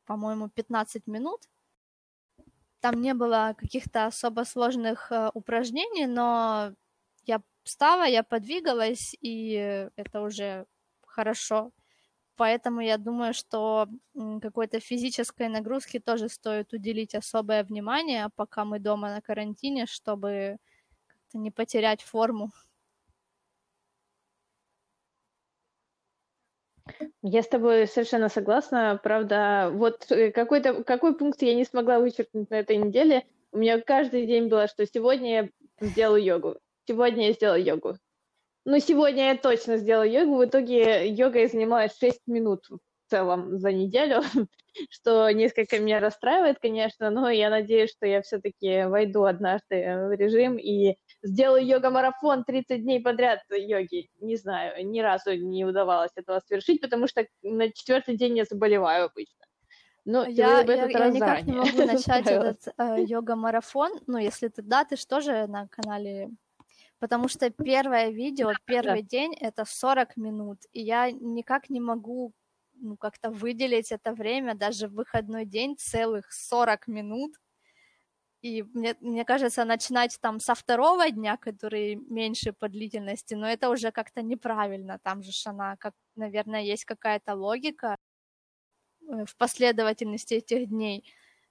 по-моему, 0.06 0.50
15 0.50 1.08
минут, 1.08 1.42
там 2.82 3.02
не 3.02 3.14
было 3.14 3.56
каких-то 3.58 4.06
особо 4.08 4.44
сложных 4.46 5.12
э, 5.12 5.30
упражнений, 5.34 6.06
но 6.08 6.74
я 7.26 7.42
встала, 7.64 8.04
я 8.08 8.24
подвигалась, 8.24 9.16
и 9.22 9.90
это 9.96 10.22
уже 10.22 10.66
хорошо. 11.06 11.72
Поэтому 12.38 12.82
я 12.82 12.98
думаю, 12.98 13.34
что 13.34 13.88
какой-то 14.42 14.80
физической 14.80 15.50
нагрузке 15.50 16.00
тоже 16.00 16.30
стоит 16.30 16.74
уделить 16.74 17.16
особое 17.16 17.64
внимание, 17.64 18.30
пока 18.36 18.66
мы 18.66 18.80
дома 18.80 19.10
на 19.16 19.22
карантине, 19.22 19.86
чтобы 19.88 20.58
не 21.34 21.52
потерять 21.52 22.04
форму. 22.04 22.52
Я 27.22 27.44
с 27.44 27.48
тобой 27.48 27.88
совершенно 27.88 28.30
согласна. 28.30 29.00
Правда, 29.02 29.72
вот 29.74 30.12
э, 30.12 30.32
какой-то 30.32 30.84
какой 30.84 31.16
пункт 31.18 31.42
я 31.42 31.54
не 31.56 31.66
смогла 31.66 32.00
вычеркнуть 32.00 32.50
на 32.50 32.56
этой 32.56 32.78
неделе. 32.78 33.26
У 33.52 33.58
меня 33.58 33.82
каждый 33.82 34.26
день 34.26 34.48
было, 34.48 34.68
что 34.68 34.86
сегодня 34.86 35.32
я 35.32 35.50
сделаю 35.88 36.24
йогу. 36.24 36.58
Сегодня 36.88 37.28
я 37.28 37.34
сделаю 37.34 37.64
йогу. 37.64 37.96
Ну, 38.66 38.80
сегодня 38.80 39.30
я 39.30 39.38
точно 39.38 39.78
сделаю 39.78 40.12
йогу. 40.12 40.38
В 40.38 40.46
итоге 40.46 41.08
йогой 41.10 41.48
занималась 41.48 41.98
6 41.98 42.22
минут 42.28 42.66
в 42.70 42.80
целом 43.10 43.58
за 43.60 43.72
неделю, 43.72 44.22
что 44.90 45.30
несколько 45.32 45.80
меня 45.80 46.00
расстраивает, 46.00 46.60
конечно, 46.60 47.10
но 47.10 47.30
я 47.30 47.50
надеюсь, 47.50 47.92
что 47.92 48.06
я 48.06 48.22
все-таки 48.22 48.84
войду 48.86 49.24
однажды 49.24 50.08
в 50.08 50.16
режим 50.16 50.58
и 50.58 50.96
сделаю 51.22 51.66
йога-марафон 51.66 52.44
30 52.44 52.84
дней 52.84 53.02
подряд 53.02 53.40
йоги. 53.50 54.10
Не 54.20 54.36
знаю, 54.36 54.88
ни 54.88 55.00
разу 55.00 55.34
не 55.36 55.66
удавалось 55.66 56.12
этого 56.16 56.40
совершить, 56.40 56.82
потому 56.82 57.08
что 57.08 57.26
на 57.44 57.72
четвертый 57.72 58.16
день 58.16 58.38
я 58.38 58.46
заболеваю 58.46 59.06
обычно. 59.06 59.46
Ну, 60.06 60.26
я, 60.26 60.62
я, 60.62 60.86
я 60.86 61.10
никак 61.10 61.44
не 61.44 61.54
могу 61.54 61.78
начать 61.86 62.26
этот 62.28 62.68
э, 62.78 63.04
йога-марафон, 63.04 63.92
ну, 64.08 64.18
если 64.18 64.48
ты, 64.48 64.62
да, 64.62 64.84
ты 64.84 64.96
же 64.96 65.06
тоже 65.06 65.46
на 65.48 65.68
канале, 65.68 66.30
потому 67.00 67.28
что 67.28 67.50
первое 67.50 68.10
видео, 68.10 68.54
первый 68.66 69.04
да. 69.04 69.08
день— 69.08 69.36
это 69.40 69.66
40 69.66 70.18
минут, 70.18 70.60
и 70.72 70.82
я 70.82 71.12
никак 71.12 71.70
не 71.70 71.80
могу 71.80 72.34
ну, 72.82 72.98
как-то 72.98 73.30
выделить 73.30 73.92
это 73.92 74.14
время, 74.14 74.56
даже 74.56 74.88
в 74.88 74.94
выходной 74.94 75.46
день 75.46 75.76
целых 75.78 76.32
40 76.32 76.88
минут, 76.88 77.34
и 78.42 78.64
мне, 78.64 78.96
мне 79.02 79.26
кажется, 79.26 79.66
начинать 79.66 80.18
там 80.22 80.40
со 80.40 80.56
второго 80.56 81.10
дня, 81.12 81.38
который 81.38 81.96
меньше 81.96 82.54
по 82.54 82.70
длительности, 82.70 83.34
но 83.36 83.48
это 83.48 83.70
уже 83.70 83.92
как-то 83.92 84.22
неправильно. 84.22 85.00
Там 85.04 85.22
же 85.24 85.32
она, 85.46 85.76
как, 85.78 85.94
наверное, 86.16 86.62
есть 86.62 86.86
какая-то 86.86 87.36
логика 87.36 87.98
э, 89.08 89.26
в 89.26 89.36
последовательности 89.38 90.36
этих 90.36 90.70
дней, 90.70 91.04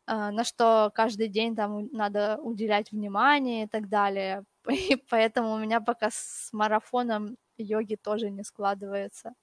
э, 0.07 0.31
на 0.31 0.45
что 0.45 0.91
каждый 0.95 1.29
день 1.29 1.57
там 1.57 1.89
надо 1.93 2.39
уделять 2.43 2.93
внимание 2.93 3.65
и 3.65 3.69
так 3.69 3.89
далее. 3.89 4.45
И 4.69 4.97
поэтому 5.11 5.53
у 5.55 5.59
меня 5.59 5.81
пока 5.81 6.11
с 6.11 6.51
марафоном 6.53 7.37
йоги 7.59 7.97
тоже 7.97 8.31
не 8.31 8.45
складывается. 8.45 9.35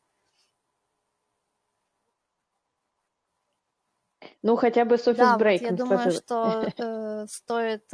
Ну, 4.46 4.56
хотя 4.56 4.86
бы 4.86 4.98
с 4.98 5.08
офис-брейком. 5.08 5.16
Да, 5.16 5.38
вот 5.39 5.62
я 5.62 5.72
думаю, 5.72 6.12
что 6.12 6.70
э, 6.78 7.26
стоит 7.28 7.89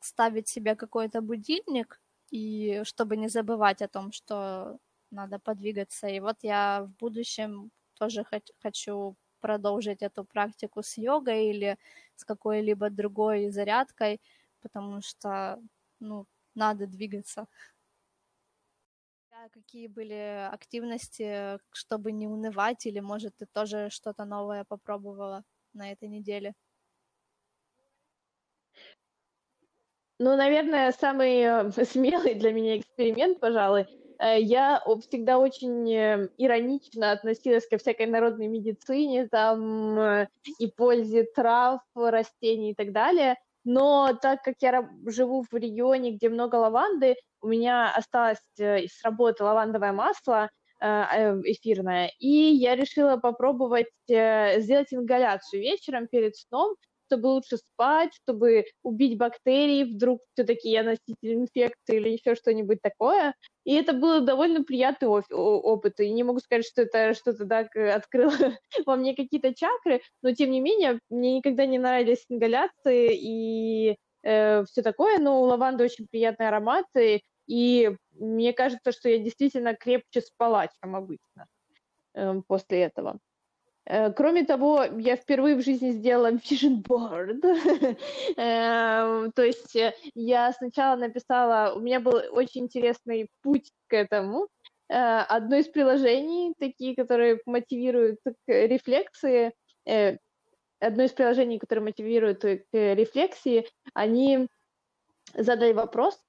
ставить 0.00 0.48
себе 0.48 0.76
какой-то 0.76 1.20
будильник, 1.22 2.00
и 2.30 2.82
чтобы 2.84 3.16
не 3.16 3.28
забывать 3.28 3.82
о 3.82 3.88
том, 3.88 4.12
что 4.12 4.78
надо 5.10 5.38
подвигаться. 5.38 6.08
И 6.08 6.20
вот 6.20 6.36
я 6.42 6.82
в 6.84 6.96
будущем 6.98 7.70
тоже 7.94 8.24
хочу 8.60 9.16
продолжить 9.40 10.02
эту 10.02 10.24
практику 10.24 10.82
с 10.82 10.98
йогой 10.98 11.46
или 11.50 11.78
с 12.16 12.24
какой-либо 12.24 12.90
другой 12.90 13.48
зарядкой, 13.50 14.20
потому 14.60 15.00
что, 15.00 15.60
ну, 16.00 16.26
надо 16.54 16.86
двигаться. 16.86 17.46
Какие 19.52 19.86
были 19.88 20.48
активности, 20.52 21.58
чтобы 21.72 22.12
не 22.12 22.26
унывать, 22.28 22.86
или, 22.86 23.00
может, 23.00 23.36
ты 23.36 23.46
тоже 23.46 23.88
что-то 23.90 24.24
новое 24.24 24.64
попробовала? 24.64 25.44
На 25.78 25.92
этой 25.92 26.08
неделе? 26.08 26.54
Ну, 30.20 30.36
наверное, 30.36 30.92
самый 30.92 31.40
э, 31.42 31.70
смелый 31.84 32.34
для 32.34 32.52
меня 32.52 32.78
эксперимент, 32.78 33.38
пожалуй. 33.40 33.86
Э, 34.18 34.40
я 34.40 34.82
всегда 35.08 35.38
очень 35.38 35.90
э, 35.94 36.28
иронично 36.36 37.12
относилась 37.12 37.68
ко 37.68 37.78
всякой 37.78 38.06
народной 38.06 38.48
медицине, 38.48 39.28
там, 39.28 40.26
и 40.58 40.66
пользе 40.76 41.24
трав, 41.24 41.80
растений 41.94 42.72
и 42.72 42.74
так 42.74 42.92
далее. 42.92 43.36
Но 43.64 44.18
так 44.20 44.42
как 44.42 44.56
я 44.60 44.88
живу 45.06 45.44
в 45.48 45.54
регионе, 45.54 46.12
где 46.12 46.28
много 46.28 46.56
лаванды, 46.56 47.14
у 47.40 47.48
меня 47.48 47.94
осталось 47.94 48.42
с 48.58 49.04
работы 49.04 49.44
лавандовое 49.44 49.92
масло, 49.92 50.50
эфирная. 50.80 52.12
И 52.18 52.28
я 52.28 52.76
решила 52.76 53.16
попробовать 53.16 53.86
э, 54.08 54.60
сделать 54.60 54.92
ингаляцию 54.92 55.62
вечером 55.62 56.06
перед 56.06 56.36
сном, 56.36 56.76
чтобы 57.08 57.28
лучше 57.28 57.56
спать, 57.56 58.14
чтобы 58.22 58.66
убить 58.82 59.18
бактерии, 59.18 59.84
вдруг 59.84 60.20
все-таки 60.32 60.70
я 60.70 60.82
носитель 60.82 61.34
инфекции 61.34 61.96
или 61.96 62.10
еще 62.10 62.34
что-нибудь 62.34 62.80
такое. 62.82 63.34
И 63.64 63.74
это 63.74 63.92
был 63.92 64.20
довольно 64.24 64.62
приятный 64.62 65.08
опыт. 65.08 66.00
И 66.00 66.10
не 66.10 66.22
могу 66.22 66.38
сказать, 66.40 66.66
что 66.66 66.82
это 66.82 67.14
что-то 67.14 67.46
так 67.46 67.74
открыло 67.76 68.32
во 68.86 68.96
мне 68.96 69.14
какие-то 69.14 69.54
чакры, 69.54 70.02
но 70.22 70.32
тем 70.32 70.50
не 70.50 70.60
менее, 70.60 71.00
мне 71.10 71.36
никогда 71.36 71.66
не 71.66 71.78
нравились 71.78 72.24
ингаляции, 72.28 73.14
и 73.14 73.96
э, 74.22 74.64
все 74.64 74.82
такое, 74.82 75.18
но 75.18 75.42
у 75.42 75.44
лаванды 75.44 75.84
очень 75.84 76.06
приятный 76.10 76.48
аромат, 76.48 76.86
и, 76.98 77.22
и 77.48 77.96
мне 78.12 78.52
кажется, 78.52 78.92
что 78.92 79.08
я 79.08 79.18
действительно 79.18 79.74
крепче 79.74 80.20
спала, 80.20 80.68
чем 80.80 80.94
обычно 80.94 81.46
э, 82.14 82.40
после 82.46 82.82
этого. 82.82 83.18
Э, 83.86 84.12
кроме 84.12 84.44
того, 84.44 84.84
я 84.98 85.16
впервые 85.16 85.56
в 85.56 85.62
жизни 85.62 85.92
сделала 85.92 86.32
vision 86.32 86.82
board. 86.82 87.40
Э, 88.36 89.30
то 89.34 89.42
есть 89.42 89.74
э, 89.76 89.94
я 90.14 90.52
сначала 90.52 90.96
написала, 90.96 91.72
у 91.74 91.80
меня 91.80 92.00
был 92.00 92.20
очень 92.32 92.64
интересный 92.64 93.28
путь 93.42 93.72
к 93.88 93.94
этому. 93.94 94.48
Одно 94.90 95.56
из 95.56 95.68
приложений, 95.68 96.54
такие, 96.58 96.96
которые 96.96 97.40
мотивируют 97.44 98.20
к 98.24 98.32
рефлексии, 98.46 99.52
одно 100.80 101.02
из 101.02 101.12
приложений, 101.12 101.58
которые 101.58 101.84
мотивируют 101.84 102.40
к 102.40 102.72
рефлексии, 102.72 103.68
они 103.92 104.48
задали 105.34 105.74
вопрос, 105.74 106.18
Эм, 106.18 106.27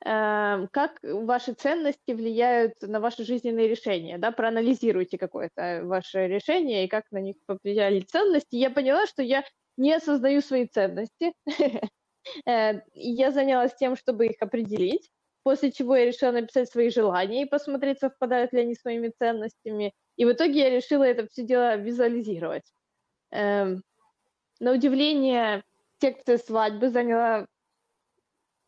как 0.00 1.00
ваши 1.02 1.54
ценности 1.54 2.12
влияют 2.12 2.74
на 2.82 3.00
ваши 3.00 3.24
жизненные 3.24 3.68
решения, 3.68 4.16
да, 4.16 4.30
проанализируйте 4.30 5.18
какое-то 5.18 5.80
ваше 5.84 6.28
решение 6.28 6.84
и 6.84 6.88
как 6.88 7.10
на 7.10 7.18
них 7.18 7.36
повлияли 7.46 8.00
ценности. 8.00 8.56
Я 8.56 8.70
поняла, 8.70 9.06
что 9.06 9.22
я 9.22 9.44
не 9.76 9.92
осознаю 9.92 10.40
свои 10.40 10.66
ценности, 10.66 11.32
э, 12.46 12.80
я 12.94 13.30
занялась 13.32 13.74
тем, 13.74 13.96
чтобы 13.96 14.26
их 14.26 14.36
определить, 14.40 15.10
после 15.42 15.72
чего 15.72 15.96
я 15.96 16.06
решила 16.06 16.32
написать 16.32 16.70
свои 16.70 16.90
желания 16.90 17.42
и 17.42 17.48
посмотреть, 17.48 18.00
совпадают 18.00 18.52
ли 18.52 18.60
они 18.60 18.74
с 18.74 18.84
моими 18.84 19.12
ценностями, 19.18 19.94
и 20.16 20.24
в 20.24 20.32
итоге 20.32 20.60
я 20.60 20.70
решила 20.70 21.04
это 21.04 21.26
все 21.28 21.44
дело 21.44 21.76
визуализировать. 21.76 22.64
Эм, 23.30 23.82
на 24.60 24.72
удивление, 24.72 25.62
секция 26.00 26.38
свадьбы 26.38 26.90
заняла 26.90 27.46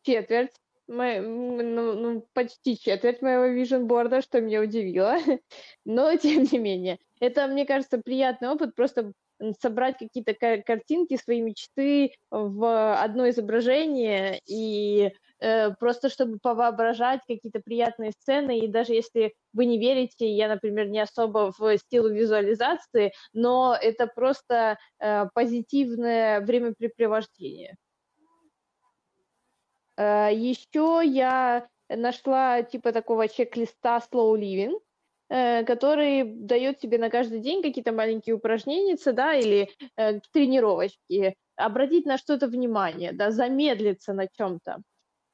четверть 0.03 0.55
мы, 0.87 1.19
ну, 1.19 1.93
ну, 1.93 2.27
почти 2.33 2.77
четверть 2.77 3.21
моего 3.21 3.45
vision 3.45 3.85
борда, 3.85 4.21
что 4.21 4.41
меня 4.41 4.61
удивило. 4.61 5.17
Но, 5.85 6.15
тем 6.17 6.43
не 6.43 6.57
менее, 6.59 6.99
это, 7.19 7.47
мне 7.47 7.65
кажется, 7.65 7.97
приятный 7.97 8.49
опыт, 8.49 8.75
просто 8.75 9.13
собрать 9.59 9.97
какие-то 9.97 10.33
картинки, 10.33 11.17
свои 11.17 11.41
мечты 11.41 12.13
в 12.29 12.95
одно 13.01 13.29
изображение 13.29 14.39
и 14.45 15.11
э, 15.39 15.71
просто 15.79 16.09
чтобы 16.09 16.37
повоображать 16.39 17.21
какие-то 17.27 17.59
приятные 17.59 18.11
сцены, 18.11 18.59
и 18.59 18.67
даже 18.67 18.93
если 18.93 19.33
вы 19.53 19.65
не 19.65 19.79
верите, 19.79 20.29
я, 20.29 20.47
например, 20.47 20.89
не 20.89 20.99
особо 20.99 21.51
в 21.57 21.77
стилу 21.77 22.09
визуализации, 22.09 23.13
но 23.33 23.75
это 23.79 24.07
просто 24.07 24.77
э, 24.99 25.25
позитивное 25.33 26.41
времяпрепровождение. 26.41 27.77
Э, 29.97 30.29
Еще 30.33 31.01
я 31.05 31.67
нашла 31.89 32.61
типа 32.63 32.91
такого 32.91 33.27
чек-листа 33.27 33.99
Slow 34.11 34.37
Living, 34.37 34.79
э, 35.29 35.63
который 35.65 36.23
дает 36.23 36.79
тебе 36.79 36.97
на 36.97 37.09
каждый 37.09 37.39
день 37.39 37.61
какие-то 37.61 37.91
маленькие 37.91 38.35
упражнения, 38.35 38.97
да, 39.13 39.33
или 39.35 39.69
э, 39.97 40.19
тренировочки, 40.33 41.35
обратить 41.55 42.05
на 42.05 42.17
что-то 42.17 42.47
внимание, 42.47 43.11
да, 43.13 43.31
замедлиться 43.31 44.13
на 44.13 44.27
чем-то. 44.27 44.81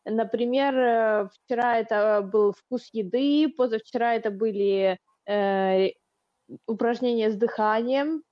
Например, 0.05 1.30
вчера 1.30 1.80
это 1.80 2.22
был 2.22 2.53
вкус 2.53 2.89
еды, 2.93 3.49
позавчера 3.49 4.16
это 4.16 4.32
были 4.32 4.97
э, 5.28 5.89
упражнения 6.66 7.30
с 7.30 7.36
дыханием, 7.36 8.24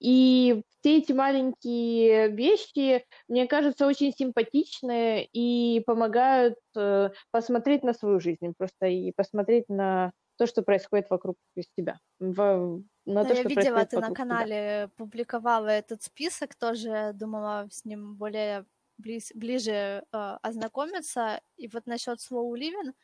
и 0.00 0.62
все 0.80 0.98
эти 0.98 1.12
маленькие 1.12 2.28
вещи, 2.28 3.04
мне 3.28 3.46
кажется, 3.46 3.86
очень 3.86 4.12
симпатичные 4.12 5.26
и 5.26 5.80
помогают 5.80 6.56
э, 6.74 7.10
посмотреть 7.30 7.82
на 7.82 7.92
свою 7.92 8.18
жизнь 8.18 8.54
просто 8.56 8.86
и 8.86 9.12
посмотреть 9.12 9.68
на 9.68 10.12
то, 10.38 10.46
что 10.46 10.62
происходит 10.62 11.10
вокруг 11.10 11.36
себя. 11.76 11.98
В, 12.18 12.82
на 13.04 13.24
то, 13.24 13.34
я 13.34 13.40
что 13.40 13.48
видела, 13.50 13.84
ты 13.84 13.98
на 13.98 14.14
канале 14.14 14.86
тебя. 14.86 14.90
публиковала 14.96 15.68
этот 15.68 16.02
список, 16.02 16.54
тоже 16.54 17.12
думала 17.12 17.68
с 17.70 17.84
ним 17.84 18.14
более 18.14 18.64
близ, 18.96 19.32
ближе 19.34 19.72
э, 19.72 20.02
ознакомиться. 20.42 21.42
И 21.58 21.68
вот 21.68 21.86
насчет 21.86 22.20
slow 22.20 22.50
living, 22.54 22.94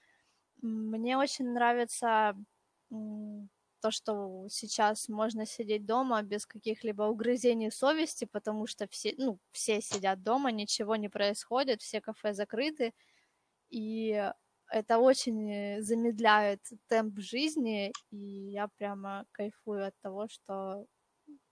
мне 0.62 1.18
очень 1.18 1.52
нравится 1.52 2.34
то, 3.80 3.90
что 3.90 4.46
сейчас 4.50 5.08
можно 5.08 5.46
сидеть 5.46 5.86
дома 5.86 6.22
без 6.22 6.46
каких-либо 6.46 7.04
угрызений 7.04 7.70
совести, 7.70 8.24
потому 8.26 8.66
что 8.66 8.88
все, 8.88 9.14
ну, 9.18 9.38
все 9.52 9.80
сидят 9.80 10.22
дома, 10.22 10.50
ничего 10.52 10.96
не 10.96 11.08
происходит, 11.08 11.82
все 11.82 12.00
кафе 12.00 12.32
закрыты, 12.34 12.92
и 13.70 14.32
это 14.70 14.98
очень 14.98 15.82
замедляет 15.82 16.60
темп 16.88 17.18
жизни, 17.20 17.92
и 18.10 18.16
я 18.16 18.68
прямо 18.78 19.26
кайфую 19.32 19.86
от 19.86 19.94
того, 20.02 20.28
что 20.28 20.86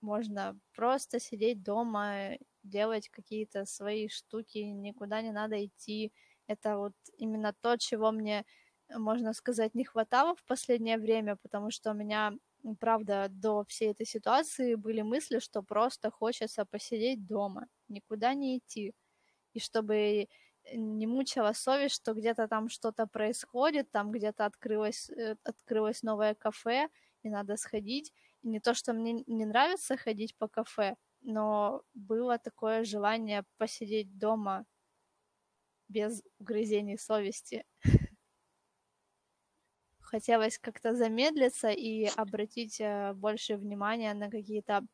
можно 0.01 0.59
просто 0.75 1.20
сидеть 1.20 1.62
дома, 1.62 2.37
делать 2.62 3.09
какие-то 3.11 3.64
свои 3.66 4.09
штуки, 4.09 4.59
никуда 4.59 5.22
не 5.22 5.33
надо 5.33 5.64
идти. 5.64 6.12
Это 6.47 6.79
вот 6.79 6.93
именно 7.18 7.53
то, 7.61 7.77
чего 7.79 8.12
мне 8.12 8.45
можно 8.91 9.32
сказать, 9.35 9.74
не 9.74 9.85
хватало 9.85 10.35
в 10.37 10.45
последнее 10.45 10.99
время, 10.99 11.37
потому 11.37 11.70
что 11.70 11.91
у 11.93 11.95
меня, 11.95 12.35
правда, 12.80 13.28
до 13.30 13.64
всей 13.64 13.91
этой 13.93 14.07
ситуации 14.07 14.74
были 14.74 15.03
мысли, 15.03 15.39
что 15.39 15.62
просто 15.62 16.11
хочется 16.11 16.64
посидеть 16.64 17.26
дома, 17.26 17.66
никуда 17.89 18.35
не 18.35 18.59
идти. 18.59 18.95
И 19.55 19.61
чтобы 19.61 20.28
не 20.74 21.07
мучила 21.07 21.53
совесть, 21.53 21.97
что 21.97 22.14
где-то 22.14 22.49
там 22.49 22.68
что-то 22.68 23.07
происходит, 23.07 23.91
там 23.91 24.11
где-то 24.12 24.47
открылось, 24.47 25.11
э, 25.11 25.37
открылось 25.45 26.03
новое 26.03 26.35
кафе, 26.35 26.89
и 27.22 27.28
надо 27.30 27.57
сходить. 27.57 28.12
И 28.43 28.49
не 28.49 28.61
то, 28.61 28.74
что 28.74 28.93
мне 28.95 29.24
не 29.26 29.45
нравится 29.47 29.97
ходить 29.97 30.37
по 30.37 30.49
кафе, 30.49 30.97
но 31.22 31.82
было 31.95 32.39
такое 32.39 32.85
желание 32.85 33.45
посидеть 33.59 34.18
дома 34.18 34.64
без 35.89 36.22
угрызений 36.39 36.99
совести. 36.99 37.64
хотелось 40.15 40.61
как-то 40.61 40.95
замедлиться 40.95 41.71
и 41.71 42.05
обратить 42.05 42.81
э, 42.81 43.15
больше 43.15 43.57
внимания 43.57 44.15
на 44.15 44.31
какие-то 44.31 44.87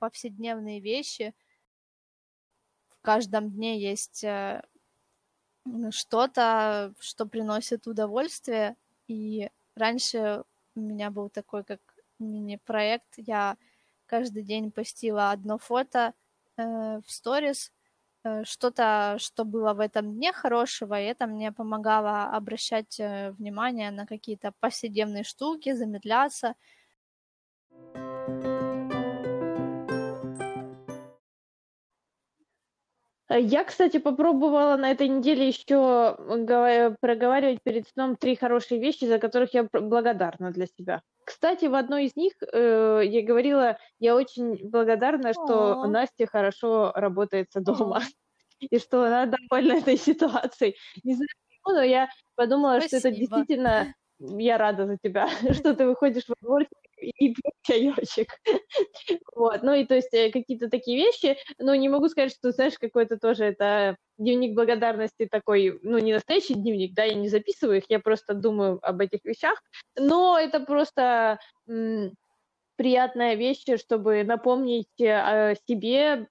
повседневные 0.00 0.80
вещи. 0.80 1.34
В 2.88 3.00
каждом 3.00 3.48
дне 3.52 3.80
есть 3.80 4.24
э, 4.24 4.62
что-то, 5.90 6.92
что 6.98 7.26
приносит 7.26 7.86
удовольствие. 7.86 8.74
И 9.06 9.50
раньше 9.76 10.42
у 10.74 10.80
меня 10.80 11.12
был 11.12 11.30
такой 11.30 11.62
как 11.62 11.80
мини-проект. 12.18 13.14
Я 13.18 13.56
каждый 14.06 14.42
день 14.42 14.72
постила 14.72 15.30
одно 15.30 15.58
фото 15.58 16.12
э, 16.56 16.62
в 16.62 17.04
сторис, 17.06 17.72
что-то, 18.44 19.16
что 19.18 19.44
было 19.44 19.74
в 19.74 19.80
этом 19.80 20.14
дне 20.14 20.32
хорошего, 20.32 21.00
и 21.00 21.04
это 21.04 21.26
мне 21.26 21.52
помогало 21.52 22.24
обращать 22.24 22.98
э, 23.00 23.32
внимание 23.32 23.90
на 23.90 24.06
какие-то 24.06 24.52
повседневные 24.60 25.24
штуки, 25.24 25.72
замедляться. 25.72 26.54
Я, 33.30 33.64
кстати, 33.64 33.98
попробовала 33.98 34.76
на 34.76 34.90
этой 34.90 35.06
неделе 35.08 35.48
еще 35.48 36.16
проговаривать 37.00 37.62
перед 37.62 37.86
сном 37.88 38.16
три 38.16 38.36
хорошие 38.36 38.80
вещи, 38.80 39.04
за 39.04 39.18
которых 39.18 39.52
я 39.52 39.68
благодарна 39.70 40.50
для 40.50 40.66
себя. 40.66 41.02
Кстати, 41.28 41.66
в 41.66 41.74
одной 41.74 42.06
из 42.06 42.16
них 42.16 42.32
э, 42.40 43.02
я 43.04 43.22
говорила, 43.22 43.76
я 43.98 44.16
очень 44.16 44.66
благодарна, 44.66 45.34
что 45.34 45.82
О. 45.82 45.86
Настя 45.86 46.26
хорошо 46.26 46.90
работается 46.94 47.60
дома. 47.60 48.00
И 48.60 48.78
что 48.78 49.04
она 49.04 49.26
довольна 49.26 49.74
этой 49.74 49.98
ситуацией. 49.98 50.76
Не 51.04 51.16
знаю, 51.16 51.28
почему, 51.46 51.76
но 51.76 51.82
я 51.82 52.08
подумала, 52.34 52.80
Спасибо. 52.80 53.00
что 53.00 53.08
это 53.08 53.16
действительно 53.18 53.94
я 54.20 54.58
рада 54.58 54.86
за 54.86 54.96
тебя, 54.96 55.28
что 55.52 55.74
ты 55.74 55.86
выходишь 55.86 56.28
во 56.28 56.34
двор 56.40 56.66
и 56.96 57.34
пьешь 57.34 57.52
чаечек. 57.62 58.28
вот, 59.34 59.62
ну 59.62 59.74
и 59.74 59.84
то 59.84 59.94
есть 59.94 60.12
э, 60.12 60.30
какие-то 60.30 60.68
такие 60.68 60.98
вещи, 60.98 61.36
но 61.58 61.74
не 61.74 61.88
могу 61.88 62.08
сказать, 62.08 62.32
что, 62.32 62.50
знаешь, 62.50 62.78
какой-то 62.78 63.18
тоже 63.18 63.44
это 63.44 63.96
дневник 64.18 64.54
благодарности 64.54 65.26
такой, 65.30 65.78
ну, 65.82 65.98
не 65.98 66.12
настоящий 66.12 66.54
дневник, 66.54 66.94
да, 66.94 67.04
я 67.04 67.14
не 67.14 67.28
записываю 67.28 67.78
их, 67.78 67.84
я 67.88 68.00
просто 68.00 68.34
думаю 68.34 68.78
об 68.82 69.00
этих 69.00 69.24
вещах, 69.24 69.62
но 69.96 70.38
это 70.38 70.60
просто 70.60 71.38
приятная 72.76 73.34
вещь, 73.34 73.64
чтобы 73.76 74.24
напомнить 74.24 75.00
о 75.00 75.54
себе, 75.68 76.28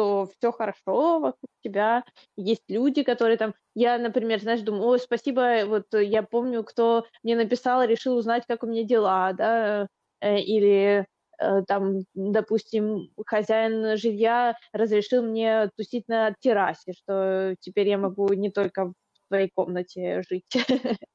что 0.00 0.28
все 0.38 0.52
хорошо 0.52 1.20
вокруг 1.20 1.50
тебя, 1.62 2.04
есть 2.36 2.64
люди, 2.68 3.02
которые 3.02 3.36
там, 3.36 3.54
я, 3.74 3.98
например, 3.98 4.40
знаешь, 4.40 4.60
думаю, 4.62 4.84
ой, 4.84 4.98
спасибо, 4.98 5.64
вот 5.66 5.86
я 5.92 6.22
помню, 6.22 6.64
кто 6.64 7.04
мне 7.22 7.36
написал, 7.36 7.84
решил 7.84 8.16
узнать, 8.16 8.44
как 8.48 8.62
у 8.62 8.66
меня 8.66 8.84
дела, 8.84 9.32
да, 9.34 9.86
э, 10.20 10.38
или 10.40 11.06
э, 11.38 11.62
там, 11.66 12.00
допустим, 12.14 13.10
хозяин 13.26 13.96
жилья 13.98 14.56
разрешил 14.72 15.22
мне 15.22 15.68
тусить 15.76 16.08
на 16.08 16.34
террасе, 16.40 16.92
что 16.92 17.54
теперь 17.60 17.88
я 17.88 17.98
могу 17.98 18.32
не 18.32 18.50
только 18.50 18.86
в 18.86 18.94
своей 19.28 19.50
комнате 19.54 20.22
жить. 20.28 20.46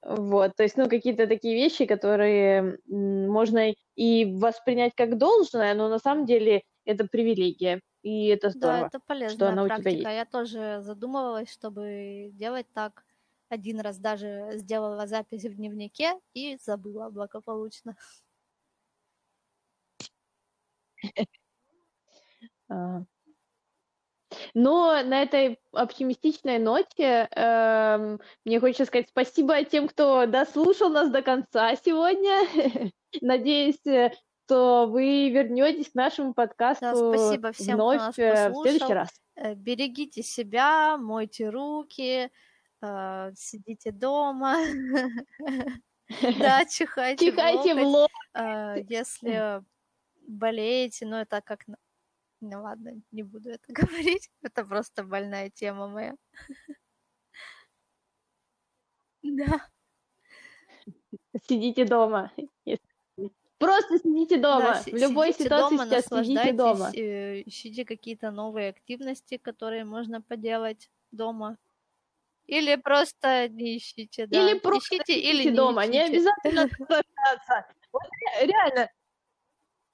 Вот, 0.00 0.52
то 0.56 0.62
есть, 0.62 0.76
ну, 0.76 0.88
какие-то 0.88 1.26
такие 1.26 1.54
вещи, 1.54 1.84
которые 1.84 2.78
можно 2.86 3.74
и 3.96 4.24
воспринять 4.36 4.92
как 4.96 5.18
должное, 5.18 5.74
но 5.74 5.88
на 5.88 5.98
самом 5.98 6.24
деле 6.24 6.62
это 6.84 7.06
привилегия, 7.06 7.80
и 8.02 8.26
это 8.28 8.50
здорово, 8.50 8.78
Да, 8.78 8.86
это 8.86 8.98
что 8.98 9.06
полезная 9.06 9.52
она 9.52 9.62
у 9.64 9.66
тебя 9.66 9.76
практика. 9.76 10.10
есть. 10.10 10.18
Я 10.18 10.24
тоже 10.24 10.78
задумывалась, 10.82 11.52
чтобы 11.52 12.30
делать 12.32 12.66
так. 12.74 13.04
Один 13.50 13.80
раз 13.80 13.98
даже 13.98 14.50
сделала 14.54 15.06
запись 15.06 15.44
в 15.44 15.54
дневнике 15.54 16.20
и 16.34 16.58
забыла 16.60 17.08
благополучно. 17.08 17.96
Но 24.54 25.02
на 25.02 25.22
этой 25.22 25.58
оптимистичной 25.72 26.58
ноте 26.58 27.28
эм, 27.34 28.20
мне 28.44 28.60
хочется 28.60 28.84
сказать 28.84 29.08
спасибо 29.08 29.64
тем, 29.64 29.88
кто 29.88 30.26
дослушал 30.26 30.90
нас 30.90 31.10
до 31.10 31.22
конца 31.22 31.74
сегодня. 31.76 32.40
Надеюсь, 33.20 33.84
э, 33.86 34.12
что 34.48 34.86
вы 34.86 35.28
вернетесь 35.28 35.90
к 35.90 35.94
нашему 35.94 36.28
Да, 36.28 36.34
подкасту 36.34 37.12
спасибо 37.12 37.52
всем, 37.52 37.74
кто 37.74 37.74
вновь 37.74 37.98
нас 37.98 38.18
э, 38.18 38.48
в 38.48 38.62
следующий 38.62 38.94
раз. 38.94 39.10
Э, 39.36 39.54
Берегите 39.54 40.22
себя, 40.22 40.96
мойте 40.96 41.50
руки, 41.50 42.30
э, 42.80 43.32
сидите 43.36 43.92
дома. 43.92 44.56
Да, 46.38 46.64
чихайте 46.64 47.26
Чихайте 47.26 47.74
в 47.74 47.86
лоб. 47.86 48.10
Если 48.88 49.62
болеете, 50.26 51.04
ну 51.04 51.16
это 51.16 51.42
как... 51.42 51.66
Ну 52.40 52.62
ладно, 52.62 52.92
не 53.12 53.22
буду 53.22 53.50
это 53.50 53.66
говорить. 53.68 54.30
Это 54.40 54.64
просто 54.64 55.04
больная 55.04 55.50
тема 55.50 55.88
моя. 55.88 56.16
Да, 59.22 59.68
Сидите 61.46 61.84
дома. 61.84 62.32
Просто 63.58 63.98
сидите 63.98 64.36
да, 64.36 64.58
дома. 64.58 64.74
си- 64.82 64.92
В 64.92 64.96
любой 64.96 65.32
ситуации 65.32 65.76
дома, 65.76 65.86
сейчас 65.86 66.04
сидите 66.06 66.52
дома. 66.52 66.90
э, 66.94 67.42
ищите 67.44 67.84
какие-то 67.84 68.30
новые 68.30 68.68
активности, 68.70 69.36
которые 69.36 69.84
можно 69.84 70.22
поделать 70.22 70.90
дома. 71.10 71.56
Или 72.46 72.76
просто 72.76 73.48
не 73.48 73.76
ищите, 73.76 74.26
да. 74.26 74.38
Или 74.50 74.58
просто 74.58 74.94
Ищите 74.96 75.18
или 75.18 75.32
сидите 75.42 75.50
не 75.50 75.56
дома. 75.56 75.86
Не 75.86 75.98
ищите. 76.04 76.16
обязательно 76.18 76.62
наслаждаться. 76.78 77.66
Вот 77.92 78.02
ре- 78.40 78.46
реально. 78.46 78.90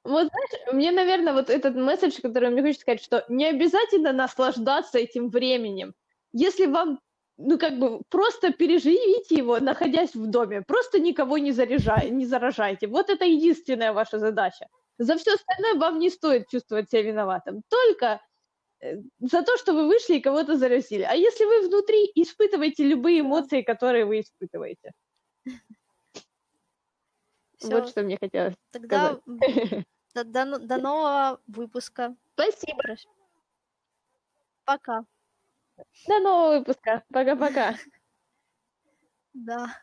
Вот 0.05 0.29
знаешь, 0.29 0.75
мне, 0.75 0.93
наверное, 0.93 1.33
вот 1.33 1.49
этот 1.49 1.75
месседж, 1.75 2.21
который 2.21 2.51
мне 2.51 2.61
хочется 2.61 2.83
сказать, 2.83 3.03
что 3.03 3.25
не 3.29 3.47
обязательно 3.47 4.12
наслаждаться 4.12 4.99
этим 4.99 5.31
временем. 5.31 5.95
Если 6.33 6.67
вам, 6.67 7.01
ну, 7.37 7.59
как 7.59 7.78
бы, 7.78 8.01
просто 8.09 8.53
переживите 8.53 9.37
его, 9.37 9.59
находясь 9.61 10.14
в 10.14 10.26
доме. 10.26 10.62
Просто 10.62 11.01
никого 11.01 11.39
не, 11.39 11.53
заряжай, 11.53 12.11
не 12.11 12.26
заражайте. 12.26 12.87
Вот 12.87 13.11
это 13.11 13.24
единственная 13.24 13.93
ваша 13.93 14.18
задача. 14.18 14.66
За 14.99 15.16
все 15.16 15.35
остальное 15.35 15.74
вам 15.74 15.99
не 15.99 16.11
стоит 16.11 16.49
чувствовать 16.49 16.91
себя 16.91 17.03
виноватым. 17.03 17.62
Только 17.68 18.20
э, 18.80 18.97
за 19.20 19.43
то, 19.43 19.57
что 19.57 19.72
вы 19.72 19.89
вышли 19.89 20.16
и 20.16 20.20
кого-то 20.20 20.57
заразили. 20.57 21.03
А 21.03 21.14
если 21.14 21.45
вы 21.45 21.66
внутри, 21.68 22.11
испытываете 22.14 22.85
любые 22.85 23.20
эмоции, 23.20 23.62
которые 23.62 24.05
вы 24.05 24.20
испытываете. 24.20 24.93
Вот 27.62 27.85
Всё, 27.85 27.87
что 27.87 28.03
мне 28.03 28.16
хотелось 28.20 28.55
тогда 28.70 29.18
сказать. 29.22 29.85
до, 30.14 30.24
до 30.24 30.59
до 30.59 30.78
нового 30.78 31.41
выпуска. 31.47 32.14
Спасибо. 32.35 32.97
Пока. 34.64 35.05
До 36.07 36.20
нового 36.20 36.59
выпуска. 36.59 37.03
Пока-пока. 37.12 37.77
Да. 39.33 39.81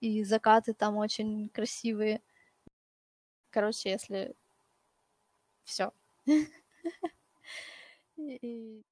И 0.00 0.24
закаты 0.24 0.74
там 0.74 0.96
очень 0.96 1.48
красивые. 1.50 2.22
Короче, 3.50 3.90
если 3.90 4.34
все. 5.64 5.92